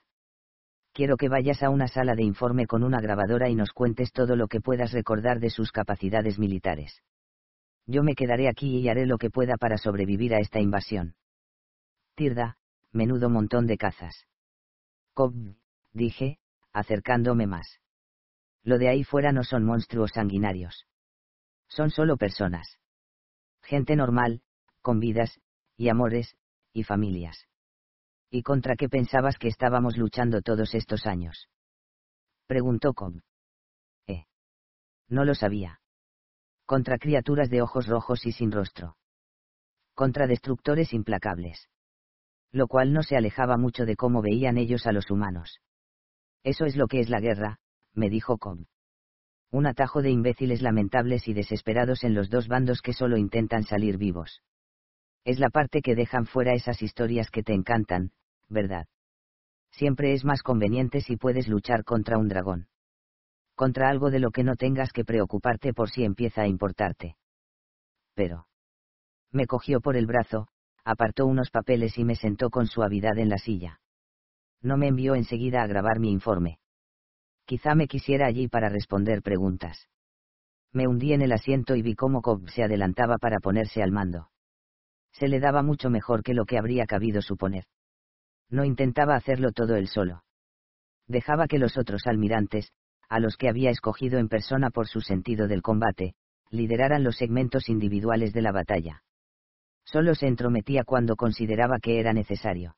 Quiero 0.92 1.16
que 1.16 1.28
vayas 1.28 1.62
a 1.62 1.68
una 1.68 1.88
sala 1.88 2.14
de 2.14 2.22
informe 2.22 2.66
con 2.66 2.82
una 2.82 3.00
grabadora 3.00 3.50
y 3.50 3.54
nos 3.54 3.72
cuentes 3.72 4.12
todo 4.12 4.34
lo 4.34 4.48
que 4.48 4.62
puedas 4.62 4.92
recordar 4.92 5.40
de 5.40 5.50
sus 5.50 5.70
capacidades 5.70 6.38
militares. 6.38 7.02
Yo 7.86 8.02
me 8.02 8.14
quedaré 8.14 8.48
aquí 8.48 8.78
y 8.78 8.88
haré 8.88 9.06
lo 9.06 9.18
que 9.18 9.30
pueda 9.30 9.56
para 9.58 9.76
sobrevivir 9.76 10.34
a 10.34 10.38
esta 10.38 10.58
invasión. 10.58 11.14
Tirda, 12.14 12.56
menudo 12.92 13.28
montón 13.28 13.66
de 13.66 13.76
cazas. 13.76 14.26
Cobb, 15.12 15.54
dije, 15.92 16.38
acercándome 16.72 17.46
más. 17.46 17.78
Lo 18.64 18.78
de 18.78 18.88
ahí 18.88 19.04
fuera 19.04 19.32
no 19.32 19.44
son 19.44 19.64
monstruos 19.64 20.12
sanguinarios. 20.14 20.86
Son 21.68 21.90
solo 21.90 22.16
personas. 22.16 22.78
Gente 23.62 23.96
normal, 23.96 24.42
con 24.82 25.00
vidas, 25.00 25.40
y 25.76 25.88
amores, 25.88 26.36
y 26.72 26.84
familias. 26.84 27.48
¿Y 28.30 28.42
contra 28.42 28.76
qué 28.76 28.88
pensabas 28.88 29.38
que 29.38 29.48
estábamos 29.48 29.96
luchando 29.96 30.42
todos 30.42 30.74
estos 30.74 31.06
años? 31.06 31.48
Preguntó 32.46 32.92
Cobb. 32.94 33.22
Eh. 34.06 34.24
No 35.08 35.24
lo 35.24 35.34
sabía. 35.34 35.80
Contra 36.64 36.98
criaturas 36.98 37.50
de 37.50 37.62
ojos 37.62 37.86
rojos 37.86 38.26
y 38.26 38.32
sin 38.32 38.52
rostro. 38.52 38.96
contra 39.94 40.26
destructores 40.26 40.92
implacables. 40.92 41.70
Lo 42.52 42.68
cual 42.68 42.92
no 42.92 43.02
se 43.02 43.16
alejaba 43.16 43.56
mucho 43.56 43.86
de 43.86 43.96
cómo 43.96 44.20
veían 44.20 44.58
ellos 44.58 44.86
a 44.86 44.92
los 44.92 45.10
humanos. 45.10 45.60
Eso 46.44 46.66
es 46.66 46.76
lo 46.76 46.86
que 46.86 47.00
es 47.00 47.08
la 47.08 47.18
guerra, 47.18 47.60
me 47.94 48.10
dijo 48.10 48.36
Cobb. 48.36 48.66
Un 49.56 49.64
atajo 49.64 50.02
de 50.02 50.10
imbéciles 50.10 50.60
lamentables 50.60 51.28
y 51.28 51.32
desesperados 51.32 52.04
en 52.04 52.12
los 52.12 52.28
dos 52.28 52.46
bandos 52.46 52.82
que 52.82 52.92
solo 52.92 53.16
intentan 53.16 53.64
salir 53.64 53.96
vivos. 53.96 54.42
Es 55.24 55.38
la 55.38 55.48
parte 55.48 55.80
que 55.80 55.94
dejan 55.94 56.26
fuera 56.26 56.52
esas 56.52 56.82
historias 56.82 57.30
que 57.30 57.42
te 57.42 57.54
encantan, 57.54 58.10
¿verdad? 58.50 58.86
Siempre 59.70 60.12
es 60.12 60.26
más 60.26 60.42
conveniente 60.42 61.00
si 61.00 61.16
puedes 61.16 61.48
luchar 61.48 61.84
contra 61.84 62.18
un 62.18 62.28
dragón. 62.28 62.68
Contra 63.54 63.88
algo 63.88 64.10
de 64.10 64.18
lo 64.18 64.30
que 64.30 64.44
no 64.44 64.56
tengas 64.56 64.92
que 64.92 65.06
preocuparte 65.06 65.72
por 65.72 65.88
si 65.88 66.04
empieza 66.04 66.42
a 66.42 66.48
importarte. 66.48 67.16
Pero. 68.12 68.48
Me 69.32 69.46
cogió 69.46 69.80
por 69.80 69.96
el 69.96 70.04
brazo, 70.04 70.48
apartó 70.84 71.24
unos 71.24 71.48
papeles 71.50 71.96
y 71.96 72.04
me 72.04 72.16
sentó 72.16 72.50
con 72.50 72.66
suavidad 72.66 73.16
en 73.16 73.30
la 73.30 73.38
silla. 73.38 73.80
No 74.60 74.76
me 74.76 74.88
envió 74.88 75.14
enseguida 75.14 75.62
a 75.62 75.66
grabar 75.66 75.98
mi 75.98 76.10
informe. 76.10 76.58
Quizá 77.46 77.76
me 77.76 77.86
quisiera 77.86 78.26
allí 78.26 78.48
para 78.48 78.68
responder 78.68 79.22
preguntas. 79.22 79.88
Me 80.72 80.88
hundí 80.88 81.12
en 81.12 81.22
el 81.22 81.32
asiento 81.32 81.76
y 81.76 81.82
vi 81.82 81.94
cómo 81.94 82.20
Cobb 82.20 82.50
se 82.50 82.64
adelantaba 82.64 83.18
para 83.18 83.38
ponerse 83.38 83.82
al 83.84 83.92
mando. 83.92 84.30
Se 85.12 85.28
le 85.28 85.38
daba 85.38 85.62
mucho 85.62 85.88
mejor 85.88 86.24
que 86.24 86.34
lo 86.34 86.44
que 86.44 86.58
habría 86.58 86.86
cabido 86.86 87.22
suponer. 87.22 87.64
No 88.50 88.64
intentaba 88.64 89.14
hacerlo 89.14 89.52
todo 89.52 89.76
él 89.76 89.86
solo. 89.86 90.24
Dejaba 91.06 91.46
que 91.46 91.58
los 91.58 91.78
otros 91.78 92.06
almirantes, 92.06 92.72
a 93.08 93.20
los 93.20 93.36
que 93.36 93.48
había 93.48 93.70
escogido 93.70 94.18
en 94.18 94.28
persona 94.28 94.70
por 94.70 94.88
su 94.88 95.00
sentido 95.00 95.46
del 95.46 95.62
combate, 95.62 96.14
lideraran 96.50 97.04
los 97.04 97.16
segmentos 97.16 97.68
individuales 97.68 98.32
de 98.32 98.42
la 98.42 98.50
batalla. 98.50 99.04
Solo 99.84 100.16
se 100.16 100.26
entrometía 100.26 100.82
cuando 100.82 101.14
consideraba 101.14 101.78
que 101.78 102.00
era 102.00 102.12
necesario. 102.12 102.76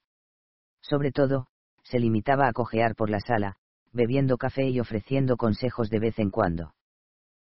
Sobre 0.82 1.10
todo, 1.10 1.46
se 1.82 1.98
limitaba 1.98 2.48
a 2.48 2.52
cojear 2.52 2.94
por 2.94 3.08
la 3.08 3.20
sala, 3.20 3.56
bebiendo 3.92 4.36
café 4.36 4.68
y 4.68 4.80
ofreciendo 4.80 5.36
consejos 5.36 5.90
de 5.90 5.98
vez 5.98 6.18
en 6.18 6.30
cuando. 6.30 6.74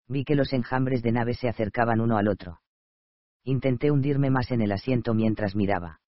Vi 0.06 0.24
que 0.24 0.34
los 0.34 0.52
enjambres 0.52 1.02
de 1.02 1.12
naves 1.12 1.38
se 1.38 1.48
acercaban 1.48 2.00
uno 2.00 2.16
al 2.16 2.28
otro. 2.28 2.60
Intenté 3.44 3.90
hundirme 3.90 4.30
más 4.30 4.50
en 4.50 4.62
el 4.62 4.72
asiento 4.72 5.14
mientras 5.14 5.54
miraba 5.54 6.00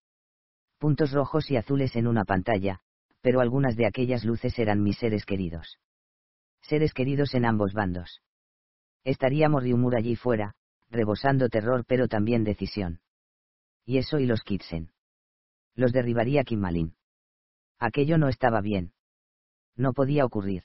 puntos 0.80 1.12
rojos 1.12 1.50
y 1.50 1.56
azules 1.56 1.94
en 1.94 2.06
una 2.06 2.24
pantalla, 2.24 2.80
pero 3.20 3.40
algunas 3.40 3.76
de 3.76 3.86
aquellas 3.86 4.24
luces 4.24 4.58
eran 4.58 4.82
mis 4.82 4.96
seres 4.96 5.26
queridos. 5.26 5.78
Seres 6.62 6.94
queridos 6.94 7.34
en 7.34 7.44
ambos 7.44 7.74
bandos. 7.74 8.22
Estaría 9.04 9.50
Morriumur 9.50 9.94
allí 9.94 10.16
fuera, 10.16 10.54
rebosando 10.88 11.50
terror 11.50 11.84
pero 11.86 12.08
también 12.08 12.44
decisión. 12.44 13.00
Y 13.84 13.98
eso 13.98 14.18
y 14.18 14.26
los 14.26 14.42
Kitsen. 14.42 14.90
Los 15.74 15.92
derribaría 15.92 16.44
Kimmalin. 16.44 16.96
Aquello 17.78 18.16
no 18.16 18.28
estaba 18.28 18.62
bien. 18.62 18.92
No 19.76 19.92
podía 19.92 20.24
ocurrir. 20.24 20.64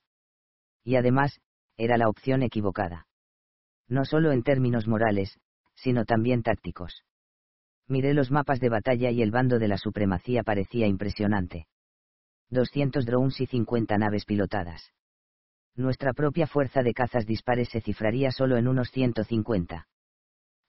Y 0.84 0.96
además, 0.96 1.40
era 1.78 1.98
la 1.98 2.10
opción 2.10 2.44
equivocada. 2.44 3.08
No 3.88 4.06
solo 4.06 4.32
en 4.32 4.44
términos 4.44 4.88
morales, 4.88 5.40
sino 5.76 6.06
también 6.06 6.44
tácticos. 6.44 7.04
Miré 7.88 8.14
los 8.14 8.32
mapas 8.32 8.60
de 8.60 8.70
batalla 8.70 9.12
y 9.12 9.22
el 9.22 9.32
bando 9.32 9.60
de 9.60 9.68
la 9.68 9.78
supremacía 9.78 10.44
parecía 10.44 10.88
impresionante. 10.88 11.68
200 12.50 13.06
drones 13.06 13.40
y 13.42 13.46
50 13.46 13.98
naves 13.98 14.26
pilotadas. 14.26 14.92
Nuestra 15.76 16.14
propia 16.14 16.48
fuerza 16.48 16.84
de 16.84 16.94
cazas 16.94 17.26
dispares 17.26 17.70
se 17.70 17.82
cifraría 17.82 18.32
solo 18.32 18.58
en 18.58 18.68
unos 18.68 18.90
150. 18.92 19.88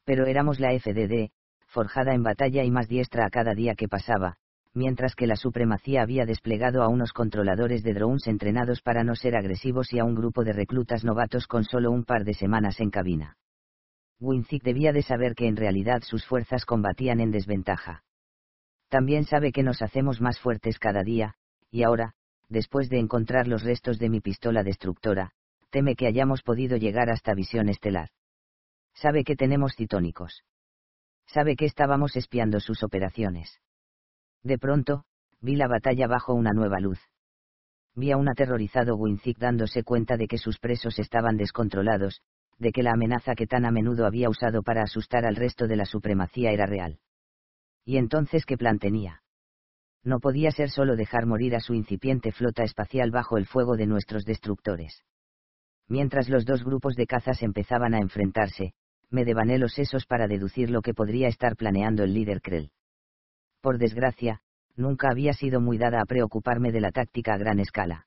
Pero 0.04 0.26
éramos 0.26 0.58
la 0.58 0.78
FDD, 0.78 1.30
forjada 1.68 2.14
en 2.14 2.22
batalla 2.22 2.64
y 2.64 2.70
más 2.70 2.88
diestra 2.88 3.26
a 3.26 3.30
cada 3.30 3.54
día 3.54 3.74
que 3.74 3.88
pasaba, 3.88 4.38
mientras 4.76 5.14
que 5.14 5.26
la 5.26 5.36
supremacía 5.36 6.02
había 6.02 6.26
desplegado 6.26 6.82
a 6.82 6.88
unos 6.88 7.12
controladores 7.12 7.82
de 7.82 7.94
drones 7.94 8.26
entrenados 8.26 8.82
para 8.82 9.02
no 9.04 9.16
ser 9.16 9.34
agresivos 9.34 9.92
y 9.92 9.98
a 9.98 10.04
un 10.04 10.14
grupo 10.14 10.44
de 10.44 10.52
reclutas 10.52 11.02
novatos 11.02 11.46
con 11.46 11.64
solo 11.64 11.90
un 11.90 12.04
par 12.04 12.24
de 12.24 12.34
semanas 12.34 12.78
en 12.80 12.90
cabina. 12.90 13.38
Winzik 14.20 14.62
debía 14.62 14.92
de 14.92 15.02
saber 15.02 15.34
que 15.34 15.48
en 15.48 15.56
realidad 15.56 16.02
sus 16.02 16.26
fuerzas 16.26 16.66
combatían 16.66 17.20
en 17.20 17.30
desventaja. 17.30 18.04
También 18.88 19.24
sabe 19.24 19.50
que 19.50 19.62
nos 19.62 19.80
hacemos 19.80 20.20
más 20.20 20.38
fuertes 20.38 20.78
cada 20.78 21.02
día, 21.02 21.34
y 21.70 21.82
ahora, 21.82 22.12
después 22.48 22.88
de 22.90 22.98
encontrar 22.98 23.48
los 23.48 23.62
restos 23.62 23.98
de 23.98 24.10
mi 24.10 24.20
pistola 24.20 24.62
destructora, 24.62 25.32
teme 25.70 25.96
que 25.96 26.06
hayamos 26.06 26.42
podido 26.42 26.76
llegar 26.76 27.10
hasta 27.10 27.34
visión 27.34 27.68
estelar. 27.68 28.10
Sabe 28.94 29.24
que 29.24 29.36
tenemos 29.36 29.74
citónicos. 29.74 30.44
Sabe 31.26 31.56
que 31.56 31.64
estábamos 31.64 32.14
espiando 32.16 32.60
sus 32.60 32.82
operaciones. 32.82 33.58
De 34.42 34.58
pronto, 34.58 35.04
vi 35.40 35.56
la 35.56 35.68
batalla 35.68 36.06
bajo 36.06 36.34
una 36.34 36.52
nueva 36.52 36.80
luz. 36.80 37.00
Vi 37.94 38.12
a 38.12 38.16
un 38.16 38.28
aterrorizado 38.28 38.96
Winzik 38.96 39.38
dándose 39.38 39.82
cuenta 39.82 40.16
de 40.16 40.26
que 40.28 40.38
sus 40.38 40.58
presos 40.58 40.98
estaban 40.98 41.36
descontrolados, 41.36 42.20
de 42.58 42.72
que 42.72 42.82
la 42.82 42.92
amenaza 42.92 43.34
que 43.34 43.46
tan 43.46 43.64
a 43.64 43.70
menudo 43.70 44.06
había 44.06 44.28
usado 44.28 44.62
para 44.62 44.82
asustar 44.82 45.24
al 45.26 45.36
resto 45.36 45.66
de 45.66 45.76
la 45.76 45.86
supremacía 45.86 46.52
era 46.52 46.66
real. 46.66 46.98
¿Y 47.84 47.98
entonces 47.98 48.44
qué 48.44 48.56
plan 48.56 48.78
tenía? 48.78 49.22
No 50.02 50.20
podía 50.20 50.50
ser 50.50 50.70
solo 50.70 50.96
dejar 50.96 51.26
morir 51.26 51.54
a 51.56 51.60
su 51.60 51.74
incipiente 51.74 52.32
flota 52.32 52.62
espacial 52.62 53.10
bajo 53.10 53.38
el 53.38 53.46
fuego 53.46 53.76
de 53.76 53.86
nuestros 53.86 54.24
destructores. 54.24 55.02
Mientras 55.88 56.28
los 56.28 56.44
dos 56.44 56.64
grupos 56.64 56.96
de 56.96 57.06
cazas 57.06 57.42
empezaban 57.42 57.94
a 57.94 57.98
enfrentarse, 57.98 58.74
me 59.10 59.24
devané 59.24 59.58
los 59.58 59.72
sesos 59.72 60.04
para 60.06 60.26
deducir 60.26 60.70
lo 60.70 60.82
que 60.82 60.94
podría 60.94 61.28
estar 61.28 61.56
planeando 61.56 62.02
el 62.02 62.12
líder 62.12 62.40
Krell. 62.42 62.70
Por 63.66 63.78
desgracia, 63.78 64.42
nunca 64.76 65.10
había 65.10 65.32
sido 65.32 65.60
muy 65.60 65.76
dada 65.76 66.00
a 66.00 66.04
preocuparme 66.04 66.70
de 66.70 66.80
la 66.80 66.92
táctica 66.92 67.34
a 67.34 67.36
gran 67.36 67.58
escala. 67.58 68.06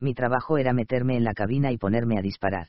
Mi 0.00 0.12
trabajo 0.12 0.58
era 0.58 0.74
meterme 0.74 1.16
en 1.16 1.24
la 1.24 1.32
cabina 1.32 1.72
y 1.72 1.78
ponerme 1.78 2.18
a 2.18 2.20
disparar. 2.20 2.68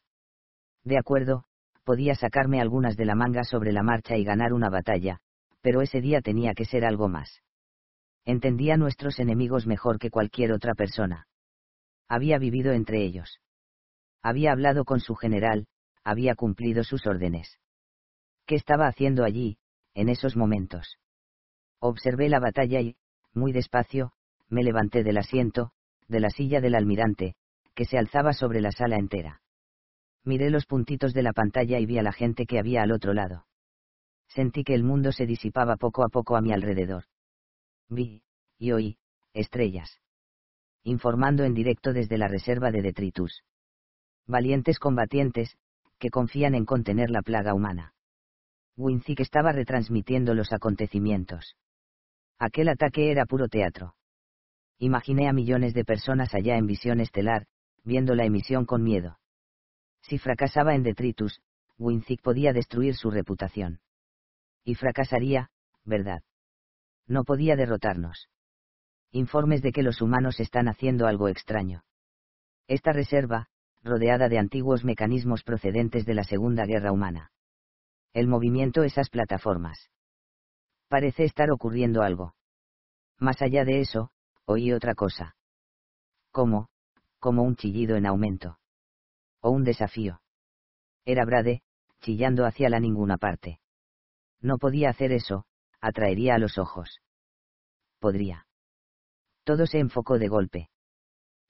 De 0.85 0.97
acuerdo, 0.97 1.43
podía 1.83 2.15
sacarme 2.15 2.61
algunas 2.61 2.95
de 2.95 3.03
la 3.03 3.13
manga 3.13 3.43
sobre 3.43 3.73
la 3.73 3.83
marcha 3.83 4.15
y 4.15 4.23
ganar 4.23 4.53
una 4.53 4.69
batalla, 4.69 5.19
pero 5.59 5.81
ese 5.81 5.99
día 5.99 6.21
tenía 6.21 6.53
que 6.53 6.63
ser 6.63 6.85
algo 6.85 7.09
más. 7.09 7.41
Entendía 8.23 8.75
a 8.75 8.77
nuestros 8.77 9.19
enemigos 9.19 9.67
mejor 9.67 9.99
que 9.99 10.09
cualquier 10.09 10.53
otra 10.53 10.75
persona. 10.75 11.27
Había 12.07 12.37
vivido 12.37 12.71
entre 12.71 13.03
ellos. 13.03 13.41
Había 14.23 14.53
hablado 14.53 14.85
con 14.85 15.01
su 15.01 15.15
general, 15.15 15.67
había 16.05 16.35
cumplido 16.35 16.85
sus 16.85 17.05
órdenes. 17.05 17.59
¿Qué 18.45 18.55
estaba 18.55 18.87
haciendo 18.87 19.25
allí, 19.25 19.57
en 19.93 20.07
esos 20.07 20.37
momentos? 20.37 20.97
Observé 21.79 22.29
la 22.29 22.39
batalla 22.39 22.81
y, 22.81 22.95
muy 23.33 23.51
despacio, 23.51 24.11
me 24.49 24.63
levanté 24.63 25.03
del 25.03 25.17
asiento, 25.17 25.71
de 26.07 26.19
la 26.19 26.29
silla 26.29 26.61
del 26.61 26.75
almirante, 26.75 27.35
que 27.75 27.85
se 27.85 27.97
alzaba 27.97 28.33
sobre 28.33 28.61
la 28.61 28.71
sala 28.71 28.97
entera. 28.97 29.41
Miré 30.23 30.49
los 30.49 30.65
puntitos 30.65 31.13
de 31.13 31.23
la 31.23 31.33
pantalla 31.33 31.79
y 31.79 31.85
vi 31.85 31.99
a 31.99 32.03
la 32.03 32.11
gente 32.11 32.45
que 32.45 32.59
había 32.59 32.81
al 32.81 32.91
otro 32.91 33.13
lado. 33.13 33.45
Sentí 34.27 34.63
que 34.63 34.73
el 34.73 34.83
mundo 34.83 35.11
se 35.11 35.25
disipaba 35.25 35.77
poco 35.77 36.03
a 36.03 36.09
poco 36.09 36.35
a 36.35 36.41
mi 36.41 36.51
alrededor. 36.51 37.05
Vi, 37.89 38.23
y 38.57 38.71
oí, 38.71 38.97
estrellas. 39.33 40.01
Informando 40.83 41.43
en 41.43 41.53
directo 41.53 41.93
desde 41.93 42.17
la 42.17 42.27
reserva 42.27 42.71
de 42.71 42.81
detritus. 42.81 43.43
Valientes 44.25 44.79
combatientes, 44.79 45.57
que 45.99 46.09
confían 46.09 46.55
en 46.55 46.65
contener 46.65 47.09
la 47.09 47.21
plaga 47.21 47.53
humana. 47.53 47.93
Winzik 48.75 49.19
estaba 49.21 49.51
retransmitiendo 49.51 50.33
los 50.33 50.51
acontecimientos. 50.51 51.55
Aquel 52.39 52.69
ataque 52.69 53.11
era 53.11 53.25
puro 53.25 53.47
teatro. 53.47 53.95
Imaginé 54.77 55.27
a 55.27 55.33
millones 55.33 55.73
de 55.73 55.83
personas 55.83 56.35
allá 56.35 56.57
en 56.57 56.67
visión 56.67 56.99
estelar, 56.99 57.47
viendo 57.83 58.13
la 58.13 58.25
emisión 58.25 58.65
con 58.65 58.83
miedo. 58.83 59.17
Si 60.01 60.19
fracasaba 60.19 60.75
en 60.75 60.83
detritus, 60.83 61.41
Winzik 61.77 62.21
podía 62.21 62.53
destruir 62.53 62.95
su 62.95 63.09
reputación. 63.09 63.79
Y 64.63 64.75
fracasaría, 64.75 65.49
¿verdad? 65.83 66.21
No 67.07 67.23
podía 67.23 67.55
derrotarnos. 67.55 68.29
Informes 69.11 69.61
de 69.61 69.71
que 69.71 69.83
los 69.83 70.01
humanos 70.01 70.39
están 70.39 70.67
haciendo 70.67 71.07
algo 71.07 71.29
extraño. 71.29 71.83
Esta 72.67 72.91
reserva, 72.91 73.47
rodeada 73.81 74.27
de 74.27 74.37
antiguos 74.37 74.83
mecanismos 74.83 75.43
procedentes 75.43 76.05
de 76.05 76.13
la 76.13 76.23
Segunda 76.23 76.65
Guerra 76.65 76.91
Humana. 76.91 77.31
El 78.13 78.27
movimiento 78.27 78.83
esas 78.83 79.09
plataformas. 79.09 79.89
Parece 80.87 81.23
estar 81.23 81.51
ocurriendo 81.51 82.01
algo. 82.01 82.35
Más 83.19 83.41
allá 83.41 83.65
de 83.65 83.81
eso, 83.81 84.11
oí 84.45 84.71
otra 84.71 84.95
cosa. 84.95 85.35
¿Cómo? 86.31 86.69
Como 87.19 87.43
un 87.43 87.55
chillido 87.55 87.95
en 87.95 88.05
aumento 88.05 88.57
o 89.41 89.51
un 89.51 89.63
desafío. 89.63 90.21
Era 91.05 91.25
Brade, 91.25 91.61
chillando 92.01 92.45
hacia 92.45 92.69
la 92.69 92.79
ninguna 92.79 93.17
parte. 93.17 93.59
No 94.41 94.57
podía 94.57 94.89
hacer 94.89 95.11
eso, 95.11 95.45
atraería 95.79 96.35
a 96.35 96.37
los 96.37 96.57
ojos. 96.57 96.99
Podría. 97.99 98.45
Todo 99.43 99.65
se 99.65 99.79
enfocó 99.79 100.19
de 100.19 100.27
golpe. 100.27 100.69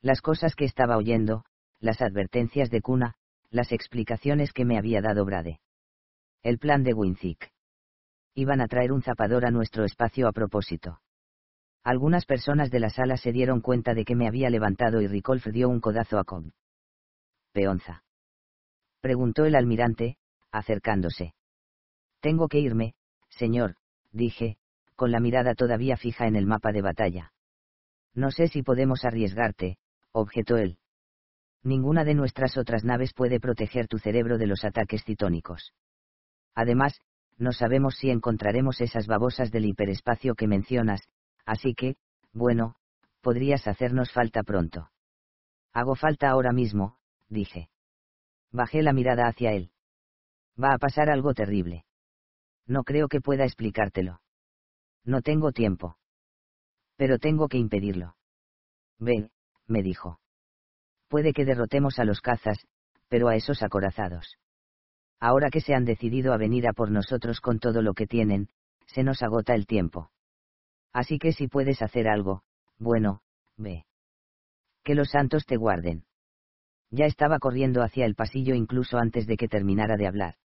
Las 0.02 0.22
cosas 0.22 0.56
que 0.56 0.66
estaba 0.66 0.98
oyendo, 0.98 1.44
las 1.80 2.02
advertencias 2.02 2.70
de 2.70 2.82
Cuna, 2.82 3.16
las 3.50 3.72
explicaciones 3.72 4.54
que 4.54 4.66
me 4.66 4.78
había 4.78 5.02
dado 5.02 5.26
Brade. 5.26 5.60
El 6.44 6.60
plan 6.60 6.84
de 6.84 6.94
Winzik. 6.94 7.52
Iban 8.38 8.62
a 8.62 8.68
traer 8.68 8.92
un 8.92 9.02
zapador 9.02 9.48
a 9.48 9.50
nuestro 9.50 9.84
espacio 9.84 10.28
a 10.28 10.32
propósito. 10.32 11.02
Algunas 11.84 12.28
personas 12.28 12.70
de 12.70 12.80
la 12.80 12.92
sala 12.92 13.18
se 13.18 13.32
dieron 13.32 13.62
cuenta 13.62 13.96
de 13.96 14.06
que 14.06 14.16
me 14.16 14.28
había 14.28 14.52
levantado 14.52 15.02
y 15.02 15.08
Ricolf 15.08 15.48
dio 15.48 15.68
un 15.68 15.80
codazo 15.80 16.20
a 16.20 16.24
Cobb. 16.24 16.52
Peonza. 17.52 18.04
Preguntó 19.02 19.46
el 19.46 19.56
almirante, 19.56 20.18
acercándose. 20.52 21.34
Tengo 22.20 22.48
que 22.48 22.60
irme, 22.60 22.94
señor, 23.28 23.78
dije, 24.12 24.60
con 24.96 25.12
la 25.12 25.20
mirada 25.20 25.56
todavía 25.56 25.98
fija 25.98 26.28
en 26.28 26.36
el 26.36 26.46
mapa 26.46 26.72
de 26.72 26.84
batalla. 26.84 27.34
No 28.14 28.30
sé 28.30 28.50
si 28.50 28.62
podemos 28.62 29.04
arriesgarte, 29.04 29.80
objetó 30.12 30.58
él. 30.58 30.78
Ninguna 31.64 32.04
de 32.04 32.14
nuestras 32.14 32.56
otras 32.56 32.84
naves 32.84 33.14
puede 33.16 33.40
proteger 33.40 33.88
tu 33.88 33.98
cerebro 33.98 34.38
de 34.38 34.46
los 34.46 34.64
ataques 34.64 35.04
citónicos. 35.06 35.74
Además, 36.54 37.02
no 37.38 37.52
sabemos 37.52 37.96
si 37.96 38.10
encontraremos 38.10 38.82
esas 38.82 39.08
babosas 39.08 39.52
del 39.52 39.66
hiperespacio 39.66 40.36
que 40.36 40.48
mencionas, 40.48 41.02
así 41.46 41.74
que, 41.76 41.96
bueno, 42.34 42.76
podrías 43.22 43.68
hacernos 43.68 44.12
falta 44.12 44.44
pronto. 44.44 44.90
Hago 45.74 45.96
falta 45.96 46.30
ahora 46.30 46.52
mismo, 46.52 46.98
dije. 47.30 47.70
Bajé 48.52 48.82
la 48.82 48.94
mirada 48.94 49.28
hacia 49.28 49.54
él. 49.54 49.72
Va 50.62 50.74
a 50.74 50.78
pasar 50.80 51.10
algo 51.10 51.34
terrible. 51.34 51.86
No 52.66 52.84
creo 52.84 53.08
que 53.08 53.22
pueda 53.22 53.46
explicártelo. 53.46 54.22
No 55.04 55.22
tengo 55.22 55.52
tiempo. 55.52 55.98
Pero 56.96 57.20
tengo 57.20 57.48
que 57.48 57.58
impedirlo. 57.58 58.16
Ve, 58.98 59.30
me 59.68 59.84
dijo. 59.84 60.20
Puede 61.08 61.32
que 61.34 61.46
derrotemos 61.46 62.00
a 62.00 62.06
los 62.06 62.22
cazas, 62.22 62.66
pero 63.08 63.28
a 63.28 63.36
esos 63.36 63.62
acorazados. 63.62 64.38
Ahora 65.20 65.50
que 65.50 65.62
se 65.62 65.74
han 65.74 65.86
decidido 65.86 66.34
a 66.34 66.38
venir 66.38 66.68
a 66.68 66.74
por 66.74 66.92
nosotros 66.92 67.42
con 67.42 67.60
todo 67.60 67.82
lo 67.82 67.94
que 67.94 68.08
tienen, 68.08 68.50
se 68.86 69.04
nos 69.04 69.24
agota 69.24 69.56
el 69.56 69.66
tiempo. 69.66 70.12
Así 70.94 71.18
que 71.18 71.34
si 71.34 71.48
puedes 71.48 71.82
hacer 71.82 72.08
algo, 72.08 72.44
bueno, 72.78 73.22
ve. 73.58 73.86
Que 74.84 74.96
los 74.96 75.10
santos 75.10 75.46
te 75.46 75.58
guarden. 75.58 76.06
Ya 76.90 77.06
estaba 77.06 77.40
corriendo 77.40 77.84
hacia 77.84 78.06
el 78.06 78.16
pasillo 78.16 78.56
incluso 78.56 78.98
antes 78.98 79.28
de 79.28 79.38
que 79.38 79.48
terminara 79.48 79.98
de 79.98 80.08
hablar. 80.08 80.36